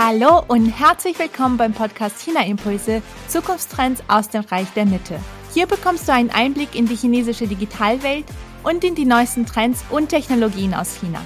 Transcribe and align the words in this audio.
Hallo 0.00 0.44
und 0.46 0.66
herzlich 0.66 1.18
willkommen 1.18 1.56
beim 1.56 1.72
Podcast 1.72 2.20
China 2.20 2.46
Impulse 2.46 3.02
Zukunftstrends 3.26 4.00
aus 4.06 4.28
dem 4.28 4.42
Reich 4.42 4.72
der 4.74 4.86
Mitte. 4.86 5.18
Hier 5.52 5.66
bekommst 5.66 6.06
du 6.06 6.12
einen 6.12 6.30
Einblick 6.30 6.76
in 6.76 6.86
die 6.86 6.94
chinesische 6.94 7.48
Digitalwelt 7.48 8.24
und 8.62 8.84
in 8.84 8.94
die 8.94 9.04
neuesten 9.04 9.44
Trends 9.44 9.84
und 9.90 10.10
Technologien 10.10 10.72
aus 10.72 11.00
China. 11.00 11.20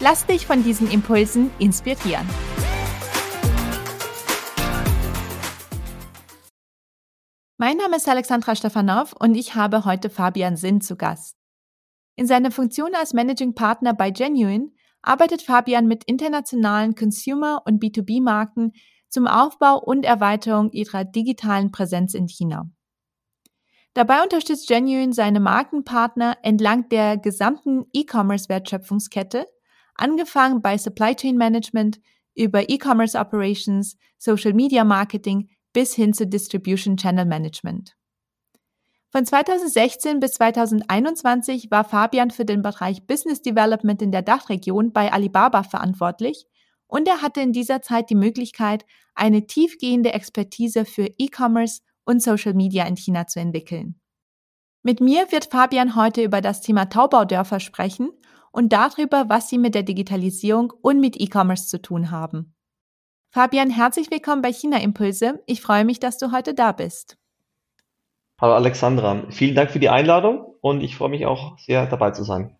Lass 0.00 0.26
dich 0.26 0.44
von 0.44 0.64
diesen 0.64 0.90
Impulsen 0.90 1.52
inspirieren. 1.60 2.28
Mein 7.58 7.76
Name 7.76 7.94
ist 7.94 8.08
Alexandra 8.08 8.56
Stefanov 8.56 9.12
und 9.12 9.36
ich 9.36 9.54
habe 9.54 9.84
heute 9.84 10.10
Fabian 10.10 10.56
Sinn 10.56 10.80
zu 10.80 10.96
Gast. 10.96 11.36
In 12.16 12.26
seiner 12.26 12.50
Funktion 12.50 12.92
als 12.96 13.12
Managing 13.12 13.54
Partner 13.54 13.94
bei 13.94 14.10
Genuine 14.10 14.72
arbeitet 15.06 15.42
Fabian 15.42 15.86
mit 15.86 16.04
internationalen 16.04 16.94
Consumer- 16.94 17.62
und 17.64 17.82
B2B-Marken 17.82 18.72
zum 19.08 19.26
Aufbau 19.26 19.78
und 19.78 20.04
Erweiterung 20.04 20.70
ihrer 20.72 21.04
digitalen 21.04 21.70
Präsenz 21.70 22.14
in 22.14 22.26
China. 22.28 22.68
Dabei 23.94 24.22
unterstützt 24.22 24.68
Genuine 24.68 25.14
seine 25.14 25.40
Markenpartner 25.40 26.36
entlang 26.42 26.88
der 26.90 27.16
gesamten 27.16 27.86
E-Commerce-Wertschöpfungskette, 27.94 29.46
angefangen 29.94 30.60
bei 30.60 30.76
Supply 30.76 31.14
Chain 31.14 31.36
Management 31.36 32.00
über 32.34 32.68
E-Commerce 32.68 33.18
Operations, 33.18 33.96
Social 34.18 34.52
Media 34.52 34.84
Marketing 34.84 35.48
bis 35.72 35.94
hin 35.94 36.12
zu 36.12 36.26
Distribution 36.26 36.96
Channel 36.96 37.24
Management. 37.24 37.96
Von 39.16 39.24
2016 39.24 40.20
bis 40.20 40.32
2021 40.32 41.70
war 41.70 41.84
Fabian 41.84 42.30
für 42.30 42.44
den 42.44 42.60
Bereich 42.60 43.06
Business 43.06 43.40
Development 43.40 44.02
in 44.02 44.12
der 44.12 44.20
Dachregion 44.20 44.92
bei 44.92 45.10
Alibaba 45.10 45.62
verantwortlich 45.62 46.44
und 46.86 47.08
er 47.08 47.22
hatte 47.22 47.40
in 47.40 47.54
dieser 47.54 47.80
Zeit 47.80 48.10
die 48.10 48.14
Möglichkeit, 48.14 48.84
eine 49.14 49.46
tiefgehende 49.46 50.12
Expertise 50.12 50.84
für 50.84 51.06
E-Commerce 51.16 51.80
und 52.04 52.22
Social 52.22 52.52
Media 52.52 52.84
in 52.84 52.98
China 52.98 53.26
zu 53.26 53.40
entwickeln. 53.40 53.98
Mit 54.82 55.00
mir 55.00 55.32
wird 55.32 55.46
Fabian 55.46 55.96
heute 55.96 56.22
über 56.22 56.42
das 56.42 56.60
Thema 56.60 56.90
Taubaudörfer 56.90 57.58
sprechen 57.58 58.10
und 58.52 58.74
darüber, 58.74 59.30
was 59.30 59.48
sie 59.48 59.56
mit 59.56 59.74
der 59.74 59.82
Digitalisierung 59.82 60.74
und 60.82 61.00
mit 61.00 61.18
E-Commerce 61.18 61.68
zu 61.68 61.80
tun 61.80 62.10
haben. 62.10 62.54
Fabian, 63.30 63.70
herzlich 63.70 64.10
willkommen 64.10 64.42
bei 64.42 64.52
China 64.52 64.78
Impulse. 64.78 65.42
Ich 65.46 65.62
freue 65.62 65.86
mich, 65.86 66.00
dass 66.00 66.18
du 66.18 66.32
heute 66.32 66.52
da 66.52 66.72
bist. 66.72 67.16
Hallo 68.38 68.52
Alexandra, 68.52 69.24
vielen 69.30 69.54
Dank 69.54 69.70
für 69.70 69.78
die 69.78 69.88
Einladung 69.88 70.44
und 70.60 70.82
ich 70.82 70.96
freue 70.96 71.08
mich 71.08 71.24
auch 71.24 71.58
sehr 71.58 71.86
dabei 71.86 72.10
zu 72.10 72.22
sein. 72.22 72.54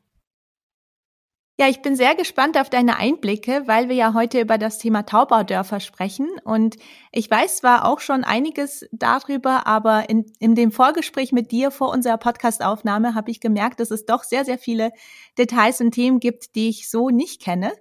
Ja, 1.59 1.69
ich 1.69 1.83
bin 1.83 1.97
sehr 1.97 2.15
gespannt 2.15 2.59
auf 2.59 2.71
deine 2.71 2.97
Einblicke, 2.97 3.63
weil 3.67 3.91
wir 3.91 3.97
ja 3.97 4.15
heute 4.15 4.41
über 4.41 4.57
das 4.57 4.79
Thema 4.79 5.05
Taubaudörfer 5.05 5.81
sprechen. 5.81 6.29
Und 6.45 6.77
ich 7.13 7.31
weiß 7.31 7.59
zwar 7.59 7.87
auch 7.87 8.01
schon 8.01 8.25
einiges 8.25 8.87
darüber, 8.93 9.67
aber 9.67 10.09
in, 10.09 10.25
in 10.39 10.55
dem 10.55 10.71
Vorgespräch 10.71 11.33
mit 11.33 11.53
dir 11.53 11.71
vor 11.71 11.91
unserer 11.91 12.19
Podcastaufnahme 12.19 13.15
habe 13.15 13.31
ich 13.31 13.41
gemerkt, 13.41 13.81
dass 13.81 13.91
es 13.91 14.07
doch 14.07 14.25
sehr, 14.25 14.47
sehr 14.47 14.59
viele 14.59 14.93
Details 15.39 15.81
und 15.83 15.93
Themen 15.93 16.21
gibt, 16.21 16.55
die 16.57 16.69
ich 16.69 16.91
so 16.91 17.09
nicht 17.11 17.43
kenne. 17.43 17.73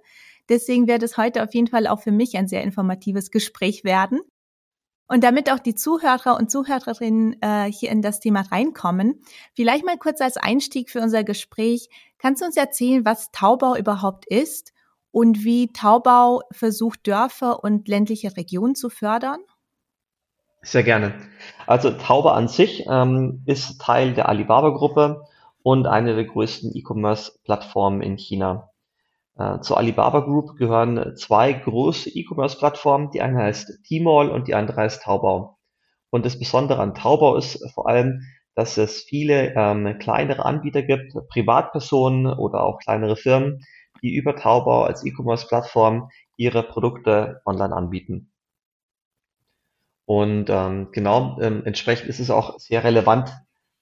Deswegen 0.50 0.86
wird 0.86 1.02
es 1.02 1.16
heute 1.16 1.42
auf 1.42 1.54
jeden 1.54 1.66
Fall 1.66 1.86
auch 1.86 2.00
für 2.00 2.12
mich 2.12 2.36
ein 2.36 2.48
sehr 2.48 2.62
informatives 2.62 3.30
Gespräch 3.30 3.84
werden. 3.84 4.20
Und 5.08 5.22
damit 5.22 5.50
auch 5.52 5.60
die 5.60 5.74
Zuhörer 5.74 6.36
und 6.36 6.50
Zuhörerinnen 6.50 7.40
äh, 7.40 7.70
hier 7.70 7.90
in 7.90 8.02
das 8.02 8.18
Thema 8.18 8.40
reinkommen, 8.40 9.22
vielleicht 9.54 9.84
mal 9.84 9.98
kurz 9.98 10.20
als 10.20 10.36
Einstieg 10.36 10.90
für 10.90 11.00
unser 11.00 11.22
Gespräch, 11.22 11.88
kannst 12.18 12.42
du 12.42 12.46
uns 12.46 12.56
erzählen, 12.56 13.04
was 13.04 13.30
Taubau 13.30 13.76
überhaupt 13.76 14.26
ist 14.26 14.72
und 15.12 15.44
wie 15.44 15.72
Taubau 15.72 16.42
versucht, 16.50 17.06
Dörfer 17.06 17.62
und 17.62 17.86
ländliche 17.88 18.36
Regionen 18.36 18.74
zu 18.74 18.90
fördern? 18.90 19.38
Sehr 20.62 20.82
gerne. 20.82 21.14
Also 21.68 21.92
Taubau 21.92 22.30
an 22.30 22.48
sich 22.48 22.84
ähm, 22.88 23.42
ist 23.46 23.80
Teil 23.80 24.14
der 24.14 24.28
Alibaba-Gruppe 24.28 25.22
und 25.62 25.86
eine 25.86 26.16
der 26.16 26.24
größten 26.24 26.74
E-Commerce-Plattformen 26.74 28.02
in 28.02 28.18
China. 28.18 28.70
Äh, 29.38 29.60
zur 29.60 29.76
Alibaba 29.78 30.20
Group 30.20 30.56
gehören 30.56 31.16
zwei 31.16 31.52
große 31.52 32.10
E-Commerce-Plattformen. 32.10 33.10
Die 33.10 33.20
eine 33.20 33.38
heißt 33.38 33.84
Tmall 33.84 34.30
und 34.30 34.48
die 34.48 34.54
andere 34.54 34.82
heißt 34.82 35.02
Taobao. 35.02 35.58
Und 36.10 36.24
das 36.24 36.38
Besondere 36.38 36.80
an 36.80 36.94
Taobao 36.94 37.36
ist 37.36 37.62
vor 37.74 37.88
allem, 37.88 38.22
dass 38.54 38.78
es 38.78 39.02
viele 39.02 39.54
ähm, 39.54 39.98
kleinere 39.98 40.44
Anbieter 40.46 40.82
gibt, 40.82 41.12
Privatpersonen 41.28 42.26
oder 42.26 42.64
auch 42.64 42.78
kleinere 42.78 43.16
Firmen, 43.16 43.60
die 44.02 44.14
über 44.14 44.34
Taobao 44.34 44.84
als 44.84 45.04
E-Commerce-Plattform 45.04 46.08
ihre 46.38 46.62
Produkte 46.62 47.42
online 47.44 47.74
anbieten. 47.74 48.32
Und 50.06 50.48
ähm, 50.48 50.88
genau 50.92 51.38
ähm, 51.40 51.62
entsprechend 51.64 52.08
ist 52.08 52.20
es 52.20 52.30
auch 52.30 52.58
sehr 52.58 52.84
relevant 52.84 53.36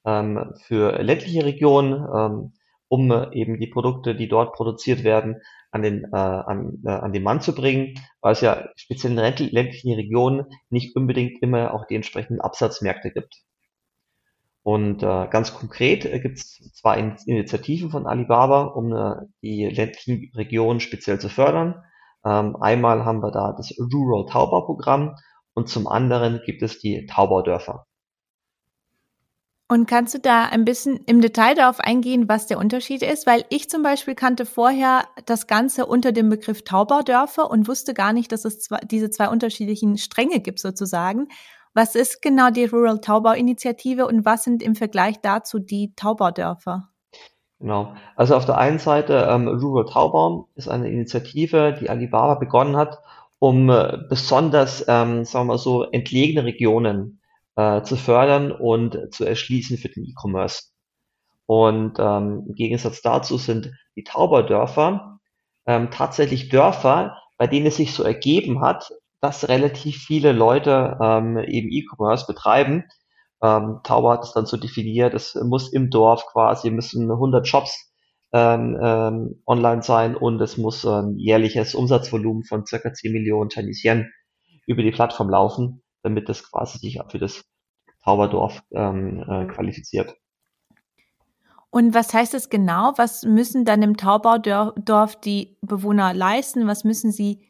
ähm, 0.05 0.55
für 0.63 1.03
ländliche 1.03 1.45
Regionen. 1.45 1.93
Ähm, 1.93 2.53
um 2.89 3.11
eben 3.33 3.59
die 3.59 3.67
Produkte, 3.67 4.15
die 4.15 4.29
dort 4.29 4.55
produziert 4.55 5.05
werden, 5.05 5.41
an 5.71 5.83
den, 5.83 6.05
äh, 6.05 6.17
an, 6.17 6.83
äh, 6.85 6.91
an 6.91 7.13
den 7.13 7.23
Mann 7.23 7.41
zu 7.41 7.55
bringen, 7.55 7.95
weil 8.21 8.33
es 8.33 8.41
ja 8.41 8.69
speziell 8.77 9.13
in 9.13 9.51
ländlichen 9.51 9.93
Regionen 9.95 10.45
nicht 10.71 10.95
unbedingt 10.95 11.43
immer 11.43 11.75
auch 11.75 11.87
die 11.87 11.97
entsprechenden 11.97 12.41
Absatzmärkte 12.41 13.11
gibt. 13.11 13.43
Und 14.63 15.03
äh, 15.03 15.29
ganz 15.29 15.55
konkret 15.55 16.07
äh, 16.07 16.21
gibt 16.21 16.39
es 16.39 16.73
zwei 16.75 16.99
In 16.99 17.17
Initiativen 17.27 17.91
von 17.91 18.07
Alibaba, 18.07 18.63
um 18.63 18.97
äh, 18.97 19.17
die 19.43 19.67
ländlichen 19.67 20.31
Regionen 20.35 20.81
speziell 20.81 21.21
zu 21.21 21.29
fördern. 21.29 21.83
Ähm, 22.25 22.57
einmal 22.57 23.05
haben 23.05 23.21
wir 23.23 23.31
da 23.31 23.53
das 23.53 23.75
Rural 23.79 24.27
Taubau-Programm 24.27 25.17
und 25.53 25.69
zum 25.69 25.87
anderen 25.87 26.41
gibt 26.47 26.63
es 26.63 26.79
die 26.79 27.05
Taubaudörfer. 27.07 27.87
Und 29.67 29.87
kannst 29.87 30.13
du 30.13 30.19
da 30.19 30.45
ein 30.45 30.67
bisschen 30.67 30.99
im 31.07 31.23
Detail 31.23 31.55
darauf 31.55 31.81
eingehen, 31.81 32.29
was 32.29 32.47
der 32.47 32.59
Unterschied 32.59 33.03
ist? 33.03 33.27
Weil 33.27 33.47
ich 33.49 33.71
zum 33.71 33.83
Beispiel 33.83 34.15
kannte 34.15 34.45
vorher 34.45 35.05
das 35.25 35.47
Ganze 35.47 35.87
unter 35.87 36.13
dem 36.13 36.29
Begriff 36.29 36.65
Taubaudörfer 36.65 37.51
und 37.51 37.67
wusste 37.67 37.95
gar 37.95 38.13
nicht, 38.13 38.31
dass 38.31 38.45
es 38.45 38.61
zwei, 38.61 38.79
diese 38.81 39.09
zwei 39.09 39.29
unterschiedlichen 39.29 39.97
Stränge 39.97 40.41
gibt 40.41 40.61
sozusagen. 40.61 41.29
Was 41.73 41.95
ist 41.95 42.21
genau 42.21 42.51
die 42.51 42.67
Rural 42.67 43.01
Taubau-Initiative 43.01 44.07
und 44.07 44.27
was 44.27 44.45
sind 44.45 44.63
im 44.63 44.75
Vergleich 44.75 45.21
dazu 45.23 45.59
die 45.59 45.95
Taubaudörfer? 45.97 46.91
Genau. 47.59 47.95
Also 48.17 48.37
auf 48.37 48.45
der 48.45 48.59
einen 48.59 48.79
Seite 48.79 49.27
ähm, 49.31 49.49
Rural 49.49 49.87
Taubau 49.87 50.49
ist 50.57 50.69
eine 50.69 50.91
Initiative, 50.91 51.75
die 51.81 51.89
Alibaba 51.89 52.35
begonnen 52.35 52.77
hat, 52.77 52.99
um 53.39 53.71
äh, 53.71 53.97
besonders, 54.11 54.85
ähm, 54.89 55.25
sagen 55.25 55.47
wir 55.47 55.55
mal 55.55 55.59
so, 55.59 55.85
entlegene 55.85 56.45
Regionen 56.45 57.21
äh, 57.57 57.83
zu 57.83 57.97
fördern 57.97 58.53
und 58.53 59.13
zu 59.13 59.25
erschließen 59.25 59.79
für 59.79 59.89
den 59.89 60.05
E-Commerce. 60.05 60.71
Und 61.47 61.99
ähm, 61.99 62.45
im 62.49 62.55
Gegensatz 62.55 63.03
dazu 63.03 63.37
sind 63.37 63.73
die 63.97 64.05
Tauberdörfer 64.05 65.19
ähm, 65.67 65.91
tatsächlich 65.91 66.49
Dörfer, 66.49 67.17
bei 67.37 67.47
denen 67.47 67.67
es 67.67 67.77
sich 67.77 67.93
so 67.93 68.03
ergeben 68.03 68.61
hat, 68.61 68.91
dass 69.21 69.49
relativ 69.49 69.97
viele 69.97 70.33
Leute 70.33 70.99
ähm, 71.01 71.39
eben 71.39 71.71
E-Commerce 71.71 72.27
betreiben. 72.27 72.85
Ähm, 73.43 73.81
Tauber 73.83 74.13
hat 74.13 74.25
es 74.25 74.33
dann 74.33 74.47
so 74.47 74.57
definiert, 74.57 75.15
es 75.15 75.35
muss 75.35 75.73
im 75.73 75.91
Dorf 75.91 76.27
quasi, 76.27 76.71
müssen 76.71 77.11
100 77.11 77.47
Shops 77.47 77.93
ähm, 78.33 78.79
ähm, 78.83 79.43
online 79.47 79.83
sein 79.83 80.17
und 80.17 80.41
es 80.41 80.57
muss 80.57 80.85
ein 80.85 81.19
jährliches 81.19 81.75
Umsatzvolumen 81.75 82.45
von 82.45 82.67
circa 82.67 82.93
10 82.93 83.13
Millionen 83.13 83.51
Chinese 83.51 83.87
Yen 83.87 84.13
über 84.67 84.83
die 84.83 84.91
Plattform 84.91 85.31
laufen 85.31 85.84
damit 86.05 86.29
das 86.29 86.49
quasi 86.49 86.79
sich 86.79 87.01
für 87.09 87.19
das 87.19 87.45
Tauberdorf 88.05 88.63
ähm, 88.73 89.25
äh, 89.29 89.47
qualifiziert. 89.47 90.15
Und 91.71 91.93
was 91.93 92.15
heißt 92.15 92.35
das 92.35 92.51
genau? 92.51 92.93
Was 92.97 93.25
müssen 93.25 93.65
dann 93.65 93.83
im 93.83 93.97
Taubaudorf 93.97 95.17
die 95.17 95.57
Bewohner 95.61 96.15
leisten? 96.15 96.69
Was 96.69 96.85
müssen 96.85 97.11
sie 97.11 97.41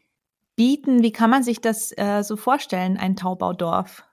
bieten? 0.57 1.03
Wie 1.03 1.13
kann 1.13 1.29
man 1.29 1.43
sich 1.43 1.61
das 1.61 1.93
äh, 1.99 2.23
so 2.23 2.37
vorstellen, 2.37 2.97
ein 2.97 3.17
Taubaudorf? 3.17 4.05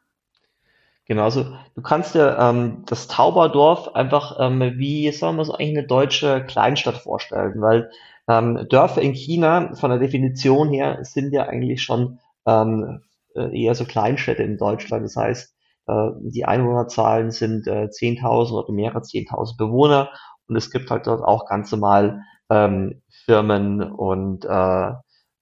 Genau, 1.06 1.24
also 1.24 1.46
du 1.76 1.82
kannst 1.82 2.16
dir 2.16 2.38
ähm, 2.40 2.84
das 2.88 3.08
Taubaudorf 3.08 3.96
einfach 3.96 4.38
ähm, 4.40 4.74
wie, 4.78 5.12
sagen 5.12 5.38
wir 5.38 5.46
so, 5.46 5.54
eigentlich 5.54 5.78
eine 5.78 5.88
deutsche 5.88 6.46
Kleinstadt 6.46 6.98
vorstellen, 6.98 7.62
weil 7.62 7.90
ähm, 8.28 8.68
Dörfer 8.70 9.02
in 9.02 9.14
China 9.14 9.76
von 9.76 9.90
der 9.92 10.00
Definition 10.00 10.70
her 10.70 11.00
sind 11.04 11.34
ja 11.34 11.48
eigentlich 11.48 11.84
schon 11.84 12.20
ähm, 12.46 12.84
äh, 12.84 13.11
eher 13.40 13.76
so 13.76 13.86
Kleinstädte 13.86 14.44
in 14.44 14.58
Deutschland. 14.58 15.06
Das 15.06 15.16
heißt, 15.16 15.56
äh, 15.88 16.10
die 16.22 16.46
Einwohnerzahlen 16.46 17.32
sind 17.32 17.68
äh, 17.68 17.90
10.000 17.90 18.54
oder 18.54 18.72
mehrere 18.74 19.02
10.000 19.04 19.58
Bewohner 19.58 20.12
und 20.48 20.56
es 20.56 20.72
gibt 20.72 20.90
halt 20.92 21.08
dort 21.08 21.24
auch 21.24 21.46
ganz 21.48 21.72
normal 21.72 22.22
ähm, 22.50 23.02
Firmen 23.26 23.82
und 23.82 24.46
äh, 24.46 24.90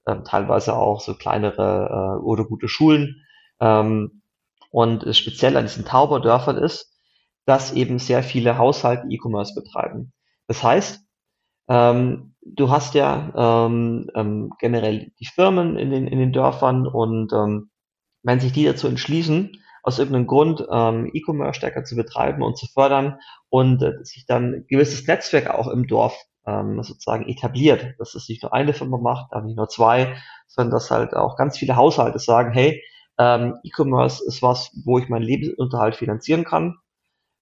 äh, 0.05 0.23
teilweise 0.25 0.75
auch 0.75 1.01
so 1.01 1.13
kleinere 1.15 2.17
äh, 2.19 2.23
oder 2.23 2.45
gute 2.45 2.67
Schulen. 2.67 3.23
Ähm, 3.59 4.21
und 4.71 5.15
speziell 5.15 5.57
an 5.57 5.65
diesen 5.65 5.85
Tauberdörfern 5.85 6.57
ist, 6.57 6.95
dass 7.45 7.73
eben 7.73 7.99
sehr 7.99 8.23
viele 8.23 8.57
Haushalte 8.57 9.07
E-Commerce 9.09 9.53
betreiben. 9.55 10.13
Das 10.47 10.63
heißt, 10.63 11.01
Ähm, 11.69 12.35
du 12.41 12.69
hast 12.71 12.93
ja 12.95 13.31
ähm, 13.65 14.09
ähm, 14.15 14.51
generell 14.59 15.11
die 15.19 15.25
Firmen 15.25 15.77
in 15.77 15.91
den, 15.91 16.07
in 16.07 16.19
den 16.19 16.33
Dörfern 16.33 16.87
und 16.87 17.31
ähm, 17.33 17.69
wenn 18.23 18.39
sich 18.39 18.51
die 18.51 18.65
dazu 18.65 18.87
entschließen, 18.87 19.51
aus 19.83 19.99
irgendeinem 19.99 20.27
Grund 20.27 20.65
ähm, 20.71 21.09
E-Commerce 21.13 21.57
stärker 21.57 21.83
zu 21.83 21.95
betreiben 21.95 22.43
und 22.43 22.57
zu 22.57 22.67
fördern 22.67 23.19
und 23.49 23.81
äh, 23.81 24.03
sich 24.03 24.25
dann 24.25 24.53
ein 24.53 24.65
gewisses 24.67 25.07
Netzwerk 25.07 25.49
auch 25.49 25.67
im 25.67 25.87
Dorf 25.87 26.15
ähm, 26.45 26.83
sozusagen 26.83 27.27
etabliert, 27.27 27.95
dass 27.97 28.15
es 28.15 28.27
nicht 28.27 28.43
nur 28.43 28.53
eine 28.53 28.73
Firma 28.73 28.97
macht, 28.97 29.33
nicht 29.43 29.57
nur 29.57 29.69
zwei, 29.69 30.17
sondern 30.47 30.71
dass 30.73 30.91
halt 30.91 31.13
auch 31.13 31.37
ganz 31.37 31.57
viele 31.57 31.75
Haushalte 31.75 32.19
sagen, 32.19 32.51
hey, 32.51 32.83
ähm, 33.17 33.57
E-Commerce 33.63 34.23
ist 34.25 34.41
was, 34.41 34.71
wo 34.85 34.97
ich 34.97 35.09
meinen 35.09 35.23
Lebensunterhalt 35.23 35.95
finanzieren 35.95 36.43
kann, 36.45 36.77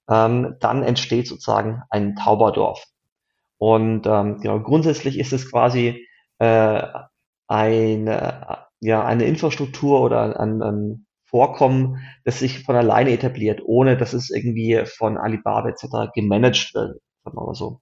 ähm, 0.09 0.56
dann 0.59 0.83
entsteht 0.83 1.27
sozusagen 1.27 1.83
ein 1.89 2.15
Tauberdorf. 2.15 2.83
Und 3.57 4.06
ähm, 4.06 4.39
genau, 4.39 4.59
grundsätzlich 4.59 5.19
ist 5.19 5.33
es 5.33 5.50
quasi 5.51 6.06
äh, 6.39 6.83
eine, 7.47 8.67
ja, 8.79 9.03
eine 9.03 9.25
Infrastruktur 9.25 10.01
oder 10.01 10.39
ein, 10.39 10.62
ein 10.62 11.06
Vorkommen, 11.25 11.97
das 12.24 12.39
sich 12.39 12.63
von 12.63 12.75
alleine 12.75 13.12
etabliert, 13.12 13.62
ohne 13.65 13.97
dass 13.97 14.13
es 14.13 14.29
irgendwie 14.29 14.83
von 14.85 15.18
Alibaba 15.18 15.68
etc. 15.68 16.12
gemanagt 16.13 16.74
wird, 16.74 17.01
sagen 17.24 17.38
wir 17.38 17.45
mal 17.45 17.53
so. 17.53 17.81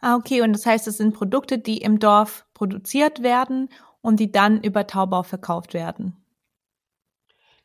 Ah, 0.00 0.16
okay. 0.16 0.42
Und 0.42 0.52
das 0.52 0.66
heißt, 0.66 0.86
es 0.86 0.98
sind 0.98 1.14
Produkte, 1.14 1.58
die 1.58 1.78
im 1.78 1.98
Dorf 1.98 2.46
produziert 2.52 3.22
werden 3.22 3.70
und 4.02 4.20
die 4.20 4.30
dann 4.30 4.62
über 4.62 4.86
Taubau 4.86 5.22
verkauft 5.22 5.72
werden. 5.72 6.16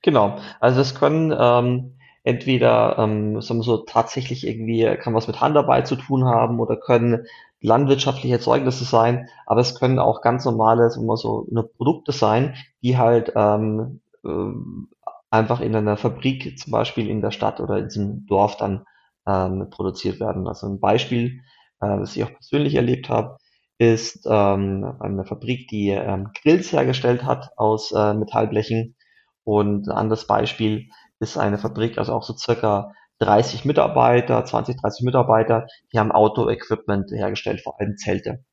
Genau. 0.02 0.38
Also 0.60 0.80
das 0.80 0.96
können 0.96 1.36
ähm, 1.38 1.98
entweder 2.24 2.98
ähm, 2.98 3.42
sagen 3.42 3.60
wir 3.60 3.64
so 3.64 3.78
tatsächlich 3.78 4.46
irgendwie 4.46 4.96
kann 4.98 5.14
was 5.14 5.28
mit 5.28 5.42
Handarbeit 5.42 5.88
zu 5.88 5.96
tun 5.96 6.26
haben 6.26 6.60
oder 6.60 6.78
können 6.78 7.26
landwirtschaftliche 7.66 8.36
Erzeugnisse 8.36 8.86
sein, 8.86 9.30
aber 9.46 9.62
es 9.62 9.80
können 9.80 10.00
auch 10.00 10.22
ganz 10.22 10.46
normale, 10.46 10.90
sagen 10.90 11.16
so, 11.18 11.48
eine 11.50 11.64
Produkte 11.64 12.12
sein, 12.12 12.56
die 12.82 12.98
halt 12.98 13.34
ähm, 13.36 14.02
ähm, 14.24 14.90
einfach 15.30 15.62
in 15.62 15.76
einer 15.76 15.98
Fabrik, 15.98 16.58
zum 16.60 16.72
Beispiel 16.72 17.10
in 17.10 17.22
der 17.22 17.32
Stadt 17.32 17.60
oder 17.60 17.78
in 17.78 17.86
diesem 17.90 18.26
Dorf 18.28 18.58
dann 18.58 18.86
ähm, 19.28 19.70
produziert 19.70 20.20
werden. 20.20 20.48
Also 20.48 20.68
ein 20.68 20.80
Beispiel, 20.80 21.42
äh, 21.82 21.98
das 22.00 22.16
ich 22.16 22.24
auch 22.24 22.32
persönlich 22.32 22.76
erlebt 22.76 23.10
habe, 23.10 23.38
ist 23.78 24.26
ähm, 24.26 24.96
eine 25.00 25.26
Fabrik, 25.26 25.68
die 25.68 25.90
ähm, 25.90 26.30
Grills 26.42 26.72
hergestellt 26.72 27.26
hat 27.26 27.50
aus 27.58 27.92
äh, 27.92 28.14
Metallblechen. 28.14 28.96
Und 29.44 29.88
ein 29.88 29.92
anderes 29.92 30.26
Beispiel 30.28 30.90
ist 31.20 31.38
eine 31.38 31.58
Fabrik, 31.58 31.98
also 31.98 32.14
auch 32.14 32.24
so 32.24 32.36
circa 32.36 32.94
30 33.20 33.66
Mitarbeiter, 33.66 34.44
20, 34.44 34.82
30 34.82 35.06
Mitarbeiter, 35.06 35.68
die 35.92 36.00
haben 36.00 36.12
Auto-Equipment 36.12 37.12
hergestellt, 37.12 37.62
vor 37.62 37.80
allem 37.80 37.98
Zelte. 37.98 38.44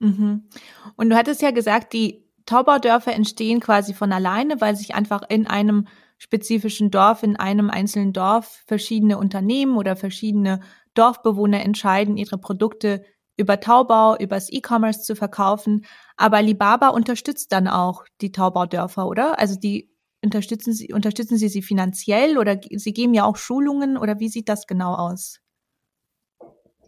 Mhm. 0.00 0.48
Und 0.96 1.10
du 1.10 1.16
hattest 1.16 1.42
ja 1.42 1.50
gesagt, 1.50 1.92
die 1.92 2.24
Taubaudörfer 2.46 3.12
entstehen 3.12 3.60
quasi 3.60 3.94
von 3.94 4.12
alleine, 4.12 4.60
weil 4.60 4.74
sich 4.74 4.94
einfach 4.94 5.22
in 5.28 5.46
einem 5.46 5.86
spezifischen 6.16 6.90
Dorf, 6.90 7.22
in 7.22 7.36
einem 7.36 7.70
einzelnen 7.70 8.12
Dorf 8.12 8.62
verschiedene 8.66 9.18
Unternehmen 9.18 9.76
oder 9.76 9.96
verschiedene 9.96 10.60
Dorfbewohner 10.94 11.62
entscheiden, 11.62 12.16
ihre 12.16 12.38
Produkte 12.38 13.04
über 13.36 13.60
Taubau, 13.60 14.16
übers 14.16 14.50
E-Commerce 14.50 15.02
zu 15.02 15.14
verkaufen. 15.14 15.84
Aber 16.16 16.38
Alibaba 16.38 16.88
unterstützt 16.88 17.52
dann 17.52 17.68
auch 17.68 18.04
die 18.20 18.32
Taubaudörfer, 18.32 19.06
oder? 19.06 19.38
Also 19.38 19.56
die 19.56 19.90
unterstützen 20.24 20.72
sie, 20.72 20.92
unterstützen 20.92 21.36
sie 21.36 21.48
sie 21.48 21.62
finanziell 21.62 22.38
oder 22.38 22.58
sie 22.70 22.92
geben 22.92 23.14
ja 23.14 23.24
auch 23.24 23.36
Schulungen 23.36 23.96
oder 23.96 24.18
wie 24.18 24.28
sieht 24.28 24.48
das 24.48 24.66
genau 24.66 24.94
aus? 24.94 25.40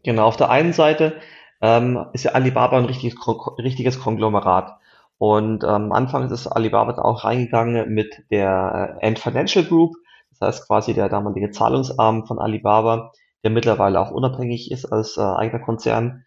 Genau, 0.02 0.26
auf 0.26 0.36
der 0.36 0.50
einen 0.50 0.72
Seite 0.72 1.20
ähm, 1.60 2.06
ist 2.12 2.24
ja 2.24 2.32
Alibaba 2.32 2.78
ein 2.78 2.86
richtiges, 2.86 3.16
richtiges 3.58 4.00
Konglomerat. 4.00 4.78
Und 5.18 5.64
ähm, 5.64 5.70
am 5.70 5.92
Anfang 5.92 6.30
ist 6.30 6.46
Alibaba 6.46 7.00
auch 7.02 7.24
reingegangen 7.24 7.92
mit 7.92 8.24
der 8.30 8.98
äh, 9.00 9.06
Ant 9.06 9.18
Financial 9.18 9.64
Group, 9.64 9.94
das 10.30 10.40
heißt 10.40 10.66
quasi 10.66 10.94
der 10.94 11.10
damalige 11.10 11.50
Zahlungsarm 11.50 12.26
von 12.26 12.38
Alibaba, 12.38 13.12
der 13.44 13.50
mittlerweile 13.50 14.00
auch 14.00 14.10
unabhängig 14.10 14.70
ist 14.70 14.86
als 14.86 15.18
äh, 15.18 15.20
eigener 15.20 15.62
Konzern 15.62 16.24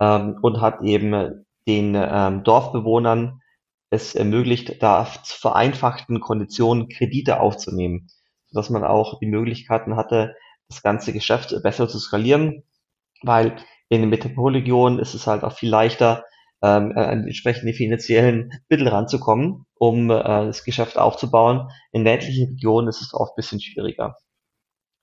ähm, 0.00 0.38
und 0.42 0.60
hat 0.60 0.82
eben 0.82 1.44
den 1.66 1.96
ähm, 1.96 2.44
Dorfbewohnern 2.44 3.40
es 3.90 4.14
ermöglicht, 4.14 4.82
da 4.82 5.06
zu 5.22 5.38
vereinfachten 5.38 6.20
Konditionen 6.20 6.88
Kredite 6.88 7.40
aufzunehmen, 7.40 8.08
sodass 8.48 8.70
man 8.70 8.84
auch 8.84 9.18
die 9.20 9.26
Möglichkeiten 9.26 9.96
hatte, 9.96 10.34
das 10.68 10.82
ganze 10.82 11.12
Geschäft 11.12 11.54
besser 11.62 11.88
zu 11.88 11.98
skalieren, 11.98 12.64
weil 13.22 13.56
in 13.88 14.00
den 14.00 14.10
Metropolregionen 14.10 14.98
ist 14.98 15.14
es 15.14 15.26
halt 15.26 15.44
auch 15.44 15.52
viel 15.52 15.70
leichter, 15.70 16.24
ähm, 16.62 16.92
äh, 16.96 17.00
an 17.00 17.24
entsprechende 17.24 17.72
finanziellen 17.74 18.50
Mittel 18.68 18.88
ranzukommen, 18.88 19.66
um 19.74 20.10
äh, 20.10 20.22
das 20.22 20.64
Geschäft 20.64 20.98
aufzubauen. 20.98 21.68
In 21.92 22.04
ländlichen 22.04 22.48
Regionen 22.48 22.88
ist 22.88 23.02
es 23.02 23.14
oft 23.14 23.32
ein 23.32 23.36
bisschen 23.36 23.60
schwieriger. 23.60 24.16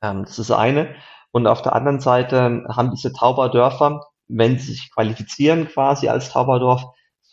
Ähm, 0.02 0.24
das 0.26 0.40
ist 0.40 0.52
eine. 0.52 0.96
Und 1.32 1.48
auf 1.48 1.62
der 1.62 1.76
anderen 1.76 2.00
Seite 2.00 2.66
haben 2.70 2.92
diese 2.92 3.14
Tauberdörfer, 3.14 4.02
wenn 4.28 4.60
sie 4.60 4.74
sich 4.74 4.92
qualifizieren 4.94 5.68
quasi 5.68 6.10
als 6.10 6.30
Tauberdorf, 6.30 6.84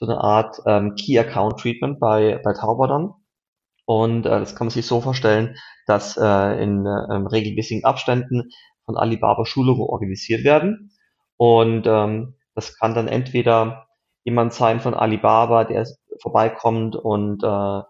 so 0.00 0.06
eine 0.06 0.20
Art 0.20 0.60
ähm, 0.66 0.94
Key 0.96 1.18
Account 1.18 1.60
Treatment 1.60 2.00
bei, 2.00 2.40
bei 2.42 2.54
Tauber 2.54 2.88
dann. 2.88 3.12
Und 3.84 4.24
äh, 4.24 4.40
das 4.40 4.56
kann 4.56 4.66
man 4.66 4.72
sich 4.72 4.86
so 4.86 5.00
vorstellen, 5.00 5.56
dass 5.86 6.16
äh, 6.16 6.62
in 6.62 6.86
äh, 6.86 6.90
regelmäßigen 6.90 7.84
Abständen 7.84 8.50
von 8.86 8.96
Alibaba 8.96 9.44
Schulungen 9.44 9.82
organisiert 9.82 10.42
werden. 10.42 10.92
Und 11.36 11.86
ähm, 11.86 12.36
das 12.54 12.78
kann 12.78 12.94
dann 12.94 13.08
entweder 13.08 13.86
jemand 14.24 14.54
sein 14.54 14.80
von 14.80 14.94
Alibaba, 14.94 15.64
der 15.64 15.86
vorbeikommt 16.20 16.96
und 16.96 17.42
äh, 17.42 17.82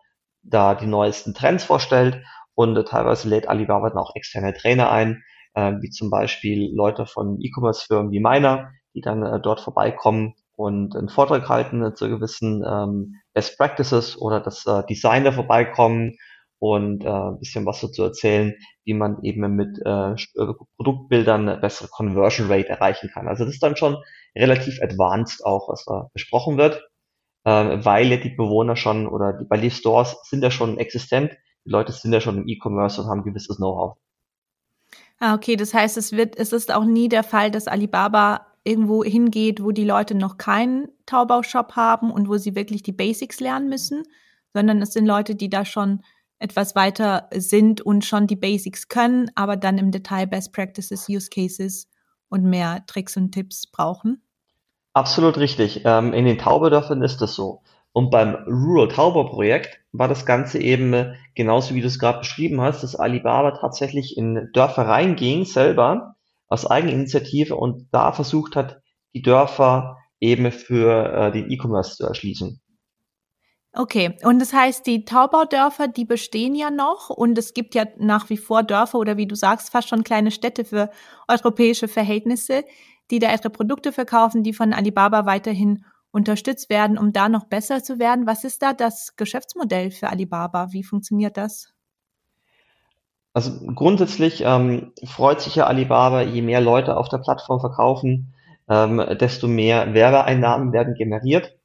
da 0.42 0.74
die 0.74 0.86
neuesten 0.86 1.34
Trends 1.34 1.64
vorstellt. 1.64 2.22
Und 2.54 2.76
äh, 2.76 2.84
teilweise 2.84 3.28
lädt 3.28 3.48
Alibaba 3.48 3.88
dann 3.88 3.98
auch 3.98 4.14
externe 4.16 4.52
Trainer 4.54 4.90
ein, 4.90 5.22
äh, 5.54 5.72
wie 5.80 5.90
zum 5.90 6.10
Beispiel 6.10 6.74
Leute 6.74 7.06
von 7.06 7.38
E-Commerce-Firmen 7.40 8.10
wie 8.10 8.20
meiner, 8.20 8.70
die 8.94 9.00
dann 9.00 9.22
äh, 9.22 9.40
dort 9.40 9.60
vorbeikommen 9.60 10.34
und 10.60 10.94
einen 10.94 11.08
Vortrag 11.08 11.48
halten 11.48 11.96
zu 11.96 12.10
gewissen 12.10 12.62
ähm, 12.68 13.14
Best 13.32 13.56
Practices 13.56 14.20
oder 14.20 14.40
dass 14.40 14.66
äh, 14.66 14.84
Designer 14.84 15.32
vorbeikommen 15.32 16.18
und 16.58 17.02
äh, 17.02 17.08
ein 17.08 17.38
bisschen 17.38 17.64
was 17.64 17.80
dazu 17.80 18.02
erzählen, 18.02 18.54
wie 18.84 18.92
man 18.92 19.22
eben 19.22 19.56
mit 19.56 19.78
äh, 19.86 20.10
äh, 20.12 20.52
Produktbildern 20.76 21.48
eine 21.48 21.58
bessere 21.58 21.88
Conversion 21.88 22.48
Rate 22.52 22.68
erreichen 22.68 23.08
kann. 23.10 23.26
Also 23.26 23.46
das 23.46 23.54
ist 23.54 23.62
dann 23.62 23.74
schon 23.74 23.96
relativ 24.36 24.82
advanced 24.82 25.46
auch, 25.46 25.70
was 25.70 25.86
da 25.86 26.10
besprochen 26.12 26.58
wird, 26.58 26.86
äh, 27.44 27.78
weil 27.82 28.08
ja 28.08 28.18
die 28.18 28.36
Bewohner 28.36 28.76
schon 28.76 29.08
oder 29.08 29.32
die, 29.32 29.46
weil 29.48 29.62
die 29.62 29.70
Stores 29.70 30.18
sind 30.24 30.42
ja 30.42 30.50
schon 30.50 30.76
existent, 30.76 31.32
die 31.64 31.70
Leute 31.70 31.92
sind 31.92 32.12
ja 32.12 32.20
schon 32.20 32.36
im 32.36 32.48
E-Commerce 32.48 33.00
und 33.00 33.08
haben 33.08 33.24
gewisses 33.24 33.56
Know-how. 33.56 33.96
Ah, 35.20 35.34
okay, 35.34 35.56
das 35.56 35.72
heißt, 35.72 35.96
es 35.96 36.12
wird, 36.12 36.36
es 36.36 36.52
ist 36.52 36.70
auch 36.70 36.84
nie 36.84 37.08
der 37.08 37.22
Fall, 37.22 37.50
dass 37.50 37.66
Alibaba 37.66 38.49
irgendwo 38.64 39.02
hingeht, 39.04 39.62
wo 39.62 39.70
die 39.70 39.84
Leute 39.84 40.14
noch 40.14 40.36
keinen 40.36 40.88
Taubau-Shop 41.06 41.76
haben 41.76 42.10
und 42.10 42.28
wo 42.28 42.36
sie 42.36 42.54
wirklich 42.54 42.82
die 42.82 42.92
Basics 42.92 43.40
lernen 43.40 43.68
müssen, 43.68 44.04
sondern 44.52 44.82
es 44.82 44.92
sind 44.92 45.06
Leute, 45.06 45.34
die 45.34 45.48
da 45.48 45.64
schon 45.64 46.02
etwas 46.38 46.74
weiter 46.74 47.28
sind 47.34 47.80
und 47.80 48.04
schon 48.04 48.26
die 48.26 48.36
Basics 48.36 48.88
können, 48.88 49.30
aber 49.34 49.56
dann 49.56 49.78
im 49.78 49.90
Detail 49.90 50.26
Best 50.26 50.52
Practices, 50.52 51.08
Use 51.08 51.28
Cases 51.30 51.88
und 52.28 52.44
mehr 52.44 52.84
Tricks 52.86 53.16
und 53.16 53.32
Tipps 53.32 53.66
brauchen? 53.70 54.22
Absolut 54.92 55.38
richtig. 55.38 55.82
Ähm, 55.84 56.12
in 56.12 56.24
den 56.24 56.38
Tauberdörfern 56.38 57.02
ist 57.02 57.20
das 57.20 57.34
so. 57.34 57.62
Und 57.92 58.10
beim 58.10 58.34
Rural 58.46 58.88
Tauber 58.88 59.28
Projekt 59.28 59.80
war 59.92 60.08
das 60.08 60.24
Ganze 60.24 60.58
eben 60.58 60.92
äh, 60.92 61.14
genauso 61.34 61.74
wie 61.74 61.80
du 61.80 61.88
es 61.88 61.98
gerade 61.98 62.20
beschrieben 62.20 62.60
hast, 62.60 62.82
dass 62.82 62.96
Alibaba 62.96 63.52
tatsächlich 63.52 64.16
in 64.16 64.48
Dörfer 64.52 64.86
reinging 64.86 65.44
selber 65.44 66.16
aus 66.50 66.66
Eigeninitiative 66.66 67.56
und 67.56 67.88
da 67.92 68.12
versucht 68.12 68.56
hat, 68.56 68.82
die 69.14 69.22
Dörfer 69.22 69.96
eben 70.20 70.52
für 70.52 71.12
äh, 71.12 71.32
den 71.32 71.50
E-Commerce 71.50 71.96
zu 71.96 72.04
erschließen. 72.04 72.60
Okay, 73.72 74.16
und 74.24 74.40
das 74.40 74.52
heißt, 74.52 74.84
die 74.84 75.04
Taubaudörfer, 75.04 75.86
die 75.86 76.04
bestehen 76.04 76.56
ja 76.56 76.72
noch 76.72 77.08
und 77.08 77.38
es 77.38 77.54
gibt 77.54 77.76
ja 77.76 77.84
nach 77.98 78.28
wie 78.28 78.36
vor 78.36 78.64
Dörfer 78.64 78.98
oder 78.98 79.16
wie 79.16 79.28
du 79.28 79.36
sagst, 79.36 79.70
fast 79.70 79.88
schon 79.88 80.02
kleine 80.02 80.32
Städte 80.32 80.64
für 80.64 80.90
europäische 81.28 81.86
Verhältnisse, 81.86 82.64
die 83.12 83.20
da 83.20 83.30
ihre 83.32 83.48
Produkte 83.48 83.92
verkaufen, 83.92 84.42
die 84.42 84.52
von 84.52 84.72
Alibaba 84.72 85.24
weiterhin 85.24 85.84
unterstützt 86.10 86.68
werden, 86.68 86.98
um 86.98 87.12
da 87.12 87.28
noch 87.28 87.44
besser 87.44 87.82
zu 87.82 88.00
werden. 88.00 88.26
Was 88.26 88.42
ist 88.42 88.60
da 88.62 88.72
das 88.72 89.14
Geschäftsmodell 89.14 89.92
für 89.92 90.08
Alibaba? 90.08 90.72
Wie 90.72 90.82
funktioniert 90.82 91.36
das? 91.36 91.72
Also 93.32 93.52
grundsätzlich 93.74 94.42
ähm, 94.44 94.92
freut 95.06 95.40
sich 95.40 95.54
ja 95.54 95.66
Alibaba, 95.66 96.22
je 96.22 96.42
mehr 96.42 96.60
Leute 96.60 96.96
auf 96.96 97.08
der 97.08 97.18
Plattform 97.18 97.60
verkaufen, 97.60 98.34
ähm, 98.68 99.02
desto 99.20 99.46
mehr 99.46 99.94
Werbeeinnahmen 99.94 100.72
werden 100.72 100.94
generiert. 100.94 101.56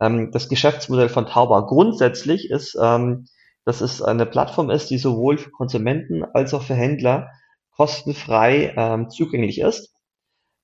Ähm, 0.00 0.32
das 0.32 0.48
Geschäftsmodell 0.48 1.08
von 1.08 1.26
Tauber 1.26 1.66
grundsätzlich 1.66 2.50
ist, 2.50 2.76
ähm, 2.80 3.26
dass 3.64 3.80
es 3.80 4.02
eine 4.02 4.26
Plattform 4.26 4.70
ist, 4.70 4.90
die 4.90 4.98
sowohl 4.98 5.38
für 5.38 5.50
Konsumenten 5.50 6.24
als 6.24 6.54
auch 6.54 6.62
für 6.62 6.74
Händler 6.74 7.30
kostenfrei 7.76 8.74
ähm, 8.76 9.08
zugänglich 9.08 9.60
ist. 9.60 9.94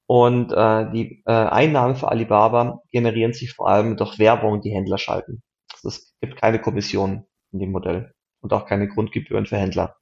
Und 0.06 0.52
äh, 0.52 0.90
die 0.90 1.22
äh, 1.26 1.32
Einnahmen 1.32 1.94
für 1.94 2.08
Alibaba 2.08 2.80
generieren 2.90 3.34
sich 3.34 3.52
vor 3.52 3.68
allem 3.68 3.96
durch 3.96 4.18
Werbung, 4.18 4.60
die 4.60 4.70
Händler 4.70 4.98
schalten. 4.98 5.42
Also 5.74 5.88
es 5.88 6.14
gibt 6.20 6.36
keine 6.36 6.60
Kommission 6.60 7.26
in 7.52 7.60
dem 7.60 7.72
Modell 7.72 8.12
und 8.40 8.52
auch 8.52 8.66
keine 8.66 8.88
Grundgebühren 8.88 9.46
für 9.46 9.58
Händler. 9.58 9.96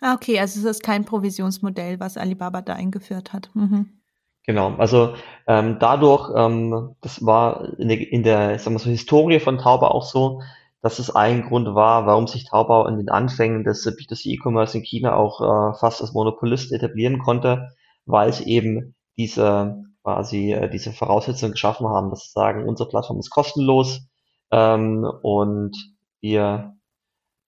Ah, 0.00 0.14
okay, 0.14 0.38
also 0.40 0.60
es 0.60 0.76
ist 0.76 0.82
kein 0.82 1.04
Provisionsmodell, 1.04 2.00
was 2.00 2.16
Alibaba 2.16 2.62
da 2.62 2.74
eingeführt 2.74 3.32
hat. 3.32 3.50
Mhm. 3.54 4.00
Genau, 4.46 4.74
also 4.76 5.14
ähm, 5.46 5.76
dadurch, 5.78 6.30
ähm, 6.34 6.96
das 7.02 7.24
war 7.24 7.78
in 7.78 7.88
der, 7.88 8.12
in 8.12 8.22
der 8.22 8.58
sagen 8.58 8.74
wir 8.74 8.80
so, 8.80 8.90
Historie 8.90 9.38
von 9.38 9.58
Taobao 9.58 9.90
auch 9.90 10.04
so, 10.04 10.40
dass 10.82 10.98
es 10.98 11.14
ein 11.14 11.42
Grund 11.42 11.74
war, 11.74 12.06
warum 12.06 12.26
sich 12.26 12.46
Taobao 12.48 12.86
in 12.86 12.96
den 12.96 13.10
Anfängen 13.10 13.64
des 13.64 13.86
B2C-E-Commerce 13.86 14.78
in 14.78 14.82
China 14.82 15.14
auch 15.14 15.40
äh, 15.40 15.78
fast 15.78 16.00
als 16.00 16.14
Monopolist 16.14 16.72
etablieren 16.72 17.18
konnte, 17.18 17.68
weil 18.06 18.30
es 18.30 18.40
eben 18.40 18.94
diese 19.18 19.84
quasi 20.02 20.52
äh, 20.52 20.70
diese 20.70 20.92
Voraussetzungen 20.92 21.52
geschaffen 21.52 21.86
haben, 21.88 22.08
dass 22.10 22.24
sie 22.24 22.32
sagen, 22.32 22.66
unsere 22.66 22.88
Plattform 22.88 23.18
ist 23.18 23.30
kostenlos 23.30 24.00
ähm, 24.50 25.04
und 25.22 25.76
wir 26.20 26.74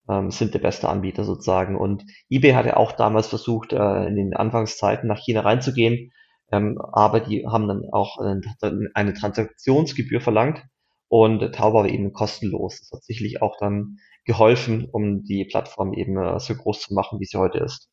ähm, 0.08 0.30
sind 0.30 0.54
der 0.54 0.58
beste 0.58 0.88
Anbieter 0.88 1.24
sozusagen. 1.24 1.76
Und 1.76 2.04
eBay 2.30 2.52
hatte 2.52 2.76
auch 2.76 2.92
damals 2.92 3.28
versucht, 3.28 3.72
äh, 3.72 4.06
in 4.06 4.16
den 4.16 4.34
Anfangszeiten 4.34 5.08
nach 5.08 5.18
China 5.18 5.40
reinzugehen, 5.40 6.12
ähm, 6.50 6.78
aber 6.92 7.20
die 7.20 7.46
haben 7.46 7.68
dann 7.68 7.82
auch 7.92 8.18
eine 8.18 9.14
Transaktionsgebühr 9.14 10.20
verlangt 10.20 10.62
und 11.08 11.54
Taobao 11.54 11.82
war 11.82 11.88
eben 11.88 12.12
kostenlos. 12.12 12.80
Das 12.80 12.90
hat 12.92 13.04
sicherlich 13.04 13.42
auch 13.42 13.56
dann 13.58 13.98
geholfen, 14.24 14.88
um 14.90 15.24
die 15.24 15.44
Plattform 15.44 15.92
eben 15.92 16.16
äh, 16.16 16.38
so 16.38 16.54
groß 16.54 16.80
zu 16.80 16.94
machen, 16.94 17.20
wie 17.20 17.24
sie 17.24 17.38
heute 17.38 17.58
ist. 17.58 17.88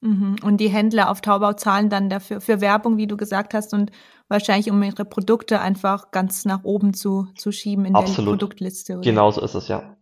Mhm. 0.00 0.36
Und 0.42 0.58
die 0.58 0.68
Händler 0.68 1.10
auf 1.10 1.20
Taobao 1.20 1.54
zahlen 1.54 1.90
dann 1.90 2.08
dafür 2.08 2.40
für 2.40 2.60
Werbung, 2.60 2.96
wie 2.96 3.08
du 3.08 3.16
gesagt 3.16 3.52
hast, 3.52 3.74
und 3.74 3.90
wahrscheinlich 4.28 4.70
um 4.70 4.82
ihre 4.82 5.04
Produkte 5.04 5.60
einfach 5.60 6.10
ganz 6.10 6.44
nach 6.44 6.62
oben 6.64 6.94
zu, 6.94 7.26
zu 7.36 7.50
schieben 7.50 7.84
in 7.84 7.94
Absolut. 7.94 8.40
der 8.40 8.46
Produktliste. 8.46 8.92
Oder? 8.94 9.02
Genauso 9.02 9.42
ist 9.42 9.54
es, 9.54 9.68
ja. 9.68 9.96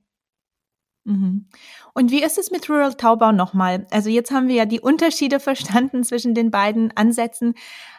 Mhm. 1.06 1.46
Und 1.94 2.10
wie 2.10 2.22
ist 2.22 2.36
es 2.36 2.50
mit 2.50 2.68
Rural 2.68 2.94
Taubau 2.94 3.30
nochmal? 3.30 3.86
Also 3.92 4.10
jetzt 4.10 4.32
haben 4.32 4.48
wir 4.48 4.56
ja 4.56 4.66
die 4.66 4.80
Unterschiede 4.80 5.38
verstanden 5.40 6.02
zwischen 6.02 6.34
den 6.34 6.50
beiden 6.50 6.94
Ansätzen. 6.96 7.54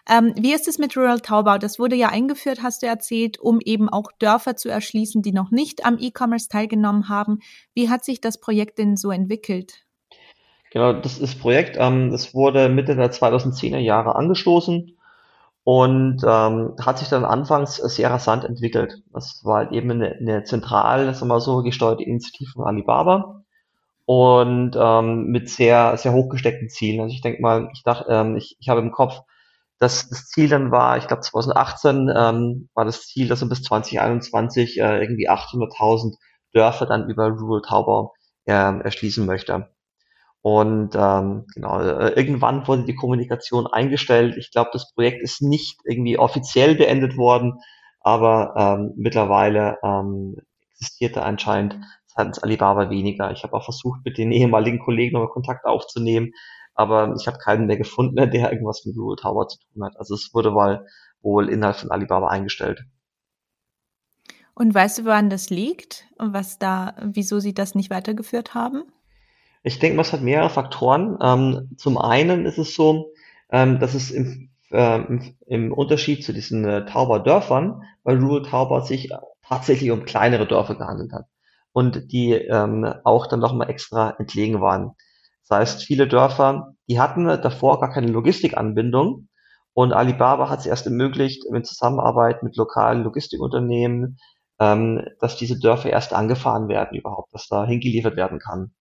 Ähm, 0.10 0.34
wie 0.38 0.54
ist 0.54 0.68
es 0.68 0.78
mit 0.78 0.96
Rural 0.98 1.22
Taubau? 1.22 1.58
Das 1.58 1.80
wurde 1.80 1.96
ja 1.96 2.10
eingeführt, 2.10 2.62
hast 2.62 2.84
du 2.84 2.88
erzählt, 2.88 3.40
um 3.40 3.60
eben 3.64 3.88
auch 3.88 4.12
Dörfer 4.20 4.58
zu 4.58 4.68
erschließen, 4.68 5.22
die 5.22 5.32
noch 5.32 5.52
nicht 5.52 5.86
am 5.86 5.98
E-Commerce 6.00 6.50
teilgenommen 6.50 7.08
haben. 7.08 7.40
Wie 7.74 7.90
hat 7.90 8.04
sich 8.04 8.20
das 8.20 8.42
Projekt 8.42 8.78
denn 8.78 8.98
so 8.98 9.10
entwickelt? 9.10 9.86
Genau, 10.72 10.92
das 10.92 11.18
ist 11.18 11.40
Projekt, 11.40 11.78
ähm, 11.80 12.12
das 12.12 12.34
wurde 12.34 12.68
Mitte 12.68 12.98
der 12.98 13.12
2010er 13.12 13.78
Jahre 13.78 14.18
angestoßen 14.18 14.98
und 15.68 16.24
ähm, 16.26 16.76
hat 16.80 16.98
sich 16.98 17.10
dann 17.10 17.26
anfangs 17.26 17.76
sehr 17.76 18.10
rasant 18.10 18.46
entwickelt. 18.46 19.04
Das 19.12 19.42
war 19.44 19.58
halt 19.58 19.74
eben 19.74 19.92
eine, 19.92 20.14
eine 20.14 20.44
zentral, 20.46 21.14
sagen 21.14 21.28
wir 21.28 21.42
so, 21.42 21.62
gesteuerte 21.62 22.04
Initiative 22.06 22.52
von 22.54 22.64
Alibaba 22.64 23.44
und 24.06 24.78
ähm, 24.80 25.26
mit 25.26 25.50
sehr, 25.50 25.98
sehr 25.98 26.14
hochgesteckten 26.14 26.70
Zielen. 26.70 27.02
Also 27.02 27.14
ich 27.14 27.22
denke 27.22 27.42
mal, 27.42 27.70
ich 27.74 27.84
dachte, 27.84 28.06
ähm, 28.10 28.38
ich, 28.38 28.56
ich 28.62 28.70
habe 28.70 28.80
im 28.80 28.94
Kopf, 28.94 29.20
dass 29.78 30.08
das 30.08 30.28
Ziel 30.28 30.48
dann 30.48 30.72
war, 30.72 31.00
ich 31.00 31.08
glaube 31.08 31.24
2018 31.24 32.14
ähm, 32.16 32.70
war 32.74 32.86
das 32.86 33.06
Ziel, 33.06 33.28
dass 33.28 33.42
man 33.42 33.50
bis 33.50 33.64
2021 33.64 34.80
äh, 34.80 35.02
irgendwie 35.02 35.30
800.000 35.30 36.16
Dörfer 36.54 36.86
dann 36.86 37.10
über 37.10 37.28
Rural 37.28 37.62
Taubau 37.62 38.14
äh, 38.46 38.54
erschließen 38.54 39.26
möchte. 39.26 39.68
Und 40.42 40.96
ähm, 40.96 41.46
genau, 41.54 41.82
äh, 41.82 42.14
irgendwann 42.14 42.68
wurde 42.68 42.86
die 42.86 42.96
Kommunikation 42.96 43.68
eingestellt. 43.68 44.38
Ich 44.38 44.52
glaube, 44.52 44.70
das 44.72 44.94
Projekt 44.94 45.22
ist 45.22 45.42
nicht 45.42 45.80
irgendwie 45.84 46.18
offiziell 46.18 46.76
beendet 46.76 47.18
worden, 47.18 47.60
aber 48.00 48.54
ähm, 48.56 48.94
mittlerweile 48.96 49.78
ähm, 49.84 50.38
existierte 50.72 51.24
anscheinend 51.24 51.78
seitens 52.06 52.40
Alibaba 52.40 52.90
weniger. 52.90 53.32
Ich 53.32 53.44
habe 53.44 53.54
auch 53.54 53.64
versucht, 53.64 54.02
mit 54.06 54.18
den 54.18 54.32
ehemaligen 54.32 54.80
Kollegen 54.80 55.14
nochmal 55.14 55.30
Kontakt 55.30 55.66
aufzunehmen, 55.66 56.32
aber 56.74 57.14
ich 57.20 57.28
habe 57.28 57.38
keinen 57.40 57.68
mehr 57.68 57.78
gefunden, 57.78 58.16
der 58.32 58.52
irgendwas 58.52 58.86
mit 58.86 58.96
Google 58.96 59.18
Tower 59.18 59.48
zu 59.48 59.60
tun 59.60 59.84
hat. 59.84 59.98
Also 59.98 60.16
es 60.16 60.32
wurde 60.34 60.52
mal 60.52 60.86
wohl 61.22 61.50
innerhalb 61.50 61.78
von 61.78 61.92
Alibaba 61.92 62.28
eingestellt. 62.28 62.84
Und 64.54 64.74
weißt 64.74 65.00
du, 65.00 65.06
woran 65.06 65.30
das 65.30 65.50
liegt 65.52 66.06
und 66.18 66.34
was 66.34 66.58
da, 66.58 66.96
wieso 67.02 67.40
sie 67.40 67.54
das 67.54 67.76
nicht 67.76 67.92
weitergeführt 67.92 68.56
haben? 68.56 68.84
Ich 69.68 69.80
denke 69.80 69.98
mal, 69.98 70.04
es 70.04 70.14
hat 70.14 70.22
mehrere 70.22 70.50
Faktoren. 70.50 71.18
Ähm, 71.22 71.72
zum 71.78 71.98
einen 71.98 72.46
ist 72.46 72.58
es 72.58 72.74
so, 72.74 73.12
ähm, 73.52 73.80
dass 73.80 73.96
es 73.96 74.12
im, 74.12 74.50
äh, 74.72 75.02
im, 75.46 75.74
Unterschied 75.74 76.24
zu 76.24 76.32
diesen 76.32 76.64
äh, 76.64 76.86
Tauber-Dörfern 76.86 77.84
bei 78.04 78.16
Rural 78.16 78.44
Tauber 78.44 78.82
sich 78.84 79.10
tatsächlich 79.46 79.92
um 79.92 80.06
kleinere 80.06 80.48
Dörfer 80.48 80.76
gehandelt 80.76 81.12
hat 81.12 81.26
und 81.74 82.14
die 82.14 82.32
ähm, 82.32 82.86
auch 83.04 83.28
dann 83.28 83.42
nochmal 83.42 83.70
extra 83.70 84.12
entlegen 84.12 84.62
waren. 84.62 84.94
Das 85.50 85.60
heißt, 85.60 85.84
viele 85.84 86.08
Dörfer, 86.08 86.74
die 86.88 87.02
hatten 87.02 87.26
davor 87.26 87.82
gar 87.82 87.92
keine 87.92 88.08
Logistikanbindung 88.08 89.28
und 89.74 89.92
Alibaba 89.92 90.50
hat 90.50 90.60
es 90.60 90.66
erst 90.66 90.86
ermöglicht, 90.86 91.44
in 91.44 91.64
Zusammenarbeit 91.66 92.42
mit 92.42 92.56
lokalen 92.56 93.04
Logistikunternehmen, 93.04 94.18
ähm, 94.62 95.06
dass 95.20 95.36
diese 95.36 95.60
Dörfer 95.60 95.90
erst 95.90 96.14
angefahren 96.14 96.70
werden 96.70 96.98
überhaupt, 96.98 97.34
dass 97.34 97.50
da 97.50 97.66
hingeliefert 97.66 98.16
werden 98.16 98.40
kann. 98.40 98.72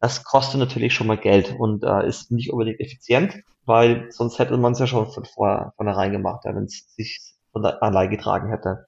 Das 0.00 0.24
kostet 0.24 0.58
natürlich 0.58 0.94
schon 0.94 1.06
mal 1.06 1.18
Geld 1.18 1.54
und 1.58 1.84
äh, 1.84 2.06
ist 2.08 2.30
nicht 2.30 2.50
unbedingt 2.50 2.80
effizient, 2.80 3.34
weil 3.66 4.10
sonst 4.10 4.38
hätte 4.38 4.56
man 4.56 4.72
es 4.72 4.78
ja 4.78 4.86
schon 4.86 5.10
von 5.10 5.24
vorher 5.26 5.72
vornherein 5.76 6.12
gemacht, 6.12 6.44
ja, 6.44 6.54
wenn 6.54 6.64
es 6.64 6.94
sich 6.94 7.34
von 7.52 7.62
der 7.62 7.82
allein 7.82 8.10
getragen 8.10 8.48
hätte. 8.48 8.86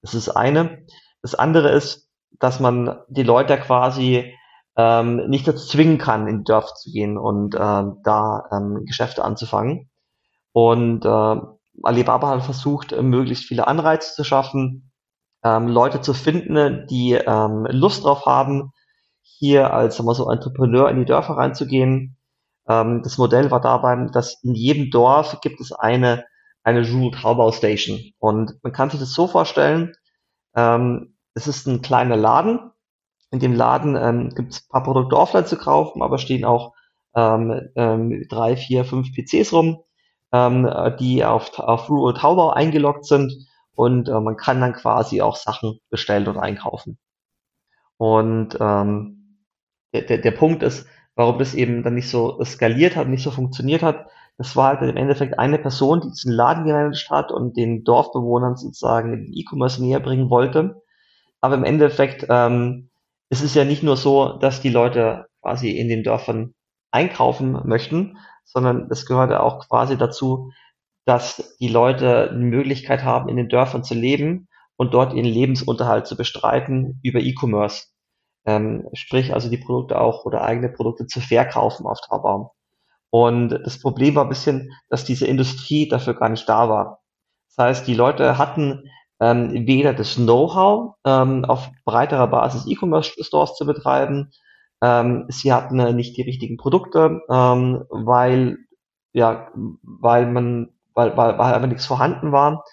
Das 0.00 0.14
ist 0.14 0.30
eine. 0.30 0.86
Das 1.22 1.34
andere 1.34 1.70
ist, 1.70 2.08
dass 2.38 2.60
man 2.60 2.98
die 3.08 3.22
Leute 3.22 3.58
quasi 3.58 4.34
ähm, 4.76 5.28
nicht 5.28 5.46
dazu 5.46 5.66
zwingen 5.66 5.98
kann, 5.98 6.26
in 6.28 6.38
die 6.38 6.44
Dörfer 6.44 6.74
zu 6.74 6.90
gehen 6.90 7.18
und 7.18 7.54
ähm, 7.58 7.98
da 8.02 8.44
ähm, 8.50 8.84
Geschäfte 8.86 9.24
anzufangen. 9.24 9.90
Und 10.52 11.04
äh, 11.04 11.40
Alibaba 11.82 12.28
hat 12.28 12.42
versucht, 12.42 12.92
möglichst 13.00 13.44
viele 13.44 13.66
Anreize 13.66 14.14
zu 14.14 14.24
schaffen, 14.24 14.92
ähm, 15.42 15.68
Leute 15.68 16.00
zu 16.00 16.14
finden, 16.14 16.86
die 16.88 17.12
ähm, 17.12 17.66
Lust 17.70 18.04
drauf 18.04 18.26
haben, 18.26 18.72
hier 19.24 19.72
als 19.72 19.96
sagen 19.96 20.08
wir 20.08 20.14
so 20.14 20.30
Entrepreneur 20.30 20.88
in 20.90 20.98
die 20.98 21.04
Dörfer 21.04 21.36
reinzugehen. 21.36 22.16
Ähm, 22.68 23.02
das 23.02 23.18
Modell 23.18 23.50
war 23.50 23.60
dabei, 23.60 24.08
dass 24.12 24.42
in 24.42 24.54
jedem 24.54 24.90
Dorf 24.90 25.40
gibt 25.40 25.60
es 25.60 25.72
eine 25.72 26.24
eine 26.64 26.90
Rural 26.90 27.10
Taubau 27.10 27.52
Station 27.52 28.00
und 28.18 28.58
man 28.62 28.72
kann 28.72 28.90
sich 28.90 28.98
das 28.98 29.12
so 29.12 29.26
vorstellen. 29.26 29.92
Ähm, 30.56 31.16
es 31.34 31.46
ist 31.46 31.66
ein 31.66 31.82
kleiner 31.82 32.16
Laden. 32.16 32.70
In 33.30 33.38
dem 33.40 33.54
Laden 33.54 33.96
ähm, 33.96 34.30
gibt 34.30 34.52
es 34.52 34.62
ein 34.62 34.68
paar 34.70 34.82
Produkte 34.82 35.16
offline 35.16 35.46
zu 35.46 35.58
kaufen, 35.58 36.02
aber 36.02 36.18
stehen 36.18 36.44
auch 36.44 36.72
ähm, 37.14 37.68
ähm, 37.76 38.26
drei, 38.30 38.56
vier, 38.56 38.84
fünf 38.84 39.08
PCs 39.12 39.52
rum, 39.52 39.82
ähm, 40.32 40.68
die 40.98 41.24
auf, 41.24 41.58
auf 41.58 41.90
Rural 41.90 42.14
Taubau 42.14 42.50
eingeloggt 42.50 43.04
sind 43.04 43.32
und 43.74 44.08
äh, 44.08 44.20
man 44.20 44.36
kann 44.36 44.60
dann 44.60 44.72
quasi 44.72 45.20
auch 45.20 45.36
Sachen 45.36 45.80
bestellen 45.90 46.26
und 46.28 46.38
einkaufen. 46.38 46.98
Und 47.96 48.56
ähm, 48.60 49.38
der, 49.92 50.02
der, 50.02 50.18
der 50.18 50.30
Punkt 50.32 50.62
ist, 50.62 50.86
warum 51.14 51.38
das 51.38 51.54
eben 51.54 51.82
dann 51.82 51.94
nicht 51.94 52.10
so 52.10 52.42
skaliert 52.44 52.96
hat, 52.96 53.08
nicht 53.08 53.22
so 53.22 53.30
funktioniert 53.30 53.82
hat, 53.82 54.06
das 54.36 54.56
war 54.56 54.76
halt 54.76 54.90
im 54.90 54.96
Endeffekt 54.96 55.38
eine 55.38 55.58
Person, 55.58 56.00
die 56.00 56.10
diesen 56.10 56.32
Laden 56.32 56.64
gemanagt 56.64 57.08
hat 57.10 57.30
und 57.30 57.56
den 57.56 57.84
Dorfbewohnern 57.84 58.56
sozusagen 58.56 59.12
den 59.12 59.32
E-Commerce 59.32 59.80
näher 59.80 60.00
bringen 60.00 60.28
wollte. 60.28 60.82
Aber 61.40 61.54
im 61.54 61.64
Endeffekt 61.64 62.26
ähm, 62.28 62.90
ist 63.30 63.44
es 63.44 63.54
ja 63.54 63.64
nicht 63.64 63.82
nur 63.82 63.96
so, 63.96 64.38
dass 64.38 64.60
die 64.60 64.70
Leute 64.70 65.26
quasi 65.40 65.70
in 65.70 65.88
den 65.88 66.02
Dörfern 66.02 66.54
einkaufen 66.90 67.60
möchten, 67.64 68.18
sondern 68.44 68.88
es 68.90 69.06
gehört 69.06 69.32
auch 69.32 69.68
quasi 69.68 69.96
dazu, 69.96 70.52
dass 71.04 71.56
die 71.60 71.68
Leute 71.68 72.30
die 72.32 72.44
Möglichkeit 72.44 73.04
haben, 73.04 73.28
in 73.28 73.36
den 73.36 73.48
Dörfern 73.48 73.84
zu 73.84 73.94
leben 73.94 74.48
und 74.76 74.94
dort 74.94 75.14
ihren 75.14 75.26
Lebensunterhalt 75.26 76.06
zu 76.06 76.16
bestreiten 76.16 77.00
über 77.02 77.20
E-Commerce 77.20 77.86
ähm, 78.46 78.88
sprich 78.92 79.32
also 79.32 79.48
die 79.48 79.58
Produkte 79.58 80.00
auch 80.00 80.24
oder 80.24 80.42
eigene 80.42 80.68
Produkte 80.68 81.06
zu 81.06 81.20
verkaufen 81.20 81.86
auf 81.86 82.00
Taobao. 82.00 82.52
Und 83.10 83.50
das 83.50 83.80
Problem 83.80 84.16
war 84.16 84.24
ein 84.24 84.28
bisschen, 84.28 84.72
dass 84.88 85.04
diese 85.04 85.26
Industrie 85.26 85.88
dafür 85.88 86.14
gar 86.14 86.28
nicht 86.28 86.48
da 86.48 86.68
war. 86.68 87.00
Das 87.48 87.64
heißt, 87.64 87.86
die 87.86 87.94
Leute 87.94 88.38
hatten 88.38 88.90
ähm, 89.20 89.66
weder 89.66 89.94
das 89.94 90.16
Know-how, 90.16 90.96
ähm, 91.06 91.44
auf 91.44 91.70
breiterer 91.84 92.26
Basis 92.26 92.66
E-Commerce-Stores 92.66 93.54
zu 93.54 93.64
betreiben, 93.64 94.30
ähm, 94.82 95.26
sie 95.28 95.52
hatten 95.52 95.78
äh, 95.78 95.92
nicht 95.92 96.16
die 96.16 96.22
richtigen 96.22 96.56
Produkte, 96.56 97.22
ähm, 97.30 97.84
weil 97.90 98.58
ja, 99.12 99.48
weil 99.82 100.26
man, 100.26 100.70
weil, 100.94 101.16
weil, 101.16 101.38
weil 101.38 101.54
einfach 101.54 101.68
nichts 101.68 101.86
vorhanden 101.86 102.32
war. 102.32 102.64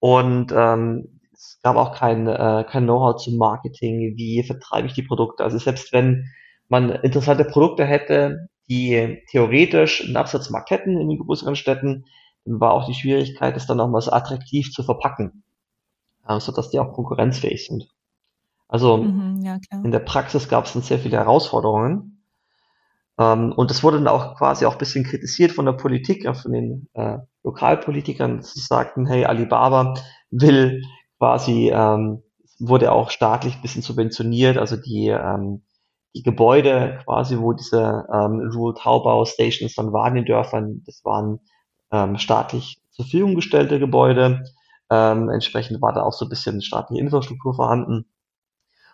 Und 0.00 0.52
ähm, 0.54 1.15
es 1.46 1.60
gab 1.62 1.76
auch 1.76 1.94
kein, 1.94 2.26
äh, 2.26 2.64
kein 2.68 2.84
Know-how 2.84 3.16
zum 3.16 3.36
Marketing, 3.36 4.14
wie 4.16 4.42
vertreibe 4.42 4.86
ich 4.88 4.94
die 4.94 5.02
Produkte. 5.02 5.44
Also 5.44 5.58
selbst 5.58 5.92
wenn 5.92 6.26
man 6.68 6.90
interessante 6.90 7.44
Produkte 7.44 7.84
hätte, 7.84 8.48
die 8.68 9.22
theoretisch 9.30 10.04
einen 10.04 10.16
Absatzmarkt 10.16 10.70
hätten 10.70 10.98
in 11.00 11.08
den 11.08 11.18
größeren 11.18 11.56
Städten, 11.56 12.04
war 12.44 12.72
auch 12.72 12.86
die 12.86 12.94
Schwierigkeit, 12.94 13.56
es 13.56 13.66
dann 13.66 13.78
nochmals 13.78 14.08
attraktiv 14.08 14.70
zu 14.72 14.82
verpacken, 14.82 15.44
äh, 16.26 16.40
sodass 16.40 16.70
die 16.70 16.78
auch 16.78 16.92
konkurrenzfähig 16.92 17.66
sind. 17.66 17.88
Also 18.68 18.96
mhm, 18.96 19.42
ja, 19.42 19.58
in 19.70 19.92
der 19.92 20.00
Praxis 20.00 20.48
gab 20.48 20.64
es 20.64 20.72
dann 20.72 20.82
sehr 20.82 20.98
viele 20.98 21.18
Herausforderungen. 21.18 22.24
Ähm, 23.18 23.52
und 23.52 23.70
das 23.70 23.82
wurde 23.82 23.98
dann 23.98 24.08
auch 24.08 24.36
quasi 24.36 24.66
auch 24.66 24.72
ein 24.72 24.78
bisschen 24.78 25.04
kritisiert 25.04 25.52
von 25.52 25.66
der 25.66 25.72
Politik, 25.72 26.26
von 26.36 26.52
den 26.52 26.88
äh, 26.94 27.18
Lokalpolitikern, 27.44 28.40
die 28.40 28.60
sagten, 28.60 29.06
hey, 29.06 29.24
Alibaba 29.24 29.94
will 30.30 30.82
quasi, 31.18 31.70
ähm, 31.72 32.22
wurde 32.58 32.92
auch 32.92 33.10
staatlich 33.10 33.56
ein 33.56 33.62
bisschen 33.62 33.82
subventioniert, 33.82 34.58
also 34.58 34.76
die, 34.76 35.08
ähm, 35.08 35.62
die 36.14 36.22
Gebäude 36.22 36.98
quasi, 37.04 37.38
wo 37.38 37.52
diese 37.52 38.06
ähm, 38.12 38.50
Rural 38.54 38.74
Taubau 38.74 39.24
Stations 39.24 39.74
dann 39.74 39.92
waren 39.92 40.16
in 40.16 40.24
Dörfern, 40.24 40.82
das 40.86 41.04
waren 41.04 41.40
ähm, 41.92 42.16
staatlich 42.18 42.80
zur 42.90 43.04
Verfügung 43.04 43.34
gestellte 43.34 43.78
Gebäude. 43.78 44.44
Ähm, 44.90 45.28
entsprechend 45.28 45.82
war 45.82 45.92
da 45.92 46.02
auch 46.02 46.12
so 46.12 46.24
ein 46.24 46.30
bisschen 46.30 46.62
staatliche 46.62 47.02
Infrastruktur 47.02 47.54
vorhanden. 47.54 48.06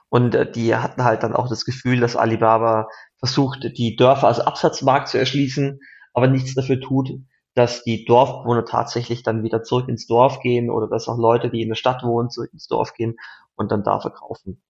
Und 0.08 0.34
äh, 0.34 0.50
die 0.50 0.74
hatten 0.74 1.04
halt 1.04 1.22
dann 1.22 1.34
auch 1.34 1.48
das 1.48 1.64
Gefühl, 1.64 2.00
dass 2.00 2.16
Alibaba 2.16 2.88
versucht, 3.18 3.64
die 3.78 3.96
Dörfer 3.96 4.26
als 4.28 4.40
Absatzmarkt 4.40 5.08
zu 5.08 5.18
erschließen, 5.18 5.80
aber 6.12 6.26
nichts 6.26 6.54
dafür 6.54 6.80
tut, 6.80 7.10
dass 7.54 7.84
die 7.84 8.04
Dorfbewohner 8.04 8.64
tatsächlich 8.64 9.22
dann 9.22 9.42
wieder 9.42 9.62
zurück 9.62 9.88
ins 9.88 10.06
Dorf 10.06 10.40
gehen 10.40 10.70
oder 10.70 10.88
dass 10.88 11.08
auch 11.08 11.18
Leute, 11.18 11.50
die 11.50 11.62
in 11.62 11.68
der 11.68 11.76
Stadt 11.76 12.02
wohnen, 12.02 12.30
zurück 12.30 12.50
ins 12.52 12.66
Dorf 12.66 12.94
gehen 12.94 13.16
und 13.56 13.70
dann 13.70 13.82
da 13.82 14.00
verkaufen. 14.00 14.62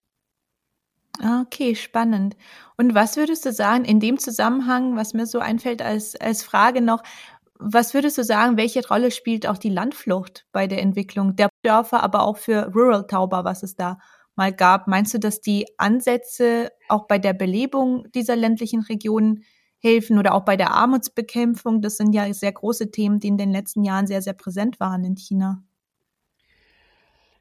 Ah, 1.21 1.43
okay, 1.43 1.75
spannend. 1.75 2.37
Und 2.77 2.95
was 2.95 3.17
würdest 3.17 3.45
du 3.45 3.53
sagen 3.53 3.85
in 3.85 4.01
dem 4.01 4.19
Zusammenhang, 4.19 4.97
was 4.97 5.13
mir 5.13 5.27
so 5.27 5.39
einfällt 5.39 5.83
als, 5.83 6.17
als 6.17 6.43
Frage 6.43 6.81
noch, 6.81 7.03
was 7.59 7.95
würdest 7.95 8.19
du 8.19 8.25
sagen, 8.25 8.57
welche 8.57 8.87
Rolle 8.87 9.11
spielt 9.11 9.47
auch 9.47 9.59
die 9.59 9.69
Landflucht 9.69 10.47
bei 10.51 10.67
der 10.67 10.81
Entwicklung 10.81 11.37
der 11.37 11.49
Dörfer, 11.63 12.03
aber 12.03 12.23
auch 12.23 12.39
für 12.39 12.73
Rural 12.75 13.07
Tauber, 13.07 13.45
was 13.45 13.63
es 13.63 13.77
da 13.77 13.99
mal 14.35 14.53
gab. 14.53 14.89
Meinst 14.89 15.15
du, 15.15 15.19
dass 15.19 15.41
die 15.41 15.67
Ansätze 15.77 16.71
auch 16.89 17.07
bei 17.07 17.19
der 17.19 17.35
Belebung 17.35 18.11
dieser 18.13 18.35
ländlichen 18.35 18.83
Regionen 18.83 19.45
helfen 19.83 20.19
oder 20.19 20.35
auch 20.35 20.45
bei 20.45 20.57
der 20.57 20.73
Armutsbekämpfung? 20.73 21.83
Das 21.83 21.97
sind 21.97 22.15
ja 22.15 22.33
sehr 22.33 22.53
große 22.53 22.91
Themen, 22.91 23.21
die 23.21 23.29
in 23.29 23.37
den 23.37 23.51
letzten 23.51 23.85
Jahren 23.85 24.07
sehr, 24.07 24.23
sehr 24.23 24.33
präsent 24.33 24.81
waren 24.81 25.05
in 25.05 25.17
China. 25.17 25.63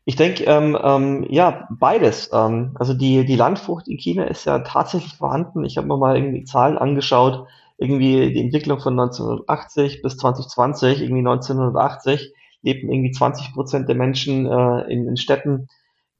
Ich 0.03 0.15
denke, 0.15 0.43
ähm, 0.45 0.77
ähm, 0.81 1.25
ja, 1.29 1.67
beides. 1.69 2.31
Ähm, 2.33 2.71
also 2.75 2.93
die, 2.93 3.23
die 3.25 3.35
Landfrucht 3.35 3.87
in 3.87 3.97
China 3.97 4.23
ist 4.23 4.45
ja 4.45 4.59
tatsächlich 4.59 5.13
vorhanden. 5.13 5.63
Ich 5.63 5.77
habe 5.77 5.87
mir 5.87 5.97
mal 5.97 6.17
irgendwie 6.17 6.43
Zahlen 6.43 6.77
angeschaut, 6.77 7.47
irgendwie 7.77 8.33
die 8.33 8.41
Entwicklung 8.41 8.79
von 8.79 8.99
1980 8.99 10.01
bis 10.01 10.17
2020, 10.17 11.01
irgendwie 11.01 11.19
1980 11.19 12.33
lebten 12.63 12.91
irgendwie 12.91 13.11
20 13.11 13.53
Prozent 13.53 13.89
der 13.89 13.95
Menschen 13.95 14.45
äh, 14.45 14.81
in, 14.91 15.07
in 15.07 15.17
Städten 15.17 15.67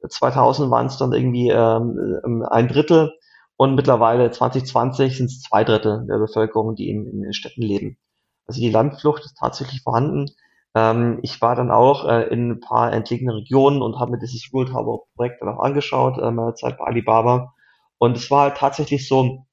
2000 0.08 0.72
waren 0.72 0.88
es 0.88 0.98
dann 0.98 1.14
irgendwie 1.14 1.50
ähm, 1.50 2.20
ähm, 2.26 2.44
ein 2.50 2.68
Drittel 2.68 3.14
und 3.62 3.76
mittlerweile 3.76 4.32
2020 4.32 5.18
sind 5.18 5.28
es 5.28 5.42
zwei 5.44 5.64
Drittel 5.64 6.08
der 6.10 6.18
Bevölkerung, 6.18 6.74
die 6.74 6.90
in, 6.90 7.06
in 7.06 7.22
den 7.22 7.32
Städten 7.32 7.62
leben. 7.62 7.96
Also 8.48 8.60
die 8.60 8.72
Landflucht 8.72 9.24
ist 9.24 9.38
tatsächlich 9.38 9.84
vorhanden. 9.84 10.32
Ähm, 10.74 11.20
ich 11.22 11.40
war 11.44 11.56
dann 11.56 11.70
auch 11.70 12.10
äh, 12.10 12.24
in 12.34 12.50
ein 12.50 12.60
paar 12.60 12.92
entlegenen 12.92 13.36
Regionen 13.36 13.84
und 13.84 14.00
habe 14.00 14.14
mir 14.14 14.18
dieses 14.18 14.52
Rural 14.52 14.72
Tower 14.72 15.04
Projekt 15.16 15.44
dann 15.44 15.50
auch 15.50 15.60
angeschaut, 15.60 16.18
äh, 16.18 16.32
meiner 16.32 16.56
Zeit 16.56 16.80
bei 16.80 16.86
Alibaba. 16.86 17.54
Und 18.00 18.18
es 18.18 18.32
war 18.32 18.46
halt 18.46 18.58
tatsächlich 18.58 19.08
so, 19.08 19.46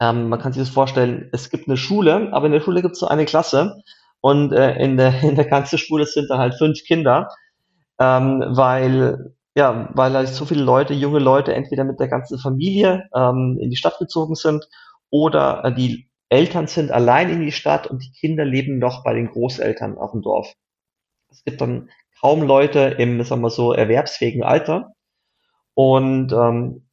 ähm, 0.00 0.30
man 0.30 0.40
kann 0.40 0.54
sich 0.54 0.62
das 0.62 0.72
vorstellen, 0.72 1.28
es 1.34 1.50
gibt 1.50 1.68
eine 1.68 1.76
Schule, 1.76 2.30
aber 2.32 2.46
in 2.46 2.52
der 2.52 2.62
Schule 2.62 2.80
gibt 2.80 2.94
es 2.94 3.02
nur 3.02 3.10
eine 3.10 3.26
Klasse 3.26 3.82
und 4.22 4.54
äh, 4.54 4.82
in, 4.82 4.96
der, 4.96 5.22
in 5.22 5.34
der 5.34 5.44
ganzen 5.44 5.76
Schule 5.76 6.06
sind 6.06 6.30
dann 6.30 6.38
halt 6.38 6.54
fünf 6.54 6.84
Kinder, 6.84 7.28
ähm, 7.98 8.42
weil 8.48 9.34
ja, 9.54 9.90
weil 9.94 10.14
halt 10.14 10.28
so 10.28 10.44
viele 10.46 10.62
Leute, 10.62 10.94
junge 10.94 11.18
Leute, 11.18 11.54
entweder 11.54 11.84
mit 11.84 12.00
der 12.00 12.08
ganzen 12.08 12.38
Familie 12.38 13.08
ähm, 13.14 13.58
in 13.60 13.70
die 13.70 13.76
Stadt 13.76 13.98
gezogen 13.98 14.34
sind 14.34 14.66
oder 15.10 15.64
äh, 15.64 15.74
die 15.74 16.08
Eltern 16.28 16.66
sind 16.66 16.90
allein 16.90 17.28
in 17.28 17.40
die 17.42 17.52
Stadt 17.52 17.86
und 17.86 18.02
die 18.02 18.12
Kinder 18.12 18.44
leben 18.44 18.78
noch 18.78 19.04
bei 19.04 19.12
den 19.12 19.28
Großeltern 19.28 19.98
auf 19.98 20.12
dem 20.12 20.22
Dorf. 20.22 20.54
Es 21.30 21.44
gibt 21.44 21.60
dann 21.60 21.90
kaum 22.20 22.42
Leute 22.42 22.80
im, 22.98 23.22
sagen 23.22 23.42
wir 23.42 23.50
so, 23.50 23.72
erwerbsfähigen 23.72 24.42
Alter. 24.42 24.94
Und 25.74 26.32
ähm, 26.32 26.88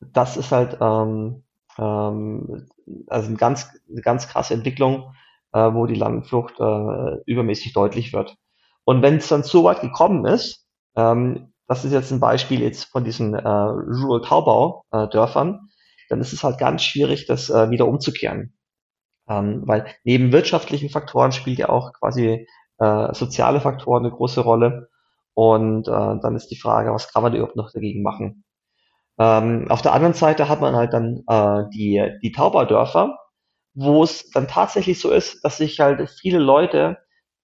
das 0.00 0.36
ist 0.36 0.52
halt 0.52 0.78
ähm, 0.80 1.42
ähm, 1.78 2.68
also 3.06 3.28
eine 3.28 3.36
ganz, 3.36 3.68
eine 3.90 4.02
ganz 4.02 4.28
krasse 4.28 4.54
Entwicklung, 4.54 5.14
äh, 5.52 5.72
wo 5.72 5.86
die 5.86 5.94
Landflucht 5.94 6.60
äh, 6.60 7.22
übermäßig 7.26 7.72
deutlich 7.72 8.12
wird. 8.12 8.36
Und 8.84 9.02
wenn 9.02 9.16
es 9.16 9.28
dann 9.28 9.42
so 9.42 9.64
weit 9.64 9.80
gekommen 9.80 10.24
ist, 10.26 10.66
ähm, 10.96 11.52
das 11.68 11.84
ist 11.84 11.92
jetzt 11.92 12.10
ein 12.10 12.20
Beispiel 12.20 12.62
jetzt 12.62 12.84
von 12.84 13.04
diesen 13.04 13.34
äh, 13.34 13.48
Rural 13.48 14.22
Taubau-Dörfern, 14.22 15.54
äh, 15.54 15.58
dann 16.08 16.20
ist 16.20 16.32
es 16.32 16.42
halt 16.42 16.58
ganz 16.58 16.82
schwierig, 16.82 17.26
das 17.26 17.50
äh, 17.50 17.70
wieder 17.70 17.86
umzukehren. 17.86 18.58
Ähm, 19.28 19.62
weil 19.66 19.86
neben 20.04 20.32
wirtschaftlichen 20.32 20.88
Faktoren 20.90 21.32
spielt 21.32 21.58
ja 21.58 21.68
auch 21.68 21.92
quasi 21.92 22.46
äh, 22.78 23.14
soziale 23.14 23.60
Faktoren 23.60 24.04
eine 24.06 24.14
große 24.14 24.40
Rolle. 24.40 24.88
Und 25.34 25.86
äh, 25.86 25.90
dann 25.90 26.34
ist 26.34 26.48
die 26.48 26.58
Frage, 26.58 26.92
was 26.92 27.12
kann 27.12 27.22
man 27.22 27.34
überhaupt 27.34 27.56
noch 27.56 27.70
dagegen 27.72 28.02
machen? 28.02 28.44
Ähm, 29.18 29.66
auf 29.68 29.82
der 29.82 29.92
anderen 29.92 30.14
Seite 30.14 30.48
hat 30.48 30.60
man 30.60 30.74
halt 30.74 30.92
dann 30.94 31.22
äh, 31.28 31.64
die, 31.74 32.18
die 32.22 32.32
Tauberdörfer, 32.32 33.18
wo 33.74 34.02
es 34.02 34.30
dann 34.30 34.48
tatsächlich 34.48 35.00
so 35.00 35.10
ist, 35.10 35.44
dass 35.44 35.58
sich 35.58 35.78
halt 35.80 36.08
viele 36.08 36.38
Leute 36.38 36.98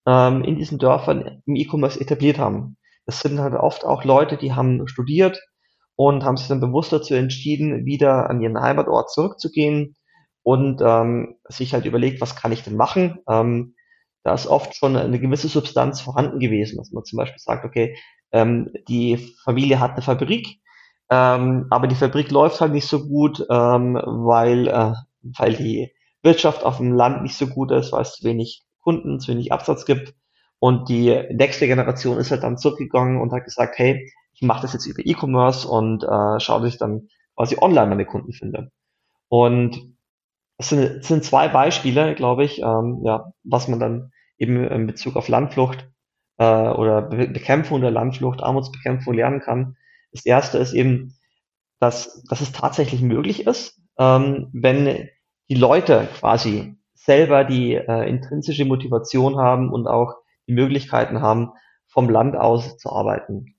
ähm, 0.06 0.44
in 0.44 0.56
diesen 0.56 0.78
Dörfern 0.78 1.42
im 1.46 1.56
E-Commerce 1.56 2.00
etabliert 2.00 2.38
haben. 2.38 2.76
Das 3.06 3.20
sind 3.20 3.40
halt 3.40 3.54
oft 3.54 3.84
auch 3.84 4.04
Leute, 4.04 4.36
die 4.36 4.54
haben 4.54 4.86
studiert 4.88 5.40
und 5.96 6.24
haben 6.24 6.36
sich 6.36 6.48
dann 6.48 6.60
bewusst 6.60 6.92
dazu 6.92 7.14
entschieden, 7.14 7.84
wieder 7.84 8.30
an 8.30 8.40
ihren 8.40 8.60
Heimatort 8.60 9.10
zurückzugehen 9.10 9.96
und 10.42 10.80
ähm, 10.84 11.36
sich 11.48 11.72
halt 11.74 11.86
überlegt, 11.86 12.20
was 12.20 12.36
kann 12.36 12.52
ich 12.52 12.62
denn 12.62 12.76
machen? 12.76 13.18
Ähm, 13.28 13.74
da 14.24 14.34
ist 14.34 14.46
oft 14.46 14.74
schon 14.74 14.96
eine 14.96 15.20
gewisse 15.20 15.48
Substanz 15.48 16.00
vorhanden 16.00 16.38
gewesen, 16.40 16.78
dass 16.78 16.90
man 16.92 17.04
zum 17.04 17.18
Beispiel 17.18 17.38
sagt, 17.38 17.64
okay, 17.64 17.96
ähm, 18.32 18.70
die 18.88 19.18
Familie 19.44 19.80
hat 19.80 19.92
eine 19.92 20.02
Fabrik, 20.02 20.60
ähm, 21.10 21.66
aber 21.70 21.86
die 21.86 21.94
Fabrik 21.94 22.30
läuft 22.30 22.60
halt 22.60 22.72
nicht 22.72 22.88
so 22.88 23.06
gut, 23.06 23.46
ähm, 23.50 24.00
weil, 24.04 24.68
äh, 24.68 24.94
weil 25.22 25.54
die 25.54 25.92
Wirtschaft 26.22 26.64
auf 26.64 26.78
dem 26.78 26.92
Land 26.92 27.22
nicht 27.22 27.36
so 27.36 27.46
gut 27.46 27.70
ist, 27.70 27.92
weil 27.92 28.02
es 28.02 28.14
zu 28.14 28.24
wenig 28.24 28.62
Kunden, 28.80 29.20
zu 29.20 29.32
wenig 29.32 29.52
Absatz 29.52 29.84
gibt. 29.84 30.14
Und 30.64 30.88
die 30.88 31.10
nächste 31.30 31.66
Generation 31.66 32.16
ist 32.16 32.30
halt 32.30 32.42
dann 32.42 32.56
zurückgegangen 32.56 33.20
und 33.20 33.32
hat 33.32 33.44
gesagt, 33.44 33.76
hey, 33.76 34.10
ich 34.32 34.40
mache 34.40 34.62
das 34.62 34.72
jetzt 34.72 34.86
über 34.86 35.02
E-Commerce 35.04 35.68
und 35.68 36.04
äh, 36.04 36.40
schaue, 36.40 36.62
dass 36.62 36.72
ich 36.72 36.78
dann 36.78 37.08
quasi 37.36 37.58
online 37.60 37.88
meine 37.88 38.06
Kunden 38.06 38.32
finde. 38.32 38.70
Und 39.28 39.94
es 40.56 40.70
sind, 40.70 40.80
es 40.80 41.06
sind 41.06 41.22
zwei 41.22 41.48
Beispiele, 41.48 42.14
glaube 42.14 42.44
ich, 42.44 42.62
ähm, 42.62 43.02
ja, 43.04 43.30
was 43.42 43.68
man 43.68 43.78
dann 43.78 44.12
eben 44.38 44.64
in 44.64 44.86
Bezug 44.86 45.16
auf 45.16 45.28
Landflucht 45.28 45.86
äh, 46.38 46.46
oder 46.46 47.02
Be 47.02 47.28
Bekämpfung 47.28 47.82
der 47.82 47.90
Landflucht, 47.90 48.42
Armutsbekämpfung 48.42 49.12
lernen 49.12 49.40
kann. 49.40 49.76
Das 50.12 50.24
erste 50.24 50.56
ist 50.56 50.72
eben, 50.72 51.14
dass, 51.78 52.24
dass 52.30 52.40
es 52.40 52.52
tatsächlich 52.52 53.02
möglich 53.02 53.46
ist, 53.46 53.82
ähm, 53.98 54.48
wenn 54.54 55.10
die 55.50 55.56
Leute 55.56 56.08
quasi 56.18 56.78
selber 56.94 57.44
die 57.44 57.74
äh, 57.74 58.08
intrinsische 58.08 58.64
Motivation 58.64 59.36
haben 59.36 59.70
und 59.70 59.86
auch 59.86 60.23
die 60.46 60.52
Möglichkeiten 60.52 61.20
haben, 61.20 61.50
vom 61.86 62.08
Land 62.08 62.36
aus 62.36 62.76
zu 62.76 62.90
arbeiten. 62.90 63.56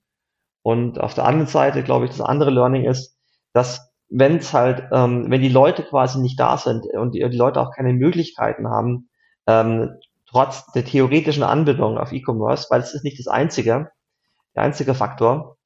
Und 0.62 1.00
auf 1.00 1.14
der 1.14 1.24
anderen 1.24 1.46
Seite, 1.46 1.82
glaube 1.82 2.06
ich, 2.06 2.10
das 2.10 2.20
andere 2.20 2.50
Learning 2.50 2.84
ist, 2.84 3.16
dass 3.52 3.92
wenn 4.08 4.36
es 4.36 4.52
halt, 4.52 4.88
ähm, 4.92 5.26
wenn 5.28 5.40
die 5.40 5.48
Leute 5.48 5.82
quasi 5.82 6.20
nicht 6.20 6.38
da 6.38 6.58
sind 6.58 6.86
und 6.94 7.14
die, 7.14 7.28
die 7.28 7.36
Leute 7.36 7.60
auch 7.60 7.72
keine 7.74 7.92
Möglichkeiten 7.92 8.68
haben, 8.68 9.08
ähm, 9.46 9.90
trotz 10.28 10.70
der 10.72 10.84
theoretischen 10.84 11.42
Anbindung 11.42 11.98
auf 11.98 12.12
E-Commerce, 12.12 12.66
weil 12.70 12.80
es 12.80 12.94
ist 12.94 13.04
nicht 13.04 13.18
das 13.18 13.26
einzige, 13.26 13.90
der 14.54 14.62
einzige 14.62 14.94
Faktor, 14.94 15.56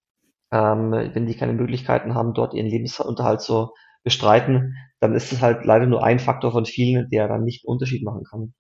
ähm, 0.53 0.93
wenn 0.93 1.27
die 1.27 1.37
keine 1.37 1.53
Möglichkeiten 1.53 2.15
haben, 2.15 2.35
dort 2.35 2.55
ihren 2.55 2.67
Lebensunterhalt 2.67 3.41
zu 3.41 3.71
bestreiten, 4.03 4.77
dann 5.01 5.15
ist 5.15 5.33
es 5.33 5.41
halt 5.41 5.65
leider 5.65 5.87
nur 5.87 6.03
ein 6.03 6.19
Faktor 6.19 6.53
von 6.53 6.67
vielen, 6.67 7.09
der 7.11 7.29
dann 7.29 7.45
nicht 7.45 7.65
Unterschied 7.65 8.05
machen 8.05 8.25
kann. 8.25 8.55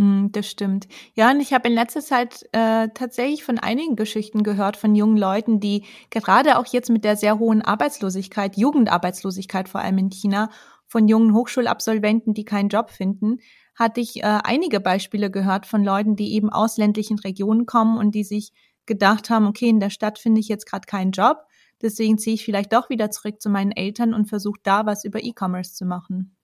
Hm, 0.00 0.32
das 0.32 0.48
stimmt. 0.48 0.88
Ja, 1.14 1.30
und 1.30 1.40
ich 1.40 1.52
habe 1.52 1.68
in 1.68 1.74
letzter 1.74 2.00
Zeit 2.00 2.48
äh, 2.52 2.88
tatsächlich 2.94 3.44
von 3.44 3.58
einigen 3.58 3.96
Geschichten 3.96 4.42
gehört 4.42 4.78
von 4.78 4.94
jungen 4.94 5.18
Leuten, 5.18 5.60
die 5.60 5.84
gerade 6.08 6.58
auch 6.58 6.64
jetzt 6.64 6.88
mit 6.88 7.04
der 7.04 7.16
sehr 7.16 7.38
hohen 7.38 7.60
Arbeitslosigkeit, 7.60 8.56
Jugendarbeitslosigkeit 8.56 9.68
vor 9.68 9.82
allem 9.82 9.98
in 9.98 10.08
China, 10.10 10.48
von 10.86 11.06
jungen 11.06 11.34
Hochschulabsolventen, 11.34 12.32
die 12.32 12.46
keinen 12.46 12.70
Job 12.70 12.88
finden, 12.90 13.40
hatte 13.74 14.00
ich 14.00 14.22
äh, 14.22 14.40
einige 14.42 14.80
Beispiele 14.80 15.30
gehört 15.30 15.66
von 15.66 15.84
Leuten, 15.84 16.16
die 16.16 16.32
eben 16.32 16.48
aus 16.48 16.78
ländlichen 16.78 17.18
Regionen 17.18 17.66
kommen 17.66 17.98
und 17.98 18.14
die 18.14 18.24
sich 18.24 18.52
gedacht 18.86 19.28
haben, 19.28 19.46
okay, 19.46 19.68
in 19.68 19.80
der 19.80 19.90
Stadt 19.90 20.18
finde 20.18 20.40
ich 20.40 20.48
jetzt 20.48 20.64
gerade 20.66 20.86
keinen 20.86 21.12
Job, 21.12 21.44
deswegen 21.82 22.16
ziehe 22.16 22.34
ich 22.36 22.44
vielleicht 22.46 22.72
doch 22.72 22.88
wieder 22.88 23.10
zurück 23.10 23.42
zu 23.42 23.50
meinen 23.50 23.70
Eltern 23.72 24.14
und 24.14 24.30
versuche 24.30 24.60
da 24.62 24.86
was 24.86 25.04
über 25.04 25.22
E-Commerce 25.22 25.74
zu 25.74 25.84
machen. 25.84 26.36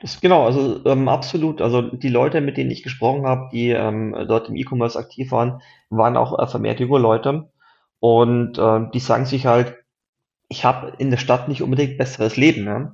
Das, 0.00 0.20
genau, 0.20 0.46
also 0.46 0.84
ähm, 0.86 1.08
absolut. 1.08 1.60
Also 1.60 1.82
die 1.82 2.08
Leute, 2.08 2.40
mit 2.40 2.56
denen 2.56 2.70
ich 2.70 2.82
gesprochen 2.82 3.26
habe, 3.26 3.48
die 3.52 3.70
ähm, 3.70 4.14
dort 4.28 4.48
im 4.48 4.56
E-Commerce 4.56 4.98
aktiv 4.98 5.30
waren, 5.32 5.60
waren 5.90 6.16
auch 6.16 6.38
äh, 6.38 6.46
vermehrt 6.46 6.80
junge 6.80 6.98
Leute. 6.98 7.50
Und 8.00 8.58
äh, 8.58 8.90
die 8.94 9.00
sagen 9.00 9.26
sich 9.26 9.46
halt, 9.46 9.76
ich 10.48 10.64
habe 10.64 10.94
in 10.98 11.10
der 11.10 11.18
Stadt 11.18 11.48
nicht 11.48 11.62
unbedingt 11.62 11.98
besseres 11.98 12.36
Leben. 12.36 12.64
Ne? 12.64 12.92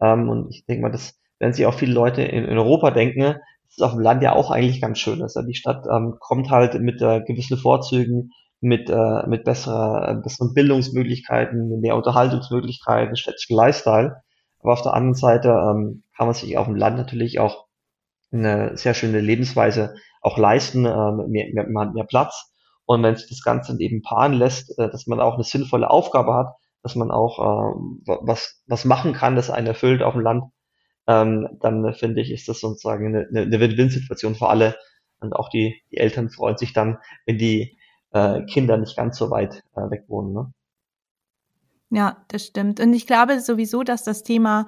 Ähm, 0.00 0.28
und 0.28 0.50
ich 0.50 0.64
denke 0.66 0.82
mal, 0.82 0.92
das 0.92 1.18
werden 1.38 1.52
sich 1.52 1.66
auch 1.66 1.74
viele 1.74 1.92
Leute 1.92 2.22
in, 2.22 2.44
in 2.44 2.58
Europa 2.58 2.90
denken, 2.90 3.20
ne? 3.20 3.40
ist 3.68 3.82
auf 3.82 3.92
dem 3.92 4.00
Land 4.00 4.22
ja 4.22 4.32
auch 4.34 4.50
eigentlich 4.50 4.80
ganz 4.80 4.98
schön. 4.98 5.20
Also 5.22 5.42
die 5.42 5.54
Stadt 5.54 5.84
ähm, 5.90 6.16
kommt 6.20 6.50
halt 6.50 6.80
mit 6.80 7.02
äh, 7.02 7.20
gewissen 7.22 7.58
Vorzügen, 7.58 8.30
mit, 8.60 8.88
äh, 8.88 9.26
mit 9.26 9.44
besserer, 9.44 10.08
äh, 10.08 10.14
besseren 10.22 10.54
Bildungsmöglichkeiten, 10.54 11.80
mehr 11.80 11.96
Unterhaltungsmöglichkeiten, 11.96 13.16
städtischen 13.16 13.56
Lifestyle. 13.56 14.22
Aber 14.64 14.72
auf 14.72 14.82
der 14.82 14.94
anderen 14.94 15.14
Seite 15.14 15.50
ähm, 15.50 16.02
kann 16.16 16.26
man 16.26 16.34
sich 16.34 16.56
auf 16.56 16.66
dem 16.66 16.74
Land 16.74 16.96
natürlich 16.96 17.38
auch 17.38 17.66
eine 18.32 18.76
sehr 18.76 18.94
schöne 18.94 19.20
Lebensweise 19.20 19.94
auch 20.22 20.38
leisten, 20.38 20.86
ähm, 20.86 21.28
mehr, 21.28 21.52
mehr, 21.52 21.68
man 21.68 21.88
hat 21.88 21.94
mehr 21.94 22.04
Platz. 22.04 22.50
Und 22.86 23.02
wenn 23.02 23.14
sich 23.14 23.28
das 23.28 23.42
Ganze 23.42 23.72
dann 23.72 23.80
eben 23.80 24.02
paaren 24.02 24.32
lässt, 24.32 24.76
äh, 24.78 24.88
dass 24.90 25.06
man 25.06 25.20
auch 25.20 25.34
eine 25.34 25.44
sinnvolle 25.44 25.90
Aufgabe 25.90 26.34
hat, 26.34 26.54
dass 26.82 26.96
man 26.96 27.10
auch 27.10 27.38
äh, 27.38 28.14
was, 28.22 28.62
was 28.66 28.86
machen 28.86 29.12
kann, 29.12 29.36
das 29.36 29.50
einen 29.50 29.66
erfüllt 29.66 30.02
auf 30.02 30.14
dem 30.14 30.22
Land, 30.22 30.44
ähm, 31.06 31.46
dann 31.60 31.92
finde 31.94 32.22
ich, 32.22 32.32
ist 32.32 32.48
das 32.48 32.60
sozusagen 32.60 33.06
eine, 33.06 33.28
eine 33.42 33.60
Win-Win-Situation 33.60 34.34
für 34.34 34.48
alle. 34.48 34.76
Und 35.20 35.34
auch 35.34 35.50
die, 35.50 35.82
die 35.90 35.98
Eltern 35.98 36.30
freuen 36.30 36.56
sich 36.56 36.72
dann, 36.72 36.98
wenn 37.26 37.36
die 37.36 37.76
äh, 38.12 38.42
Kinder 38.46 38.78
nicht 38.78 38.96
ganz 38.96 39.18
so 39.18 39.30
weit 39.30 39.62
äh, 39.76 39.90
weg 39.90 40.04
wohnen. 40.08 40.32
Ne? 40.32 40.52
Ja, 41.94 42.24
das 42.26 42.44
stimmt. 42.46 42.80
Und 42.80 42.92
ich 42.92 43.06
glaube 43.06 43.38
sowieso, 43.40 43.84
dass 43.84 44.02
das 44.02 44.24
Thema 44.24 44.66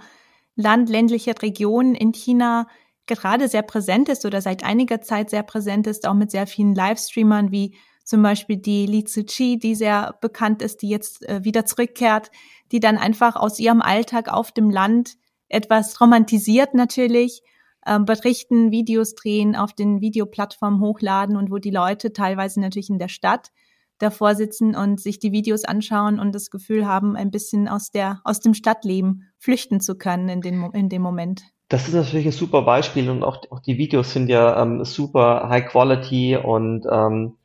Land, 0.55 0.89
ländliche 0.89 1.35
Regionen 1.43 1.97
in 1.97 2.13
China 2.13 2.69
gerade 3.07 3.49
sehr 3.49 3.63
präsent 3.63 4.09
ist 4.09 4.25
oder 4.25 4.41
seit 4.41 4.63
einiger 4.63 5.01
Zeit 5.01 5.31
sehr 5.31 5.43
präsent 5.43 5.89
ist, 5.89 6.07
auch 6.07 6.15
mit 6.15 6.31
sehr 6.31 6.47
vielen 6.47 6.73
Livestreamern 6.73 7.51
wie 7.51 7.75
zum 8.05 8.23
Beispiel 8.23 8.59
die 8.59 8.87
Li 8.87 9.03
Ziqi, 9.03 9.59
die 9.59 9.75
sehr 9.75 10.17
bekannt 10.21 10.63
ist, 10.63 10.83
die 10.83 10.89
jetzt 10.89 11.29
äh, 11.29 11.43
wieder 11.43 11.67
zurückkehrt, 11.67 12.31
die 12.71 12.79
dann 12.79 12.97
einfach 12.97 13.35
aus 13.35 13.59
ihrem 13.59 13.83
Alltag 13.83 14.33
auf 14.33 14.53
dem 14.53 14.71
Land 14.71 15.17
etwas 15.49 16.01
romantisiert 16.01 16.75
natürlich, 16.75 17.43
äh, 17.85 17.99
berichten, 17.99 18.71
Videos 18.71 19.17
drehen, 19.17 19.57
auf 19.57 19.73
den 19.73 20.01
Videoplattformen 20.01 20.81
hochladen 20.81 21.37
und 21.37 21.51
wo 21.51 21.59
die 21.59 21.73
Leute 21.73 22.13
teilweise 22.13 22.61
natürlich 22.61 22.91
in 22.91 23.01
der 23.01 23.09
Stadt 23.09 23.51
davor 23.99 24.35
sitzen 24.35 24.75
und 24.75 25.01
sich 25.01 25.19
die 25.19 25.33
Videos 25.33 25.65
anschauen 25.65 26.19
und 26.19 26.35
das 26.35 26.51
Gefühl 26.51 26.87
haben, 26.87 27.17
ein 27.17 27.31
bisschen 27.31 27.69
aus 27.69 27.91
der, 27.91 28.21
aus 28.25 28.41
dem 28.41 28.55
Stadtleben 28.55 29.31
flüchten 29.39 29.81
zu 29.81 29.97
können 29.97 30.29
in, 30.29 30.41
den, 30.41 30.71
in 30.73 30.89
dem 30.89 31.03
Moment. 31.03 31.43
Das 31.69 31.89
ist 31.89 31.95
natürlich 31.95 32.27
ein 32.27 32.33
super 32.33 32.63
Beispiel 32.63 33.11
und 33.11 33.25
auch, 33.25 33.39
auch 33.51 33.61
die 33.61 33.79
Videos 33.79 34.13
sind 34.13 34.29
ja 34.29 34.63
ähm, 34.63 34.85
super 34.85 35.49
high 35.49 35.67
quality 35.67 36.37
und 36.37 36.87
ähm, 36.91 37.37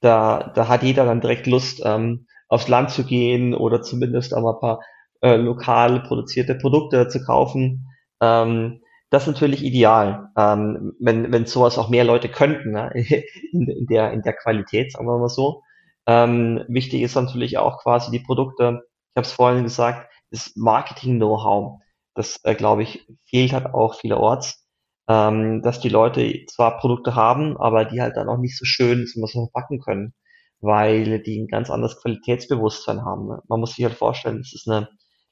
da, 0.00 0.52
da 0.54 0.68
hat 0.68 0.82
jeder 0.82 1.04
dann 1.04 1.20
direkt 1.20 1.46
Lust, 1.46 1.82
ähm, 1.84 2.26
aufs 2.48 2.68
Land 2.68 2.90
zu 2.90 3.04
gehen 3.04 3.54
oder 3.54 3.82
zumindest 3.82 4.34
auch 4.34 4.42
mal 4.42 4.54
ein 4.54 4.60
paar 4.60 4.80
äh, 5.20 5.36
lokal 5.36 6.02
produzierte 6.02 6.54
Produkte 6.54 7.08
zu 7.08 7.22
kaufen. 7.22 7.88
Ähm, 8.20 8.80
das 9.10 9.22
ist 9.22 9.32
natürlich 9.32 9.64
ideal, 9.64 10.28
ähm, 10.36 10.94
wenn, 11.00 11.32
wenn 11.32 11.46
sowas 11.46 11.78
auch 11.78 11.88
mehr 11.88 12.04
Leute 12.04 12.28
könnten, 12.28 12.72
ne? 12.72 12.90
in, 13.52 13.68
in, 13.68 13.86
der, 13.86 14.12
in 14.12 14.22
der 14.22 14.34
Qualität, 14.34 14.92
sagen 14.92 15.06
wir 15.06 15.18
mal 15.18 15.28
so. 15.28 15.62
Ähm, 16.08 16.64
wichtig 16.68 17.02
ist 17.02 17.14
natürlich 17.14 17.58
auch 17.58 17.82
quasi 17.82 18.10
die 18.10 18.18
Produkte, 18.20 18.82
ich 19.12 19.16
habe 19.16 19.26
es 19.26 19.32
vorhin 19.32 19.62
gesagt, 19.64 20.10
das 20.30 20.54
Marketing-Know-how. 20.56 21.80
Das, 22.14 22.40
äh, 22.44 22.54
glaube 22.54 22.82
ich, 22.82 23.06
fehlt 23.26 23.52
halt 23.52 23.66
auch 23.74 23.94
vielerorts, 23.94 24.66
ähm, 25.08 25.62
dass 25.62 25.80
die 25.80 25.88
Leute 25.90 26.44
zwar 26.48 26.78
Produkte 26.78 27.14
haben, 27.14 27.56
aber 27.58 27.84
die 27.84 28.00
halt 28.02 28.16
dann 28.16 28.28
auch 28.28 28.38
nicht 28.38 28.58
so 28.58 28.64
schön 28.64 29.06
so 29.06 29.26
verpacken 29.28 29.80
können, 29.80 30.14
weil 30.60 31.20
die 31.22 31.40
ein 31.40 31.46
ganz 31.48 31.70
anderes 31.70 32.00
Qualitätsbewusstsein 32.00 33.04
haben. 33.04 33.28
Ne? 33.28 33.42
Man 33.48 33.60
muss 33.60 33.74
sich 33.74 33.84
halt 33.84 33.94
vorstellen, 33.94 34.40
es 34.40 34.54
ist 34.54 34.68
eine 34.68 34.88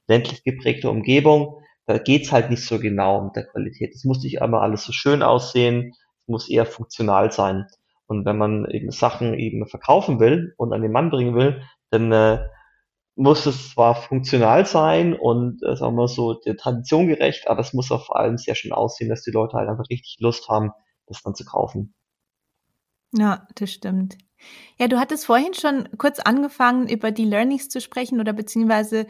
ländlich 0.09 0.45
geprägte 0.45 0.91
Umgebung, 0.91 1.61
da 1.87 1.99
geht's 1.99 2.33
halt 2.33 2.51
nicht 2.51 2.65
so 2.65 2.79
genau 2.79 3.23
mit 3.25 3.37
der 3.37 3.47
Qualität. 3.47 3.95
Es 3.95 4.05
muss 4.05 4.23
nicht 4.23 4.43
einmal 4.43 4.61
alles 4.63 4.85
so 4.85 4.93
schön 4.93 5.23
aussehen, 5.23 5.93
es 6.23 6.29
muss 6.29 6.49
eher 6.51 6.67
funktional 6.67 7.33
sein. 7.33 7.67
Und 8.07 8.25
wenn 8.25 8.39
man 8.39 8.71
eben 8.71 8.91
Sachen 8.91 9.35
eben 9.35 9.67
verkaufen 9.67 10.21
will 10.21 10.55
und 10.57 10.73
an 10.73 10.83
den 10.83 10.93
Mann 10.93 11.11
bringen 11.11 11.35
will, 11.35 11.63
dann 11.91 12.13
äh, 12.13 12.47
muss 13.17 13.47
es 13.47 13.71
zwar 13.71 13.95
funktional 13.95 14.67
sein 14.67 15.15
und 15.15 15.63
äh, 15.63 15.75
sagen 15.75 15.97
wir 15.97 16.07
so 16.07 16.35
der 16.35 16.57
Tradition 16.57 17.09
gerecht, 17.09 17.49
aber 17.49 17.61
es 17.61 17.73
muss 17.73 17.91
auch 17.91 18.07
vor 18.07 18.17
allem 18.17 18.37
sehr 18.37 18.55
schön 18.55 18.73
aussehen, 18.73 19.09
dass 19.09 19.23
die 19.23 19.31
Leute 19.31 19.57
halt 19.57 19.69
einfach 19.69 19.89
richtig 19.91 20.19
Lust 20.21 20.49
haben, 20.49 20.73
das 21.07 21.23
dann 21.23 21.35
zu 21.35 21.45
kaufen. 21.45 21.95
Ja, 23.13 23.47
das 23.55 23.73
stimmt. 23.73 24.19
Ja, 24.79 24.89
du 24.89 24.99
hattest 24.99 25.25
vorhin 25.25 25.55
schon 25.55 25.89
kurz 25.97 26.19
angefangen, 26.19 26.89
über 26.89 27.11
die 27.11 27.25
Learnings 27.25 27.71
zu 27.71 27.81
sprechen 27.81 28.21
oder 28.21 28.35
beziehungsweise 28.35 29.07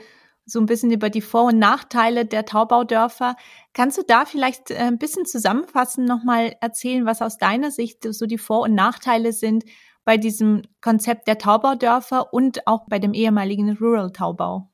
so 0.47 0.61
ein 0.61 0.67
bisschen 0.67 0.93
über 0.93 1.11
die 1.11 1.21
Vor- 1.21 1.49
und 1.49 1.59
Nachteile 1.59 2.25
der 2.25 2.45
Taubaudörfer. 2.45 3.35
Kannst 3.75 3.99
du 3.99 4.03
da 4.07 4.25
vielleicht 4.25 4.71
äh, 4.71 4.77
ein 4.77 4.99
bisschen 4.99 5.27
zusammenfassen, 5.27 6.05
nochmal 6.05 6.55
erzählen, 6.61 7.05
was 7.05 7.21
aus 7.21 7.37
deiner 7.37 7.73
Sicht 7.73 8.07
so 8.15 8.27
die 8.27 8.39
Vor- 8.39 8.63
und 8.63 8.75
Nachteile 8.75 9.33
sind 9.33 9.65
bei 10.05 10.17
diesem 10.17 10.63
Konzept 10.81 11.27
der 11.27 11.39
Taubaudörfer 11.39 12.33
und 12.33 12.67
auch 12.69 12.87
bei 12.89 13.01
dem 13.01 13.13
ehemaligen 13.13 13.77
Rural 13.77 14.13
Taubau? 14.13 14.71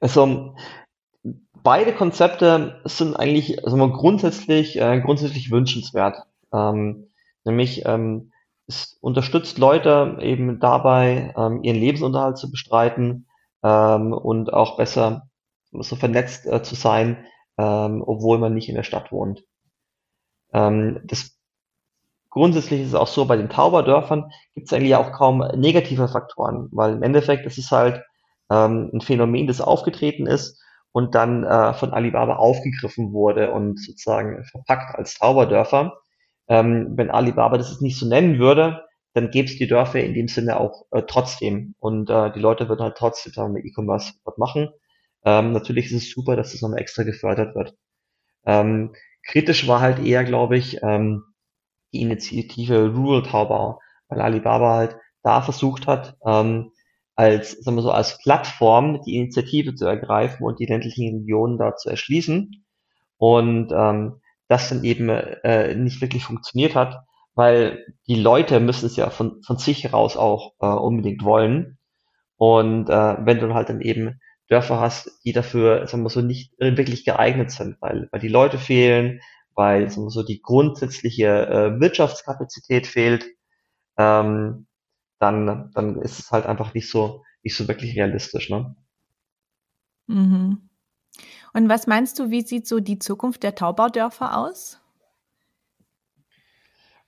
Also 0.00 0.54
beide 1.52 1.92
Konzepte 1.92 2.80
sind 2.84 3.16
eigentlich 3.16 3.64
also 3.64 3.76
grundsätzlich, 3.90 4.80
äh, 4.80 5.00
grundsätzlich 5.00 5.50
wünschenswert. 5.50 6.22
Ähm, 6.54 7.10
nämlich 7.44 7.84
ähm, 7.84 8.32
es 8.66 8.96
unterstützt 9.02 9.58
Leute 9.58 10.18
eben 10.22 10.58
dabei, 10.58 11.34
ähm, 11.36 11.62
ihren 11.62 11.76
Lebensunterhalt 11.76 12.38
zu 12.38 12.50
bestreiten 12.50 13.25
ähm, 13.66 14.12
und 14.12 14.52
auch 14.52 14.76
besser 14.76 15.28
so 15.72 15.96
vernetzt 15.96 16.46
äh, 16.46 16.62
zu 16.62 16.76
sein, 16.76 17.26
ähm, 17.58 18.02
obwohl 18.06 18.38
man 18.38 18.54
nicht 18.54 18.68
in 18.68 18.76
der 18.76 18.84
Stadt 18.84 19.10
wohnt. 19.10 19.42
Ähm, 20.52 21.00
das 21.04 21.36
grundsätzlich 22.30 22.82
ist 22.82 22.88
es 22.88 22.94
auch 22.94 23.08
so, 23.08 23.24
bei 23.24 23.36
den 23.36 23.48
Tauberdörfern 23.48 24.30
gibt 24.54 24.68
es 24.68 24.72
eigentlich 24.72 24.94
auch 24.94 25.12
kaum 25.12 25.38
negative 25.56 26.06
Faktoren, 26.06 26.68
weil 26.70 26.94
im 26.94 27.02
Endeffekt 27.02 27.44
ist 27.46 27.58
es 27.58 27.70
halt 27.72 28.04
ähm, 28.50 28.90
ein 28.94 29.00
Phänomen, 29.00 29.48
das 29.48 29.60
aufgetreten 29.60 30.26
ist 30.26 30.62
und 30.92 31.14
dann 31.14 31.44
äh, 31.44 31.74
von 31.74 31.92
Alibaba 31.92 32.36
aufgegriffen 32.36 33.12
wurde 33.12 33.50
und 33.52 33.80
sozusagen 33.80 34.44
verpackt 34.44 34.94
als 34.96 35.18
Tauberdörfer. 35.18 35.94
Ähm, 36.48 36.92
wenn 36.96 37.10
Alibaba 37.10 37.58
das 37.58 37.80
nicht 37.80 37.98
so 37.98 38.06
nennen 38.06 38.38
würde, 38.38 38.85
dann 39.16 39.30
gäbe 39.30 39.48
es 39.48 39.56
die 39.56 39.66
Dörfer 39.66 40.00
in 40.00 40.12
dem 40.12 40.28
Sinne 40.28 40.60
auch 40.60 40.84
äh, 40.90 41.02
trotzdem. 41.06 41.74
Und 41.78 42.10
äh, 42.10 42.30
die 42.32 42.38
Leute 42.38 42.68
würden 42.68 42.82
halt 42.82 42.96
trotzdem 42.98 43.32
sagen 43.32 43.56
E-Commerce 43.56 44.12
dort 44.26 44.36
machen. 44.36 44.68
Ähm, 45.24 45.52
natürlich 45.52 45.86
ist 45.86 46.04
es 46.04 46.10
super, 46.10 46.36
dass 46.36 46.52
das 46.52 46.60
nochmal 46.60 46.80
extra 46.80 47.02
gefördert 47.02 47.54
wird. 47.54 47.74
Ähm, 48.44 48.94
kritisch 49.26 49.66
war 49.66 49.80
halt 49.80 50.04
eher, 50.04 50.22
glaube 50.22 50.58
ich, 50.58 50.82
ähm, 50.82 51.24
die 51.94 52.02
Initiative 52.02 52.92
Rural 52.94 53.22
Taobao, 53.22 53.80
weil 54.08 54.20
Alibaba 54.20 54.76
halt 54.76 54.96
da 55.22 55.40
versucht 55.40 55.86
hat, 55.86 56.18
ähm, 56.26 56.72
als, 57.14 57.52
sagen 57.52 57.78
wir 57.78 57.82
so, 57.82 57.92
als 57.92 58.18
Plattform 58.18 59.00
die 59.06 59.16
Initiative 59.16 59.74
zu 59.74 59.86
ergreifen 59.86 60.44
und 60.44 60.60
die 60.60 60.66
ländlichen 60.66 61.20
Regionen 61.20 61.56
da 61.56 61.74
zu 61.74 61.88
erschließen. 61.88 62.66
Und 63.16 63.72
ähm, 63.72 64.20
das 64.46 64.68
dann 64.68 64.84
eben 64.84 65.08
äh, 65.08 65.74
nicht 65.74 66.02
wirklich 66.02 66.24
funktioniert 66.24 66.74
hat, 66.74 66.98
weil 67.36 67.84
die 68.08 68.16
Leute 68.16 68.58
müssen 68.60 68.86
es 68.86 68.96
ja 68.96 69.10
von, 69.10 69.42
von 69.42 69.58
sich 69.58 69.84
heraus 69.84 70.16
auch 70.16 70.54
äh, 70.58 70.66
unbedingt 70.66 71.22
wollen. 71.22 71.78
Und 72.36 72.88
äh, 72.88 73.16
wenn 73.24 73.38
du 73.38 73.54
halt 73.54 73.68
dann 73.68 73.82
eben 73.82 74.20
Dörfer 74.48 74.80
hast, 74.80 75.10
die 75.24 75.32
dafür, 75.32 75.86
sagen 75.86 76.02
wir 76.02 76.10
so, 76.10 76.22
nicht 76.22 76.54
wirklich 76.58 77.04
geeignet 77.04 77.50
sind, 77.50 77.76
weil, 77.80 78.08
weil 78.10 78.20
die 78.20 78.28
Leute 78.28 78.58
fehlen, 78.58 79.20
weil 79.54 79.90
sagen 79.90 80.06
wir 80.06 80.10
so 80.10 80.22
die 80.22 80.40
grundsätzliche 80.40 81.46
äh, 81.46 81.80
Wirtschaftskapazität 81.80 82.86
fehlt, 82.86 83.26
ähm, 83.98 84.66
dann, 85.18 85.70
dann 85.74 86.00
ist 86.00 86.18
es 86.18 86.30
halt 86.30 86.46
einfach 86.46 86.72
nicht 86.72 86.90
so, 86.90 87.22
nicht 87.42 87.56
so 87.56 87.68
wirklich 87.68 87.96
realistisch, 87.96 88.48
ne? 88.48 88.76
Mhm. 90.06 90.70
Und 91.52 91.68
was 91.68 91.86
meinst 91.86 92.18
du, 92.18 92.30
wie 92.30 92.42
sieht 92.42 92.66
so 92.66 92.80
die 92.80 92.98
Zukunft 92.98 93.42
der 93.42 93.54
Taubaudörfer 93.54 94.36
aus? 94.36 94.80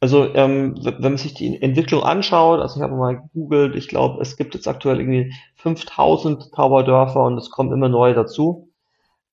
Also 0.00 0.32
ähm, 0.34 0.76
wenn 0.82 1.00
man 1.00 1.16
sich 1.16 1.34
die 1.34 1.60
Entwicklung 1.60 2.04
anschaut, 2.04 2.60
also 2.60 2.76
ich 2.76 2.82
habe 2.82 2.94
mal 2.94 3.20
gegoogelt, 3.20 3.74
ich 3.74 3.88
glaube, 3.88 4.22
es 4.22 4.36
gibt 4.36 4.54
jetzt 4.54 4.68
aktuell 4.68 5.00
irgendwie 5.00 5.34
5000 5.56 6.52
Tauberdörfer 6.52 7.24
und 7.24 7.36
es 7.36 7.50
kommen 7.50 7.72
immer 7.72 7.88
neue 7.88 8.14
dazu. 8.14 8.70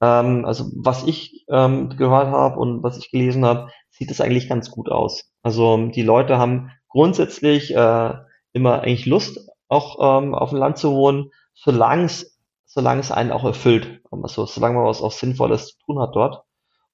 Ähm, 0.01 0.43
also 0.45 0.65
was 0.75 1.04
ich 1.06 1.45
ähm, 1.49 1.89
gehört 1.97 2.28
habe 2.28 2.60
und 2.60 2.82
was 2.84 2.97
ich 2.97 3.12
gelesen 3.12 3.45
habe, 3.45 3.69
sieht 3.91 4.10
es 4.10 4.21
eigentlich 4.21 4.49
ganz 4.49 4.71
gut 4.71 4.89
aus. 4.89 5.32
Also 5.43 5.78
die 5.88 6.01
Leute 6.01 6.38
haben 6.39 6.71
grundsätzlich 6.89 7.75
äh, 7.75 8.13
immer 8.54 8.82
eigentlich 8.82 9.06
Lust, 9.06 9.47
auch 9.67 10.19
ähm, 10.19 10.34
auf 10.34 10.49
dem 10.49 10.60
Land 10.60 10.78
zu 10.80 10.91
wohnen, 10.93 11.32
solange 11.54 12.06
es 12.06 12.36
solange 12.75 12.99
es 12.99 13.12
einen 13.12 13.32
auch 13.32 13.45
erfüllt. 13.45 14.01
Also, 14.12 14.45
solange 14.45 14.75
man 14.75 14.86
was 14.86 15.01
auch 15.01 15.13
Sinnvolles 15.13 15.67
zu 15.67 15.86
tun 15.86 15.99
hat 15.99 16.13
dort. 16.13 16.43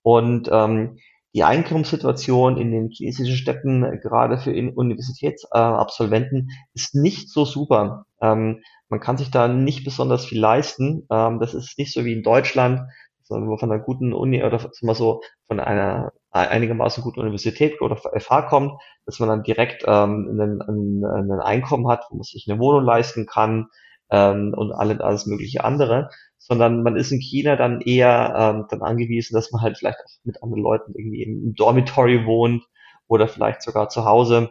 Und 0.04 0.48
ähm, 0.52 1.00
die 1.34 1.44
Einkommenssituation 1.44 2.58
in 2.58 2.72
den 2.72 2.90
chinesischen 2.90 3.36
Städten, 3.36 3.84
äh, 3.84 3.98
gerade 3.98 4.38
für 4.38 4.52
Universitätsabsolventen, 4.52 6.50
ist 6.74 6.96
nicht 6.96 7.30
so 7.30 7.46
super. 7.46 8.06
Ähm, 8.22 8.62
man 8.90 9.00
kann 9.00 9.18
sich 9.18 9.32
da 9.32 9.48
nicht 9.48 9.86
besonders 9.86 10.26
viel 10.26 10.40
leisten. 10.40 11.08
Ähm, 11.10 11.40
das 11.40 11.54
ist 11.54 11.78
nicht 11.78 11.94
so 11.94 12.04
wie 12.04 12.14
in 12.14 12.24
Deutschland, 12.24 12.82
sondern 13.24 13.50
wo 13.50 13.58
von 13.58 13.72
einer 13.72 13.82
guten 13.82 14.14
Uni 14.14 14.44
oder 14.44 14.60
mal 14.82 14.96
so 14.96 15.22
von 15.48 15.60
einer 15.60 16.12
einigermaßen 16.32 17.04
guten 17.04 17.20
Universität 17.20 17.82
oder 17.82 17.98
FH 17.98 18.44
kommt, 18.44 18.74
dass 19.06 19.20
man 19.20 19.30
dann 19.30 19.44
direkt 19.44 19.84
ähm, 19.86 20.40
ein, 20.40 20.62
ein, 20.62 21.32
ein 21.32 21.40
Einkommen 21.40 21.90
hat, 21.90 22.06
wo 22.10 22.16
man 22.18 22.24
sich 22.24 22.48
eine 22.50 22.60
Wohnung 22.60 22.84
leisten 22.86 23.26
kann 23.26 23.68
ähm, 24.10 24.54
und 24.56 24.72
alle, 24.72 25.02
alles 25.04 25.26
mögliche 25.26 25.64
andere, 25.64 26.10
sondern 26.42 26.82
man 26.84 26.96
ist 26.96 27.12
in 27.12 27.20
China 27.20 27.56
dann 27.56 27.82
eher 27.82 28.34
ähm, 28.36 28.66
dann 28.70 28.82
angewiesen, 28.82 29.36
dass 29.36 29.52
man 29.52 29.62
halt 29.62 29.78
vielleicht 29.78 30.00
auch 30.00 30.12
mit 30.24 30.42
anderen 30.44 30.64
Leuten 30.64 30.94
irgendwie 30.96 31.24
im 31.24 31.54
Dormitory 31.54 32.26
wohnt 32.26 32.64
oder 33.08 33.28
vielleicht 33.28 33.62
sogar 33.62 33.90
zu 33.90 34.06
Hause, 34.06 34.50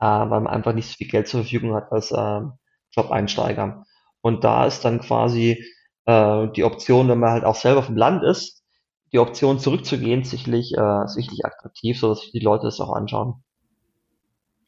äh, 0.00 0.06
weil 0.06 0.40
man 0.40 0.46
einfach 0.46 0.72
nicht 0.72 0.88
so 0.88 0.94
viel 0.94 1.08
Geld 1.08 1.28
zur 1.28 1.42
Verfügung 1.42 1.74
hat 1.74 1.92
als 1.92 2.10
äh, 2.12 2.40
Job-Einsteiger. 2.92 3.84
Und 4.22 4.44
da 4.44 4.66
ist 4.66 4.84
dann 4.84 5.00
quasi 5.00 5.64
äh, 6.06 6.48
die 6.56 6.64
Option, 6.64 7.08
wenn 7.08 7.18
man 7.20 7.30
halt 7.30 7.44
auch 7.44 7.56
selber 7.56 7.82
vom 7.82 7.96
Land 7.96 8.24
ist, 8.24 8.62
die 9.12 9.18
Option 9.18 9.58
zurückzugehen, 9.58 10.24
sicherlich, 10.24 10.72
äh, 10.76 11.06
sicherlich 11.06 11.44
attraktiv, 11.44 12.00
so 12.00 12.08
dass 12.08 12.22
sich 12.22 12.32
die 12.32 12.40
Leute 12.40 12.64
das 12.64 12.80
auch 12.80 12.94
anschauen. 12.94 13.44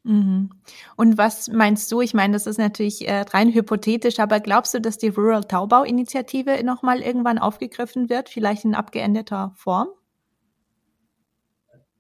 Mhm. 0.05 0.51
Und 0.97 1.17
was 1.17 1.49
meinst 1.49 1.91
du? 1.91 2.03
Ich 2.03 2.13
meine, 2.13 2.35
das 2.35 2.47
ist 2.47 2.59
natürlich 2.59 3.09
äh, 3.09 3.23
rein 3.23 3.53
hypothetisch, 3.53 4.21
aber 4.21 4.39
glaubst 4.41 4.75
du, 4.75 4.81
dass 4.81 4.99
die 4.99 5.09
Rural 5.09 5.45
Taubau-Initiative 5.45 6.63
nochmal 6.63 7.01
irgendwann 7.01 7.39
aufgegriffen 7.39 8.11
wird, 8.11 8.29
vielleicht 8.29 8.65
in 8.67 8.75
abgeänderter 8.75 9.53
Form? 9.57 9.89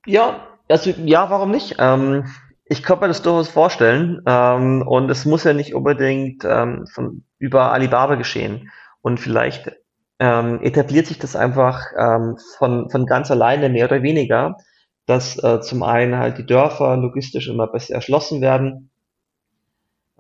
Ja, 0.06 0.46
also 0.68 0.90
ja, 0.90 1.30
warum 1.30 1.50
nicht? 1.50 1.76
Ähm, 1.78 2.26
ich 2.66 2.82
kann 2.82 3.00
mir 3.00 3.08
das 3.08 3.22
durchaus 3.22 3.48
vorstellen. 3.48 4.22
Ähm, 4.26 4.82
und 4.86 5.10
es 5.10 5.24
muss 5.24 5.44
ja 5.44 5.54
nicht 5.54 5.74
unbedingt 5.74 6.44
ähm, 6.44 6.86
von, 6.86 7.24
über 7.38 7.72
Alibaba 7.72 8.16
geschehen. 8.16 8.70
Und 9.00 9.18
vielleicht 9.18 9.72
ähm, 10.18 10.60
etabliert 10.62 11.06
sich 11.06 11.18
das 11.18 11.36
einfach 11.36 11.80
ähm, 11.98 12.36
von, 12.58 12.90
von 12.90 13.06
ganz 13.06 13.30
alleine 13.30 13.70
mehr 13.70 13.86
oder 13.86 14.02
weniger, 14.02 14.56
dass 15.06 15.42
äh, 15.42 15.60
zum 15.60 15.82
einen 15.82 16.16
halt 16.16 16.38
die 16.38 16.46
Dörfer 16.46 16.96
logistisch 16.96 17.48
immer 17.48 17.66
besser 17.66 17.94
erschlossen 17.94 18.40
werden. 18.40 18.90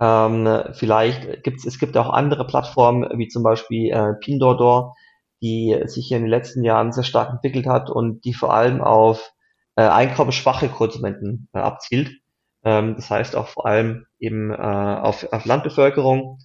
Ähm, 0.00 0.64
vielleicht 0.72 1.42
gibt 1.44 1.64
es, 1.64 1.78
gibt 1.78 1.96
auch 1.96 2.10
andere 2.10 2.46
Plattformen, 2.46 3.08
wie 3.18 3.28
zum 3.28 3.42
Beispiel 3.42 3.90
äh, 3.92 4.14
Pinduoduo, 4.20 4.94
die 5.40 5.78
sich 5.86 6.10
in 6.10 6.22
den 6.22 6.30
letzten 6.30 6.64
Jahren 6.64 6.92
sehr 6.92 7.04
stark 7.04 7.30
entwickelt 7.30 7.66
hat 7.66 7.90
und 7.90 8.24
die 8.24 8.34
vor 8.34 8.52
allem 8.52 8.82
auf 8.82 9.32
äh, 9.76 9.82
einkommensschwache 9.82 10.68
Konsumenten 10.68 11.48
äh, 11.52 11.58
abzielt. 11.58 12.10
Ähm, 12.64 12.96
das 12.96 13.10
heißt 13.10 13.36
auch 13.36 13.48
vor 13.48 13.66
allem 13.66 14.06
eben 14.18 14.50
äh, 14.50 14.56
auf, 14.56 15.26
auf 15.32 15.44
Landbevölkerung. 15.44 16.38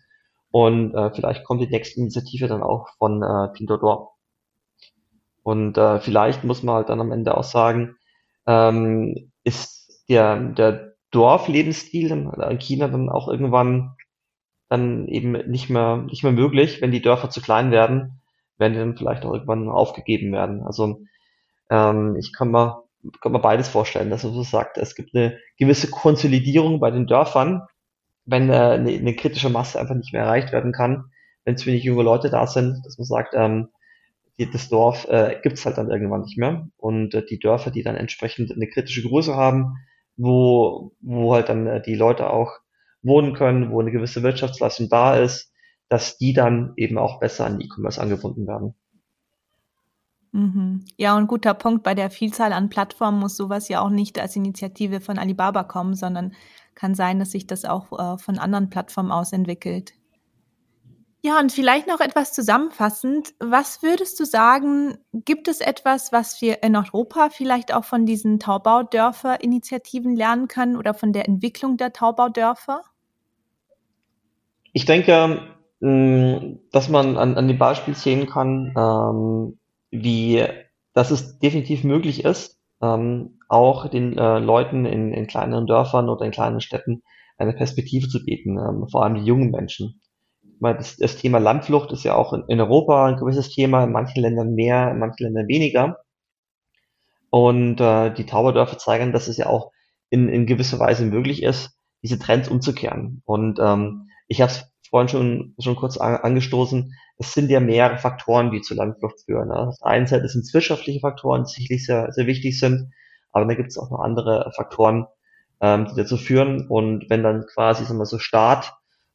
Und 0.51 0.95
äh, 0.95 1.11
vielleicht 1.13 1.43
kommt 1.43 1.61
die 1.61 1.67
nächste 1.67 1.99
Initiative 1.99 2.47
dann 2.47 2.63
auch 2.63 2.89
von 2.97 3.21
äh, 3.21 3.49
Pinduoduo. 3.53 4.11
Und 5.43 5.77
äh, 5.77 5.99
vielleicht 5.99 6.43
muss 6.43 6.63
man 6.63 6.75
halt 6.75 6.89
dann 6.89 7.01
am 7.01 7.11
Ende 7.11 7.37
auch 7.37 7.43
sagen, 7.43 7.95
ähm, 8.49 9.31
ist 9.43 10.03
der, 10.09 10.37
der 10.39 10.95
Dorflebensstil 11.11 12.11
in 12.11 12.59
China 12.59 12.87
dann 12.87 13.09
auch 13.09 13.27
irgendwann 13.27 13.95
dann 14.69 15.07
eben 15.07 15.31
nicht 15.49 15.69
mehr, 15.69 15.97
nicht 15.97 16.23
mehr 16.23 16.31
möglich, 16.31 16.81
wenn 16.81 16.91
die 16.91 17.01
Dörfer 17.01 17.29
zu 17.29 17.41
klein 17.41 17.71
werden, 17.71 18.21
werden 18.57 18.73
die 18.73 18.79
dann 18.79 18.97
vielleicht 18.97 19.25
auch 19.25 19.33
irgendwann 19.33 19.69
aufgegeben 19.69 20.31
werden. 20.31 20.63
Also 20.63 21.01
ähm, 21.69 22.15
ich 22.15 22.33
kann 22.33 22.51
mir, 22.51 22.83
kann 23.21 23.31
mir 23.31 23.39
beides 23.39 23.67
vorstellen, 23.67 24.09
dass 24.09 24.23
man 24.23 24.33
so 24.33 24.43
sagt, 24.43 24.77
es 24.77 24.95
gibt 24.95 25.15
eine 25.15 25.37
gewisse 25.57 25.89
Konsolidierung 25.89 26.79
bei 26.79 26.91
den 26.91 27.07
Dörfern, 27.07 27.63
wenn 28.25 28.49
äh, 28.49 28.53
eine, 28.53 28.91
eine 28.91 29.15
kritische 29.15 29.49
Masse 29.49 29.79
einfach 29.79 29.95
nicht 29.95 30.13
mehr 30.13 30.23
erreicht 30.23 30.51
werden 30.51 30.71
kann, 30.71 31.05
wenn 31.45 31.57
zu 31.57 31.67
wenig 31.67 31.83
junge 31.83 32.03
Leute 32.03 32.29
da 32.29 32.45
sind, 32.45 32.85
dass 32.85 32.97
man 32.97 33.05
sagt, 33.05 33.33
ähm, 33.35 33.69
die, 34.39 34.49
das 34.49 34.69
Dorf 34.69 35.05
äh, 35.09 35.37
gibt 35.43 35.57
es 35.57 35.65
halt 35.65 35.77
dann 35.77 35.91
irgendwann 35.91 36.21
nicht 36.21 36.37
mehr. 36.37 36.67
Und 36.77 37.13
äh, 37.13 37.25
die 37.25 37.39
Dörfer, 37.39 37.71
die 37.71 37.83
dann 37.83 37.95
entsprechend 37.95 38.51
eine 38.51 38.67
kritische 38.67 39.03
Größe 39.03 39.35
haben, 39.35 39.75
wo, 40.17 40.93
wo 41.01 41.33
halt 41.33 41.49
dann 41.49 41.67
äh, 41.67 41.81
die 41.81 41.95
Leute 41.95 42.29
auch 42.29 42.53
wohnen 43.01 43.33
können, 43.33 43.71
wo 43.71 43.79
eine 43.79 43.91
gewisse 43.91 44.23
Wirtschaftsleistung 44.23 44.89
da 44.89 45.15
ist, 45.15 45.53
dass 45.89 46.17
die 46.17 46.33
dann 46.33 46.73
eben 46.77 46.97
auch 46.97 47.19
besser 47.19 47.45
an 47.45 47.59
E-Commerce 47.59 48.01
angebunden 48.01 48.47
werden. 48.47 48.75
Mhm. 50.31 50.85
Ja, 50.97 51.17
und 51.17 51.27
guter 51.27 51.53
Punkt. 51.53 51.83
Bei 51.83 51.95
der 51.95 52.09
Vielzahl 52.09 52.53
an 52.53 52.69
Plattformen 52.69 53.19
muss 53.19 53.35
sowas 53.35 53.67
ja 53.67 53.81
auch 53.81 53.89
nicht 53.89 54.19
als 54.19 54.35
Initiative 54.35 55.01
von 55.01 55.17
Alibaba 55.17 55.63
kommen, 55.63 55.95
sondern 55.95 56.33
kann 56.75 56.95
sein, 56.95 57.19
dass 57.19 57.31
sich 57.31 57.47
das 57.47 57.65
auch 57.65 57.91
äh, 57.97 58.17
von 58.19 58.37
anderen 58.37 58.69
Plattformen 58.69 59.11
aus 59.11 59.33
entwickelt. 59.33 59.93
Ja, 61.21 61.37
und 61.39 61.51
vielleicht 61.51 61.85
noch 61.85 61.99
etwas 61.99 62.31
zusammenfassend. 62.31 63.33
Was 63.39 63.83
würdest 63.83 64.17
du 64.21 64.25
sagen, 64.25 64.97
gibt 65.11 65.49
es 65.49 65.59
etwas, 65.59 66.13
was 66.13 66.41
wir 66.41 66.63
in 66.63 66.77
Europa 66.77 67.29
vielleicht 67.29 67.73
auch 67.73 67.83
von 67.83 68.05
diesen 68.05 68.39
Taubaudörfer-Initiativen 68.39 70.15
lernen 70.15 70.47
können 70.47 70.77
oder 70.77 70.93
von 70.93 71.11
der 71.11 71.27
Entwicklung 71.27 71.75
der 71.75 71.91
Taubaudörfer? 71.91 72.83
Ich 74.71 74.85
denke, 74.85 75.41
mm, 75.81 76.59
dass 76.71 76.87
man 76.87 77.17
an, 77.17 77.35
an 77.35 77.47
dem 77.49 77.57
Beispiel 77.57 77.95
sehen 77.95 78.25
kann, 78.27 78.73
ähm, 78.77 79.59
wie, 79.91 80.45
dass 80.93 81.11
es 81.11 81.37
definitiv 81.39 81.83
möglich 81.83 82.23
ist, 82.23 82.57
ähm, 82.81 83.39
auch 83.49 83.89
den 83.89 84.17
äh, 84.17 84.39
Leuten 84.39 84.85
in, 84.85 85.11
in 85.11 85.27
kleineren 85.27 85.67
Dörfern 85.67 86.07
oder 86.07 86.23
in 86.23 86.31
kleinen 86.31 86.61
Städten 86.61 87.03
eine 87.37 87.51
Perspektive 87.51 88.07
zu 88.07 88.23
bieten, 88.23 88.57
ähm, 88.57 88.87
vor 88.89 89.03
allem 89.03 89.15
die 89.15 89.25
jungen 89.25 89.51
Menschen 89.51 89.99
weil 90.59 90.75
das, 90.75 90.97
das 90.97 91.17
Thema 91.17 91.39
Landflucht 91.39 91.91
ist 91.91 92.03
ja 92.03 92.15
auch 92.15 92.33
in, 92.33 92.43
in 92.47 92.59
Europa 92.59 93.07
ein 93.07 93.17
gewisses 93.17 93.49
Thema, 93.49 93.83
in 93.83 93.91
manchen 93.91 94.21
Ländern 94.21 94.53
mehr, 94.53 94.91
in 94.91 94.99
manchen 94.99 95.23
Ländern 95.23 95.47
weniger. 95.47 95.99
Und 97.29 97.79
äh, 97.79 98.13
die 98.13 98.25
Tauberdörfer 98.25 98.77
zeigen, 98.77 99.11
dass 99.11 99.27
es 99.27 99.37
ja 99.37 99.47
auch 99.47 99.71
in, 100.09 100.29
in 100.29 100.45
gewisser 100.45 100.79
Weise 100.79 101.05
möglich 101.05 101.43
ist, 101.43 101.77
diese 102.01 102.19
Trends 102.19 102.49
umzukehren. 102.49 103.21
Und 103.25 103.59
ähm, 103.59 104.09
ich 104.27 104.41
habe 104.41 104.51
es 104.51 104.71
vorhin 104.89 105.09
schon, 105.09 105.55
schon 105.59 105.75
kurz 105.75 105.97
an, 105.97 106.15
angestoßen, 106.17 106.93
es 107.17 107.33
sind 107.33 107.49
ja 107.49 107.59
mehrere 107.59 107.97
Faktoren, 107.97 108.51
die 108.51 108.61
zur 108.61 108.77
Landflucht 108.77 109.21
führen. 109.25 109.49
Ne? 109.49 109.55
Auf 109.55 109.75
der 109.79 109.87
einen 109.87 110.07
Seite 110.07 110.27
sind 110.27 110.41
es 110.41 110.53
wirtschaftliche 110.53 111.01
Faktoren, 111.01 111.43
die 111.43 111.51
sicherlich 111.51 111.85
sehr, 111.85 112.11
sehr 112.11 112.27
wichtig 112.27 112.59
sind, 112.59 112.91
aber 113.31 113.45
dann 113.45 113.57
gibt 113.57 113.69
es 113.69 113.77
auch 113.77 113.91
noch 113.91 113.99
andere 113.99 114.51
Faktoren, 114.55 115.05
ähm, 115.61 115.85
die 115.85 115.95
dazu 115.95 116.17
führen. 116.17 116.67
Und 116.67 117.09
wenn 117.09 117.23
dann 117.23 117.45
quasi 117.53 117.85
sagen 117.85 117.99
wir 117.99 118.05
so 118.05 118.19
Staat 118.19 118.73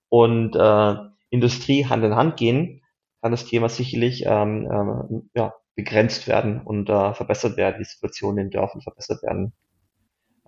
und 0.08 0.54
äh, 0.54 0.94
Industrie 1.34 1.86
Hand 1.86 2.04
in 2.04 2.14
Hand 2.14 2.36
gehen, 2.36 2.80
kann 3.20 3.32
das 3.32 3.46
Thema 3.46 3.68
sicherlich 3.68 4.24
ähm, 4.26 4.68
ähm, 4.70 5.30
ja, 5.34 5.54
begrenzt 5.74 6.28
werden 6.28 6.60
und 6.62 6.88
äh, 6.88 7.14
verbessert 7.14 7.56
werden, 7.56 7.76
die 7.78 7.84
Situation 7.84 8.38
in 8.38 8.46
den 8.46 8.50
Dörfern 8.50 8.80
verbessert 8.80 9.22
werden. 9.22 9.52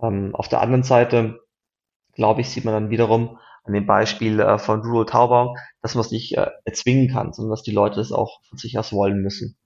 Ähm, 0.02 0.34
auf 0.34 0.48
der 0.48 0.60
anderen 0.60 0.82
Seite, 0.82 1.40
glaube 2.12 2.40
ich, 2.40 2.50
sieht 2.50 2.64
man 2.64 2.74
dann 2.74 2.90
wiederum 2.90 3.38
an 3.64 3.72
dem 3.72 3.86
Beispiel 3.86 4.40
äh, 4.40 4.58
von 4.58 4.80
Rural 4.80 5.06
Taubau, 5.06 5.56
dass 5.82 5.94
man 5.94 6.04
es 6.04 6.12
nicht 6.12 6.36
äh, 6.36 6.50
erzwingen 6.64 7.08
kann, 7.08 7.32
sondern 7.32 7.50
dass 7.50 7.62
die 7.62 7.72
Leute 7.72 8.00
es 8.00 8.12
auch 8.12 8.40
von 8.48 8.58
sich 8.58 8.78
aus 8.78 8.92
wollen 8.92 9.20
müssen. 9.20 9.56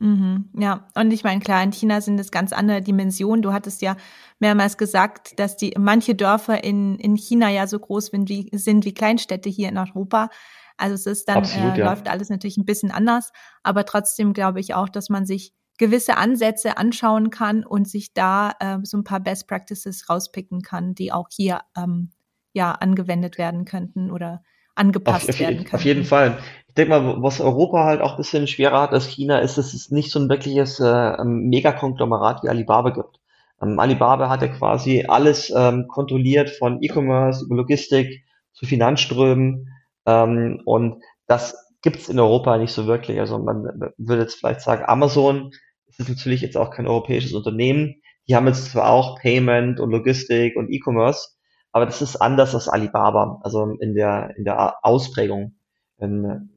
Mhm, 0.00 0.50
ja, 0.58 0.88
und 0.94 1.12
ich 1.12 1.22
meine, 1.22 1.40
klar, 1.40 1.62
in 1.62 1.72
China 1.72 2.00
sind 2.00 2.18
es 2.18 2.30
ganz 2.30 2.52
andere 2.52 2.82
Dimensionen. 2.82 3.42
Du 3.42 3.52
hattest 3.52 3.80
ja 3.80 3.96
mehrmals 4.40 4.76
gesagt, 4.76 5.38
dass 5.38 5.56
die 5.56 5.74
manche 5.78 6.14
Dörfer 6.14 6.64
in, 6.64 6.96
in 6.98 7.16
China 7.16 7.48
ja 7.48 7.66
so 7.66 7.78
groß 7.78 8.06
sind 8.06 8.28
wie, 8.28 8.50
sind 8.52 8.84
wie 8.84 8.94
Kleinstädte 8.94 9.48
hier 9.48 9.68
in 9.68 9.78
Europa. 9.78 10.30
Also 10.76 10.94
es 10.94 11.06
ist 11.06 11.28
dann, 11.28 11.38
Absolut, 11.38 11.76
äh, 11.76 11.80
ja. 11.80 11.86
läuft 11.86 12.08
alles 12.08 12.28
natürlich 12.28 12.56
ein 12.56 12.64
bisschen 12.64 12.90
anders, 12.90 13.32
aber 13.62 13.84
trotzdem 13.84 14.32
glaube 14.32 14.60
ich 14.60 14.74
auch, 14.74 14.88
dass 14.88 15.08
man 15.08 15.26
sich 15.26 15.52
gewisse 15.78 16.16
Ansätze 16.16 16.76
anschauen 16.76 17.30
kann 17.30 17.64
und 17.64 17.88
sich 17.88 18.12
da 18.12 18.52
äh, 18.60 18.78
so 18.82 18.96
ein 18.96 19.04
paar 19.04 19.20
Best 19.20 19.48
Practices 19.48 20.08
rauspicken 20.08 20.62
kann, 20.62 20.94
die 20.94 21.12
auch 21.12 21.28
hier 21.30 21.60
ähm, 21.76 22.10
ja 22.52 22.72
angewendet 22.72 23.38
werden 23.38 23.64
könnten 23.64 24.10
oder 24.10 24.42
angepasst 24.74 25.28
auf, 25.28 25.38
werden 25.38 25.64
können. 25.64 25.74
Auf 25.74 25.84
jeden 25.84 26.04
Fall. 26.04 26.38
Ich 26.74 26.82
denke 26.82 27.00
mal, 27.00 27.22
was 27.22 27.40
Europa 27.40 27.84
halt 27.84 28.00
auch 28.00 28.14
ein 28.14 28.16
bisschen 28.16 28.48
schwerer 28.48 28.80
hat 28.80 28.90
als 28.90 29.06
China, 29.06 29.38
ist, 29.38 29.56
dass 29.58 29.74
es 29.74 29.92
nicht 29.92 30.10
so 30.10 30.18
ein 30.18 30.28
wirkliches 30.28 30.80
äh, 30.80 31.22
Megakonglomerat 31.22 32.42
wie 32.42 32.48
Alibaba 32.48 32.90
gibt. 32.90 33.20
Ähm, 33.62 33.78
Alibaba 33.78 34.28
hat 34.28 34.42
ja 34.42 34.48
quasi 34.48 35.04
alles 35.06 35.52
ähm, 35.56 35.86
kontrolliert 35.86 36.50
von 36.50 36.82
E-Commerce 36.82 37.44
über 37.44 37.54
Logistik 37.54 38.24
zu 38.54 38.66
Finanzströmen 38.66 39.68
ähm, 40.04 40.62
und 40.64 41.00
das 41.28 41.56
gibt's 41.80 42.08
in 42.08 42.18
Europa 42.18 42.58
nicht 42.58 42.72
so 42.72 42.88
wirklich. 42.88 43.20
Also 43.20 43.38
man 43.38 43.92
würde 43.96 44.22
jetzt 44.22 44.40
vielleicht 44.40 44.62
sagen, 44.62 44.82
Amazon 44.84 45.52
ist 45.86 46.08
natürlich 46.08 46.40
jetzt 46.40 46.56
auch 46.56 46.72
kein 46.72 46.88
europäisches 46.88 47.34
Unternehmen. 47.34 48.02
Die 48.26 48.34
haben 48.34 48.48
jetzt 48.48 48.72
zwar 48.72 48.90
auch 48.90 49.20
Payment 49.20 49.78
und 49.78 49.92
Logistik 49.92 50.56
und 50.56 50.72
E-Commerce, 50.72 51.36
aber 51.70 51.86
das 51.86 52.02
ist 52.02 52.16
anders 52.16 52.52
als 52.52 52.68
Alibaba, 52.68 53.38
also 53.44 53.76
in 53.78 53.94
der, 53.94 54.34
in 54.36 54.42
der 54.42 54.74
Ausprägung. 54.82 55.54
Wenn, 55.98 56.50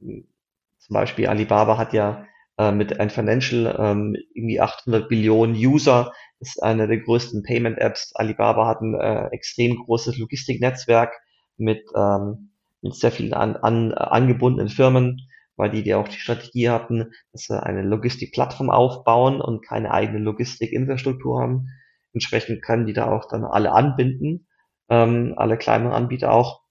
zum 0.78 0.94
Beispiel 0.94 1.26
Alibaba 1.28 1.78
hat 1.78 1.92
ja 1.92 2.26
äh, 2.58 2.72
mit 2.72 2.98
ein 2.98 3.10
Financial 3.10 3.74
ähm, 3.78 4.16
irgendwie 4.34 4.60
800 4.60 5.08
Billionen 5.08 5.54
User, 5.54 6.12
ist 6.40 6.62
eine 6.62 6.86
der 6.86 6.98
größten 6.98 7.42
Payment-Apps. 7.42 8.12
Alibaba 8.14 8.66
hat 8.66 8.80
ein 8.80 8.94
äh, 8.94 9.28
extrem 9.28 9.76
großes 9.76 10.18
Logistiknetzwerk 10.18 11.12
mit, 11.56 11.84
ähm, 11.96 12.50
mit 12.80 12.94
sehr 12.94 13.12
vielen 13.12 13.34
an, 13.34 13.56
an, 13.56 13.92
angebundenen 13.92 14.68
Firmen, 14.68 15.28
weil 15.56 15.70
die, 15.70 15.82
die 15.82 15.94
auch 15.94 16.08
die 16.08 16.18
Strategie 16.18 16.70
hatten, 16.70 17.12
dass 17.32 17.42
sie 17.42 17.62
eine 17.62 17.82
Logistikplattform 17.82 18.70
aufbauen 18.70 19.40
und 19.40 19.64
keine 19.66 19.90
eigene 19.90 20.18
Logistikinfrastruktur 20.20 21.40
haben. 21.40 21.66
Entsprechend 22.12 22.62
können 22.62 22.86
die 22.86 22.92
da 22.92 23.10
auch 23.10 23.28
dann 23.28 23.44
alle 23.44 23.72
anbinden, 23.72 24.46
ähm, 24.88 25.34
alle 25.36 25.58
kleineren 25.58 25.92
Anbieter 25.92 26.32
auch. 26.32 26.62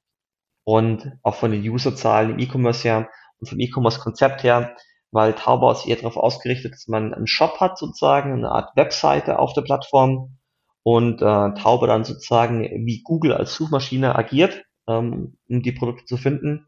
Und 0.67 1.13
auch 1.23 1.36
von 1.36 1.51
den 1.51 1.62
Userzahlen 1.62 2.32
im 2.32 2.39
E-Commerce 2.39 2.84
her 2.84 3.10
und 3.39 3.47
vom 3.47 3.58
E-Commerce-Konzept 3.58 4.43
her, 4.43 4.75
weil 5.12 5.32
Taobao 5.32 5.71
ist 5.71 5.88
eher 5.88 5.95
darauf 5.95 6.17
ausgerichtet, 6.17 6.73
dass 6.73 6.89
man 6.89 7.13
einen 7.13 7.25
Shop 7.25 7.62
hat 7.62 7.77
sozusagen, 7.77 8.34
eine 8.34 8.51
Art 8.51 8.75
Webseite 8.75 9.39
auf 9.39 9.53
der 9.53 9.62
Plattform 9.62 10.38
und 10.84 11.21
äh, 11.21 11.53
Taobao 11.53 11.88
dann 11.88 12.03
sozusagen 12.03 12.63
wie 12.86 13.01
Google 13.01 13.32
als 13.32 13.56
Suchmaschine 13.56 14.17
agiert, 14.17 14.65
ähm, 14.89 15.38
um 15.47 15.62
die 15.62 15.71
Produkte 15.71 16.03
zu 16.03 16.17
finden. 16.17 16.67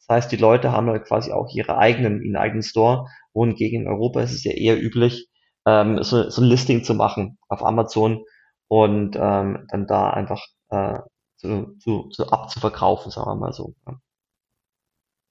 Das 0.00 0.16
heißt, 0.16 0.32
die 0.32 0.38
Leute 0.38 0.72
haben 0.72 0.88
dann 0.88 1.04
quasi 1.04 1.30
auch 1.30 1.48
ihre 1.54 1.78
eigenen, 1.78 2.22
ihren 2.22 2.36
eigenen 2.36 2.64
Store, 2.64 3.06
wohingegen 3.32 3.82
in 3.82 3.88
Europa 3.88 4.22
ist 4.22 4.32
es 4.32 4.42
ja 4.42 4.54
eher 4.54 4.82
üblich, 4.82 5.28
ähm, 5.68 6.02
so, 6.02 6.28
so 6.30 6.42
ein 6.42 6.48
Listing 6.48 6.82
zu 6.82 6.94
machen 6.94 7.38
auf 7.48 7.64
Amazon 7.64 8.24
und 8.66 9.14
ähm, 9.14 9.68
dann 9.70 9.86
da 9.86 10.10
einfach 10.10 10.44
äh, 10.70 10.98
zu, 11.36 11.76
zu, 11.78 12.08
zu 12.10 12.28
abzuverkaufen, 12.30 13.10
sagen 13.10 13.30
wir 13.30 13.36
mal 13.36 13.52
so. 13.52 13.74
Ja. 13.86 14.00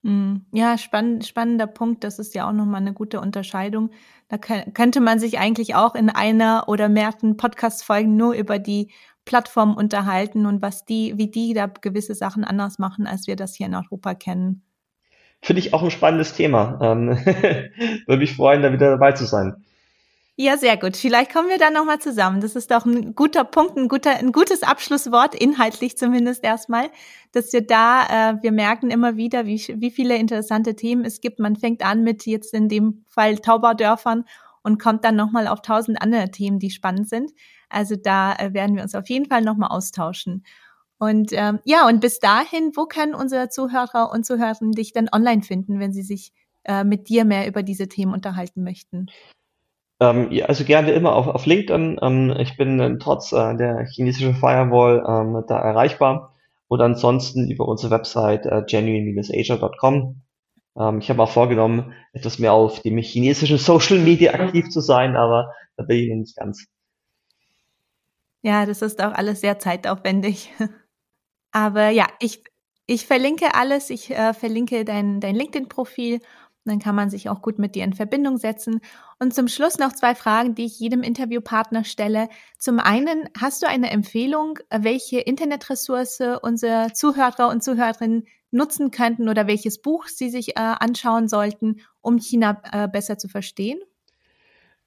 Hm, 0.05 0.45
ja, 0.51 0.77
spann 0.77 1.23
spannender 1.23 1.65
Punkt. 1.65 2.03
Das 2.03 2.19
ist 2.19 2.35
ja 2.35 2.47
auch 2.47 2.53
nochmal 2.53 2.81
eine 2.81 2.93
gute 2.93 3.19
Unterscheidung. 3.19 3.89
Da 4.27 4.37
könnte 4.37 5.01
man 5.01 5.19
sich 5.19 5.39
eigentlich 5.39 5.73
auch 5.73 5.95
in 5.95 6.11
einer 6.11 6.65
oder 6.67 6.89
mehreren 6.89 7.37
Podcast-Folgen 7.37 8.15
nur 8.15 8.33
über 8.33 8.59
die 8.59 8.91
Plattform 9.25 9.75
unterhalten 9.75 10.45
und 10.45 10.61
was 10.61 10.85
die, 10.85 11.17
wie 11.17 11.31
die 11.31 11.55
da 11.55 11.65
gewisse 11.65 12.13
Sachen 12.13 12.43
anders 12.43 12.77
machen, 12.77 13.07
als 13.07 13.25
wir 13.25 13.35
das 13.35 13.55
hier 13.55 13.65
in 13.65 13.73
Europa 13.73 14.13
kennen. 14.13 14.61
Finde 15.41 15.59
ich 15.59 15.73
auch 15.73 15.81
ein 15.81 15.91
spannendes 15.91 16.33
Thema. 16.33 16.79
Ähm, 16.81 17.09
würde 18.05 18.19
mich 18.19 18.35
freuen, 18.35 18.61
da 18.61 18.71
wieder 18.71 18.91
dabei 18.91 19.13
zu 19.13 19.25
sein. 19.25 19.65
Ja, 20.37 20.57
sehr 20.57 20.75
gut. 20.75 20.97
Vielleicht 20.97 21.31
kommen 21.31 21.47
wir 21.47 21.57
dann 21.57 21.71
nochmal 21.71 21.99
zusammen. 21.99 22.41
Das 22.41 22.57
ist 22.57 22.69
doch 22.69 22.85
ein 22.85 23.15
guter 23.15 23.45
Punkt, 23.45 23.77
ein, 23.77 23.87
guter, 23.87 24.11
ein 24.17 24.33
gutes 24.33 24.63
Abschlusswort, 24.63 25.33
inhaltlich 25.33 25.97
zumindest 25.97 26.43
erstmal, 26.43 26.89
dass 27.31 27.53
wir 27.53 27.65
da, 27.65 28.31
äh, 28.31 28.43
wir 28.43 28.51
merken 28.51 28.91
immer 28.91 29.15
wieder, 29.15 29.45
wie, 29.45 29.65
wie 29.77 29.91
viele 29.91 30.17
interessante 30.17 30.75
Themen 30.75 31.05
es 31.05 31.21
gibt. 31.21 31.39
Man 31.39 31.55
fängt 31.55 31.85
an 31.85 32.03
mit 32.03 32.25
jetzt 32.25 32.53
in 32.53 32.67
dem 32.67 33.05
Fall 33.07 33.37
Taubaudörfern 33.37 34.25
und 34.61 34.77
kommt 34.77 35.05
dann 35.05 35.15
nochmal 35.15 35.47
auf 35.47 35.61
tausend 35.61 36.01
andere 36.01 36.29
Themen, 36.31 36.59
die 36.59 36.69
spannend 36.69 37.07
sind. 37.07 37.31
Also 37.69 37.95
da 37.95 38.33
äh, 38.33 38.53
werden 38.53 38.75
wir 38.75 38.83
uns 38.83 38.93
auf 38.93 39.07
jeden 39.07 39.27
Fall 39.29 39.41
nochmal 39.41 39.69
austauschen. 39.69 40.43
Und 40.97 41.31
ähm, 41.31 41.59
ja, 41.63 41.87
und 41.87 42.01
bis 42.01 42.19
dahin, 42.19 42.71
wo 42.75 42.87
können 42.87 43.15
unsere 43.15 43.47
Zuhörer 43.47 44.11
und 44.11 44.25
Zuhörerinnen 44.25 44.73
dich 44.73 44.91
denn 44.91 45.07
online 45.13 45.43
finden, 45.43 45.79
wenn 45.79 45.93
sie 45.93 46.03
sich 46.03 46.33
äh, 46.65 46.83
mit 46.83 47.07
dir 47.07 47.23
mehr 47.23 47.47
über 47.47 47.63
diese 47.63 47.87
Themen 47.87 48.13
unterhalten 48.13 48.63
möchten? 48.63 49.07
Ähm, 49.99 50.31
ja, 50.31 50.45
also 50.45 50.65
gerne 50.65 50.91
immer 50.91 51.15
auf, 51.15 51.27
auf 51.27 51.45
LinkedIn. 51.45 51.99
Ähm, 52.01 52.35
ich 52.39 52.57
bin 52.57 52.79
äh, 52.79 52.97
trotz 52.99 53.31
äh, 53.31 53.55
der 53.55 53.85
chinesischen 53.87 54.35
Firewall 54.35 55.03
ähm, 55.07 55.43
da 55.47 55.59
erreichbar. 55.59 56.33
Und 56.67 56.81
ansonsten 56.81 57.49
über 57.49 57.67
unsere 57.67 57.91
Website 57.91 58.45
äh, 58.45 58.63
genuine-asia.com. 58.65 60.21
Ähm, 60.77 60.99
ich 60.99 61.09
habe 61.09 61.23
auch 61.23 61.29
vorgenommen, 61.29 61.93
etwas 62.13 62.39
mehr 62.39 62.53
auf 62.53 62.81
dem 62.81 62.97
chinesischen 62.97 63.57
Social 63.57 63.99
Media 63.99 64.33
aktiv 64.33 64.69
zu 64.69 64.81
sein, 64.81 65.15
aber 65.15 65.53
da 65.77 65.83
bin 65.83 65.97
ich 65.97 66.09
noch 66.09 66.15
nicht 66.17 66.35
ganz. 66.35 66.65
Ja, 68.41 68.65
das 68.65 68.81
ist 68.81 69.01
auch 69.01 69.13
alles 69.13 69.41
sehr 69.41 69.57
zeitaufwendig. 69.59 70.51
Aber 71.51 71.89
ja, 71.89 72.05
ich, 72.19 72.43
ich 72.85 73.07
verlinke 73.07 73.55
alles. 73.55 73.89
Ich 73.89 74.11
äh, 74.11 74.33
verlinke 74.33 74.85
dein, 74.85 75.19
dein 75.19 75.35
LinkedIn-Profil 75.35 76.19
dann 76.65 76.79
kann 76.79 76.95
man 76.95 77.09
sich 77.09 77.29
auch 77.29 77.41
gut 77.41 77.59
mit 77.59 77.75
dir 77.75 77.83
in 77.83 77.93
Verbindung 77.93 78.37
setzen. 78.37 78.81
Und 79.19 79.33
zum 79.33 79.47
Schluss 79.47 79.77
noch 79.77 79.93
zwei 79.93 80.15
Fragen, 80.15 80.55
die 80.55 80.65
ich 80.65 80.79
jedem 80.79 81.03
Interviewpartner 81.03 81.83
stelle. 81.83 82.27
Zum 82.57 82.79
einen, 82.79 83.29
hast 83.39 83.61
du 83.63 83.67
eine 83.67 83.91
Empfehlung, 83.91 84.59
welche 84.69 85.19
Internetressource 85.19 86.21
unsere 86.41 86.93
Zuhörer 86.93 87.49
und 87.49 87.63
Zuhörerinnen 87.63 88.25
nutzen 88.51 88.91
könnten 88.91 89.29
oder 89.29 89.47
welches 89.47 89.81
Buch 89.81 90.07
sie 90.07 90.29
sich 90.29 90.57
äh, 90.57 90.59
anschauen 90.59 91.27
sollten, 91.27 91.77
um 92.01 92.17
China 92.17 92.61
äh, 92.71 92.87
besser 92.87 93.17
zu 93.17 93.27
verstehen? 93.27 93.79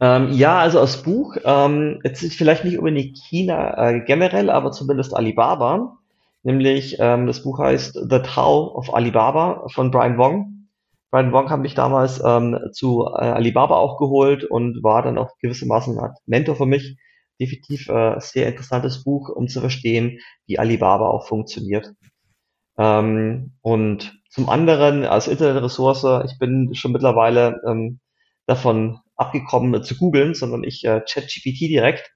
Ähm, 0.00 0.32
ja, 0.32 0.58
also 0.58 0.80
als 0.80 1.02
Buch, 1.02 1.36
ähm, 1.44 2.00
jetzt 2.04 2.22
ist 2.22 2.36
vielleicht 2.36 2.64
nicht 2.64 2.78
unbedingt 2.78 3.18
China 3.18 3.88
äh, 3.88 4.00
generell, 4.00 4.48
aber 4.48 4.70
zumindest 4.70 5.14
Alibaba. 5.14 5.98
Nämlich 6.44 6.96
ähm, 7.00 7.26
das 7.26 7.42
Buch 7.42 7.58
heißt 7.58 7.94
The 8.08 8.20
Tao 8.20 8.74
of 8.76 8.94
Alibaba 8.94 9.66
von 9.68 9.90
Brian 9.90 10.16
Wong. 10.18 10.57
Brian 11.10 11.32
Wong 11.32 11.50
hat 11.50 11.60
mich 11.60 11.74
damals 11.74 12.22
ähm, 12.24 12.58
zu 12.72 13.06
äh, 13.06 13.24
Alibaba 13.24 13.76
auch 13.76 13.98
geholt 13.98 14.44
und 14.44 14.82
war 14.82 15.02
dann 15.02 15.18
auch 15.18 15.30
gewissermaßen 15.40 15.98
ein 15.98 16.12
Mentor 16.26 16.56
für 16.56 16.66
mich. 16.66 16.96
Definitiv 17.40 17.88
äh, 17.88 18.20
sehr 18.20 18.48
interessantes 18.48 19.04
Buch, 19.04 19.30
um 19.30 19.48
zu 19.48 19.60
verstehen, 19.60 20.18
wie 20.46 20.58
Alibaba 20.58 21.08
auch 21.08 21.26
funktioniert. 21.26 21.92
Ähm, 22.78 23.54
und 23.62 24.20
zum 24.30 24.48
anderen 24.48 25.04
als 25.04 25.28
Internetressource, 25.28 26.24
ich 26.26 26.38
bin 26.38 26.74
schon 26.74 26.92
mittlerweile 26.92 27.60
ähm, 27.66 28.00
davon 28.46 29.00
abgekommen 29.16 29.82
zu 29.82 29.96
googeln, 29.96 30.34
sondern 30.34 30.64
ich 30.64 30.84
äh, 30.84 31.00
ChatGPT 31.00 31.60
direkt. 31.62 32.12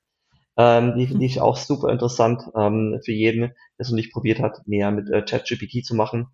Ähm, 0.59 0.99
definitiv 0.99 1.41
auch 1.41 1.57
super 1.57 1.89
interessant 1.89 2.43
ähm, 2.55 3.01
für 3.03 3.13
jeden, 3.13 3.41
der 3.41 3.55
es 3.79 3.89
noch 3.89 3.97
nicht 3.97 4.13
probiert 4.13 4.41
hat, 4.41 4.61
mehr 4.67 4.91
mit 4.91 5.11
äh, 5.11 5.23
ChatGPT 5.23 5.85
zu 5.85 5.95
machen 5.95 6.29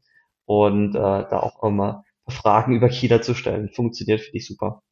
und 0.44 0.96
äh, 0.96 0.98
da 0.98 1.40
auch 1.40 1.62
immer 1.62 2.02
Fragen 2.28 2.74
über 2.74 2.88
China 2.88 3.20
zu 3.20 3.34
stellen. 3.34 3.70
Funktioniert, 3.70 4.20
finde 4.20 4.38
ich 4.38 4.46
super. 4.46 4.82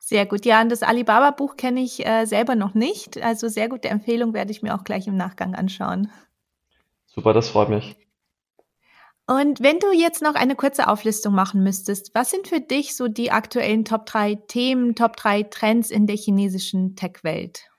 Sehr 0.00 0.26
gut. 0.26 0.44
Ja, 0.44 0.60
und 0.60 0.70
das 0.70 0.82
Alibaba-Buch 0.82 1.56
kenne 1.56 1.80
ich 1.80 2.04
äh, 2.04 2.24
selber 2.26 2.56
noch 2.56 2.74
nicht. 2.74 3.22
Also 3.22 3.48
sehr 3.48 3.68
gute 3.68 3.88
Empfehlung, 3.88 4.34
werde 4.34 4.50
ich 4.50 4.62
mir 4.62 4.74
auch 4.74 4.84
gleich 4.84 5.06
im 5.06 5.16
Nachgang 5.16 5.54
anschauen. 5.54 6.10
Super, 7.06 7.32
das 7.32 7.48
freut 7.48 7.68
mich. 7.68 7.96
Und 9.30 9.62
wenn 9.62 9.78
du 9.78 9.92
jetzt 9.92 10.22
noch 10.22 10.34
eine 10.34 10.56
kurze 10.56 10.88
Auflistung 10.88 11.32
machen 11.32 11.62
müsstest, 11.62 12.12
was 12.14 12.30
sind 12.30 12.48
für 12.48 12.60
dich 12.60 12.96
so 12.96 13.06
die 13.06 13.30
aktuellen 13.30 13.84
Top 13.84 14.04
3 14.06 14.34
Themen, 14.48 14.96
Top 14.96 15.16
3 15.16 15.44
Trends 15.44 15.92
in 15.92 16.08
der 16.08 16.16
chinesischen 16.16 16.96
Tech-Welt? 16.96 17.70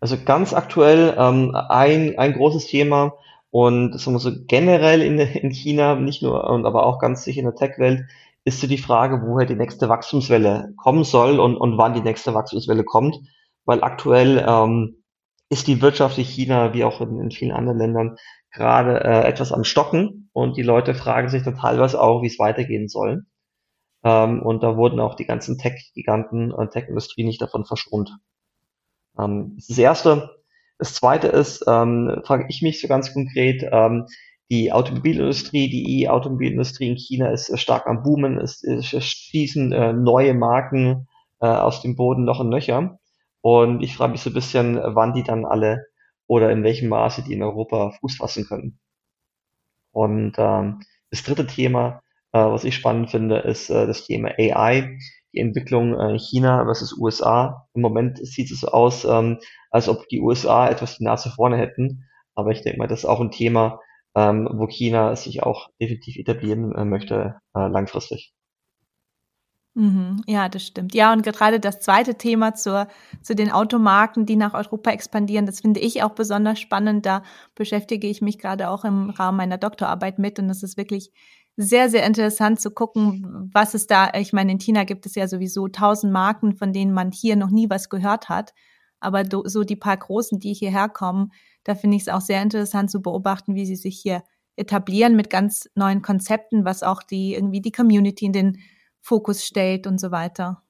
Also 0.00 0.16
ganz 0.24 0.52
aktuell 0.52 1.14
ähm, 1.16 1.54
ein, 1.54 2.18
ein 2.18 2.32
großes 2.32 2.66
Thema, 2.66 3.12
und 3.60 3.98
so 3.98 4.30
generell 4.46 5.02
in, 5.02 5.18
in 5.18 5.50
China, 5.50 5.96
nicht 5.96 6.22
nur, 6.22 6.44
aber 6.48 6.86
auch 6.86 7.00
ganz 7.00 7.24
sicher 7.24 7.40
in 7.40 7.46
der 7.46 7.56
Tech-Welt, 7.56 8.04
ist 8.44 8.60
so 8.60 8.68
die 8.68 8.78
Frage, 8.78 9.20
woher 9.26 9.46
die 9.46 9.56
nächste 9.56 9.88
Wachstumswelle 9.88 10.74
kommen 10.76 11.02
soll 11.02 11.40
und, 11.40 11.56
und 11.56 11.76
wann 11.76 11.92
die 11.92 12.00
nächste 12.00 12.34
Wachstumswelle 12.34 12.84
kommt. 12.84 13.16
Weil 13.64 13.82
aktuell 13.82 14.44
ähm, 14.48 15.02
ist 15.50 15.66
die 15.66 15.82
Wirtschaft 15.82 16.18
in 16.18 16.24
China, 16.24 16.72
wie 16.72 16.84
auch 16.84 17.00
in, 17.00 17.18
in 17.20 17.32
vielen 17.32 17.50
anderen 17.50 17.78
Ländern, 17.78 18.16
gerade 18.52 19.02
äh, 19.02 19.26
etwas 19.26 19.52
am 19.52 19.64
Stocken 19.64 20.30
und 20.32 20.56
die 20.56 20.62
Leute 20.62 20.94
fragen 20.94 21.28
sich 21.28 21.42
dann 21.42 21.56
teilweise 21.56 22.00
auch, 22.00 22.22
wie 22.22 22.28
es 22.28 22.38
weitergehen 22.38 22.86
soll. 22.86 23.24
Ähm, 24.04 24.40
und 24.40 24.62
da 24.62 24.76
wurden 24.76 25.00
auch 25.00 25.16
die 25.16 25.26
ganzen 25.26 25.58
Tech-Giganten 25.58 26.52
und 26.52 26.70
Tech-Industrie 26.70 27.24
nicht 27.24 27.42
davon 27.42 27.64
verschont. 27.64 28.16
Ähm, 29.18 29.58
das 29.68 29.78
erste, 29.78 30.37
das 30.78 30.94
zweite 30.94 31.28
ist, 31.28 31.64
ähm, 31.66 32.22
frage 32.24 32.46
ich 32.48 32.62
mich 32.62 32.80
so 32.80 32.88
ganz 32.88 33.12
konkret, 33.12 33.64
ähm, 33.70 34.06
die 34.50 34.72
Automobilindustrie, 34.72 35.68
die 35.68 36.02
E-Automobilindustrie 36.02 36.88
in 36.88 36.96
China 36.96 37.30
ist 37.30 37.56
stark 37.58 37.86
am 37.86 38.02
Boomen, 38.02 38.38
es, 38.38 38.62
es 38.64 38.86
schießen 38.86 39.72
äh, 39.72 39.92
neue 39.92 40.34
Marken 40.34 41.06
äh, 41.40 41.46
aus 41.46 41.82
dem 41.82 41.96
Boden 41.96 42.24
noch 42.24 42.40
und 42.40 42.48
nöcher. 42.48 42.98
Und 43.42 43.82
ich 43.82 43.96
frage 43.96 44.12
mich 44.12 44.22
so 44.22 44.30
ein 44.30 44.34
bisschen, 44.34 44.80
wann 44.82 45.12
die 45.12 45.22
dann 45.22 45.44
alle 45.44 45.84
oder 46.26 46.50
in 46.50 46.62
welchem 46.62 46.88
Maße 46.88 47.22
die 47.22 47.34
in 47.34 47.42
Europa 47.42 47.92
Fuß 48.00 48.16
fassen 48.16 48.46
können. 48.46 48.78
Und 49.92 50.34
ähm, 50.38 50.80
das 51.10 51.22
dritte 51.22 51.46
Thema, 51.46 52.02
äh, 52.32 52.38
was 52.38 52.64
ich 52.64 52.74
spannend 52.74 53.10
finde, 53.10 53.38
ist 53.38 53.70
äh, 53.70 53.86
das 53.86 54.04
Thema 54.06 54.30
AI 54.38 54.98
die 55.34 55.40
Entwicklung 55.40 55.98
äh, 55.98 56.18
China 56.18 56.64
versus 56.64 56.96
USA. 56.96 57.68
Im 57.74 57.82
Moment 57.82 58.18
sieht 58.26 58.50
es 58.50 58.60
so 58.60 58.68
aus, 58.68 59.04
ähm, 59.04 59.38
als 59.70 59.88
ob 59.88 60.08
die 60.08 60.20
USA 60.20 60.68
etwas 60.68 60.98
die 60.98 61.04
Nase 61.04 61.30
vorne 61.30 61.58
hätten. 61.58 62.04
Aber 62.34 62.50
ich 62.50 62.62
denke 62.62 62.78
mal, 62.78 62.88
das 62.88 63.00
ist 63.00 63.04
auch 63.04 63.20
ein 63.20 63.30
Thema, 63.30 63.80
ähm, 64.14 64.48
wo 64.52 64.66
China 64.66 65.14
sich 65.16 65.42
auch 65.42 65.68
definitiv 65.80 66.16
etablieren 66.16 66.74
äh, 66.74 66.84
möchte 66.84 67.40
äh, 67.54 67.68
langfristig. 67.68 68.32
Mhm. 69.74 70.22
Ja, 70.26 70.48
das 70.48 70.66
stimmt. 70.66 70.94
Ja, 70.94 71.12
und 71.12 71.22
gerade 71.22 71.60
das 71.60 71.78
zweite 71.78 72.16
Thema 72.16 72.54
zur, 72.54 72.88
zu 73.22 73.36
den 73.36 73.52
Automarken, 73.52 74.26
die 74.26 74.34
nach 74.34 74.54
Europa 74.54 74.90
expandieren, 74.90 75.46
das 75.46 75.60
finde 75.60 75.78
ich 75.78 76.02
auch 76.02 76.14
besonders 76.16 76.58
spannend. 76.58 77.06
Da 77.06 77.22
beschäftige 77.54 78.08
ich 78.08 78.20
mich 78.20 78.38
gerade 78.38 78.70
auch 78.70 78.84
im 78.84 79.10
Rahmen 79.10 79.36
meiner 79.36 79.58
Doktorarbeit 79.58 80.18
mit 80.18 80.40
und 80.40 80.50
es 80.50 80.64
ist 80.64 80.76
wirklich 80.76 81.12
sehr, 81.60 81.90
sehr 81.90 82.06
interessant 82.06 82.60
zu 82.60 82.70
gucken, 82.70 83.50
was 83.52 83.74
es 83.74 83.88
da, 83.88 84.12
ich 84.14 84.32
meine, 84.32 84.52
in 84.52 84.60
China 84.60 84.84
gibt 84.84 85.06
es 85.06 85.16
ja 85.16 85.26
sowieso 85.26 85.66
tausend 85.66 86.12
Marken, 86.12 86.54
von 86.54 86.72
denen 86.72 86.92
man 86.92 87.10
hier 87.10 87.34
noch 87.34 87.50
nie 87.50 87.68
was 87.68 87.88
gehört 87.88 88.28
hat. 88.28 88.54
Aber 89.00 89.24
so 89.44 89.64
die 89.64 89.74
paar 89.74 89.96
großen, 89.96 90.38
die 90.38 90.54
hierher 90.54 90.88
kommen, 90.88 91.32
da 91.64 91.74
finde 91.74 91.96
ich 91.96 92.02
es 92.02 92.08
auch 92.08 92.20
sehr 92.20 92.42
interessant 92.42 92.92
zu 92.92 93.02
beobachten, 93.02 93.56
wie 93.56 93.66
sie 93.66 93.74
sich 93.74 93.98
hier 94.00 94.22
etablieren 94.54 95.16
mit 95.16 95.30
ganz 95.30 95.68
neuen 95.74 96.00
Konzepten, 96.00 96.64
was 96.64 96.84
auch 96.84 97.02
die 97.02 97.34
irgendwie 97.34 97.60
die 97.60 97.72
Community 97.72 98.26
in 98.26 98.32
den 98.32 98.58
Fokus 99.00 99.44
stellt 99.44 99.88
und 99.88 100.00
so 100.00 100.12
weiter. 100.12 100.62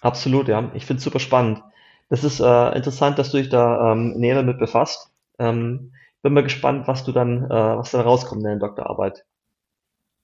Absolut, 0.00 0.48
ja. 0.48 0.70
Ich 0.72 0.86
finde 0.86 0.98
es 0.98 1.04
super 1.04 1.20
spannend. 1.20 1.62
Das 2.08 2.24
ist 2.24 2.40
äh, 2.40 2.76
interessant, 2.76 3.18
dass 3.18 3.32
du 3.32 3.36
dich 3.36 3.50
da 3.50 3.92
ähm, 3.92 4.14
näher 4.16 4.36
damit 4.36 4.58
befasst. 4.58 5.10
Ähm, 5.38 5.92
bin 6.22 6.32
mal 6.32 6.42
gespannt, 6.42 6.88
was 6.88 7.04
du 7.04 7.12
dann, 7.12 7.44
äh, 7.44 7.50
was 7.50 7.90
dann 7.90 8.00
rauskommt 8.00 8.40
in 8.40 8.44
deiner 8.44 8.60
Doktorarbeit. 8.60 9.26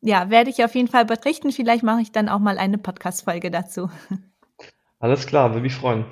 Ja, 0.00 0.30
werde 0.30 0.50
ich 0.50 0.64
auf 0.64 0.74
jeden 0.74 0.88
Fall 0.88 1.04
berichten. 1.04 1.50
Vielleicht 1.50 1.82
mache 1.82 2.00
ich 2.00 2.12
dann 2.12 2.28
auch 2.28 2.38
mal 2.38 2.58
eine 2.58 2.78
Podcast-Folge 2.78 3.50
dazu. 3.50 3.90
Alles 5.00 5.26
klar, 5.26 5.50
würde 5.50 5.62
mich 5.62 5.74
freuen. 5.74 6.06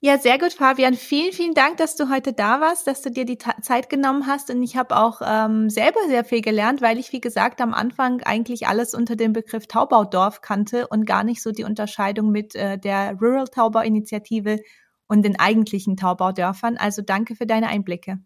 Ja, 0.00 0.18
sehr 0.18 0.38
gut, 0.38 0.52
Fabian. 0.52 0.92
Vielen, 0.92 1.32
vielen 1.32 1.54
Dank, 1.54 1.78
dass 1.78 1.96
du 1.96 2.10
heute 2.10 2.34
da 2.34 2.60
warst, 2.60 2.86
dass 2.86 3.00
du 3.00 3.10
dir 3.10 3.24
die 3.24 3.38
Ta 3.38 3.54
Zeit 3.62 3.88
genommen 3.88 4.26
hast. 4.26 4.50
Und 4.50 4.62
ich 4.62 4.76
habe 4.76 4.98
auch 4.98 5.22
ähm, 5.24 5.70
selber 5.70 6.00
sehr 6.08 6.24
viel 6.24 6.42
gelernt, 6.42 6.82
weil 6.82 6.98
ich, 6.98 7.10
wie 7.12 7.22
gesagt, 7.22 7.62
am 7.62 7.72
Anfang 7.72 8.20
eigentlich 8.22 8.66
alles 8.66 8.92
unter 8.92 9.16
dem 9.16 9.32
Begriff 9.32 9.66
Taubaudorf 9.66 10.42
kannte 10.42 10.88
und 10.88 11.06
gar 11.06 11.24
nicht 11.24 11.42
so 11.42 11.52
die 11.52 11.64
Unterscheidung 11.64 12.30
mit 12.30 12.54
äh, 12.54 12.76
der 12.76 13.14
Rural 13.18 13.48
Taubau-Initiative 13.48 14.60
und 15.06 15.24
den 15.24 15.38
eigentlichen 15.38 15.96
Taubaudörfern. 15.96 16.76
Also 16.76 17.00
danke 17.00 17.34
für 17.34 17.46
deine 17.46 17.68
Einblicke. 17.68 18.18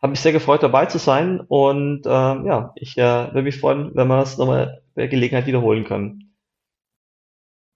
Habe 0.00 0.10
mich 0.10 0.20
sehr 0.20 0.32
gefreut, 0.32 0.62
dabei 0.62 0.86
zu 0.86 0.98
sein. 0.98 1.40
Und 1.40 2.06
äh, 2.06 2.08
ja, 2.10 2.72
ich 2.76 2.96
äh, 2.98 3.02
würde 3.02 3.42
mich 3.42 3.60
freuen, 3.60 3.90
wenn 3.94 4.08
wir 4.08 4.18
das 4.18 4.38
nochmal 4.38 4.82
bei 4.94 5.06
Gelegenheit 5.06 5.46
wiederholen 5.46 5.84
können. 5.84 6.24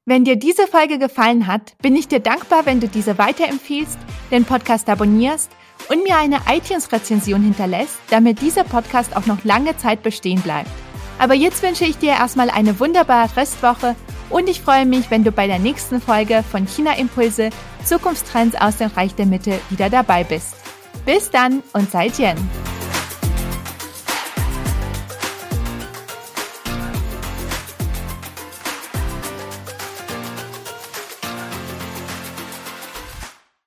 Wenn 0.04 0.24
dir 0.24 0.36
diese 0.36 0.66
Folge 0.66 0.98
gefallen 0.98 1.46
hat, 1.46 1.76
bin 1.82 1.94
ich 1.94 2.08
dir 2.08 2.20
dankbar, 2.20 2.64
wenn 2.64 2.80
du 2.80 2.88
diese 2.88 3.18
weiterempfiehlst, 3.18 3.98
den 4.30 4.46
Podcast 4.46 4.88
abonnierst 4.88 5.50
und 5.90 6.02
mir 6.02 6.16
eine 6.16 6.38
iTunes-Rezension 6.50 7.42
hinterlässt, 7.42 7.98
damit 8.08 8.40
dieser 8.40 8.64
Podcast 8.64 9.14
auch 9.14 9.26
noch 9.26 9.44
lange 9.44 9.76
Zeit 9.76 10.02
bestehen 10.02 10.40
bleibt. 10.40 10.70
Aber 11.18 11.34
jetzt 11.34 11.62
wünsche 11.62 11.84
ich 11.84 11.98
dir 11.98 12.12
erstmal 12.12 12.48
eine 12.48 12.80
wunderbare 12.80 13.36
Restwoche 13.36 13.96
und 14.30 14.48
ich 14.48 14.60
freue 14.60 14.86
mich, 14.86 15.10
wenn 15.10 15.24
du 15.24 15.32
bei 15.32 15.46
der 15.46 15.58
nächsten 15.58 16.00
Folge 16.00 16.42
von 16.42 16.66
China 16.66 16.96
Impulse 16.96 17.50
Zukunftstrends 17.84 18.56
aus 18.60 18.76
dem 18.76 18.88
Reich 18.88 19.14
der 19.14 19.26
Mitte 19.26 19.58
wieder 19.70 19.90
dabei 19.90 20.24
bist. 20.24 20.57
Bis 21.08 21.30
dann 21.30 21.62
und 21.72 21.90
seid 21.90 22.18
Jen! 22.18 22.36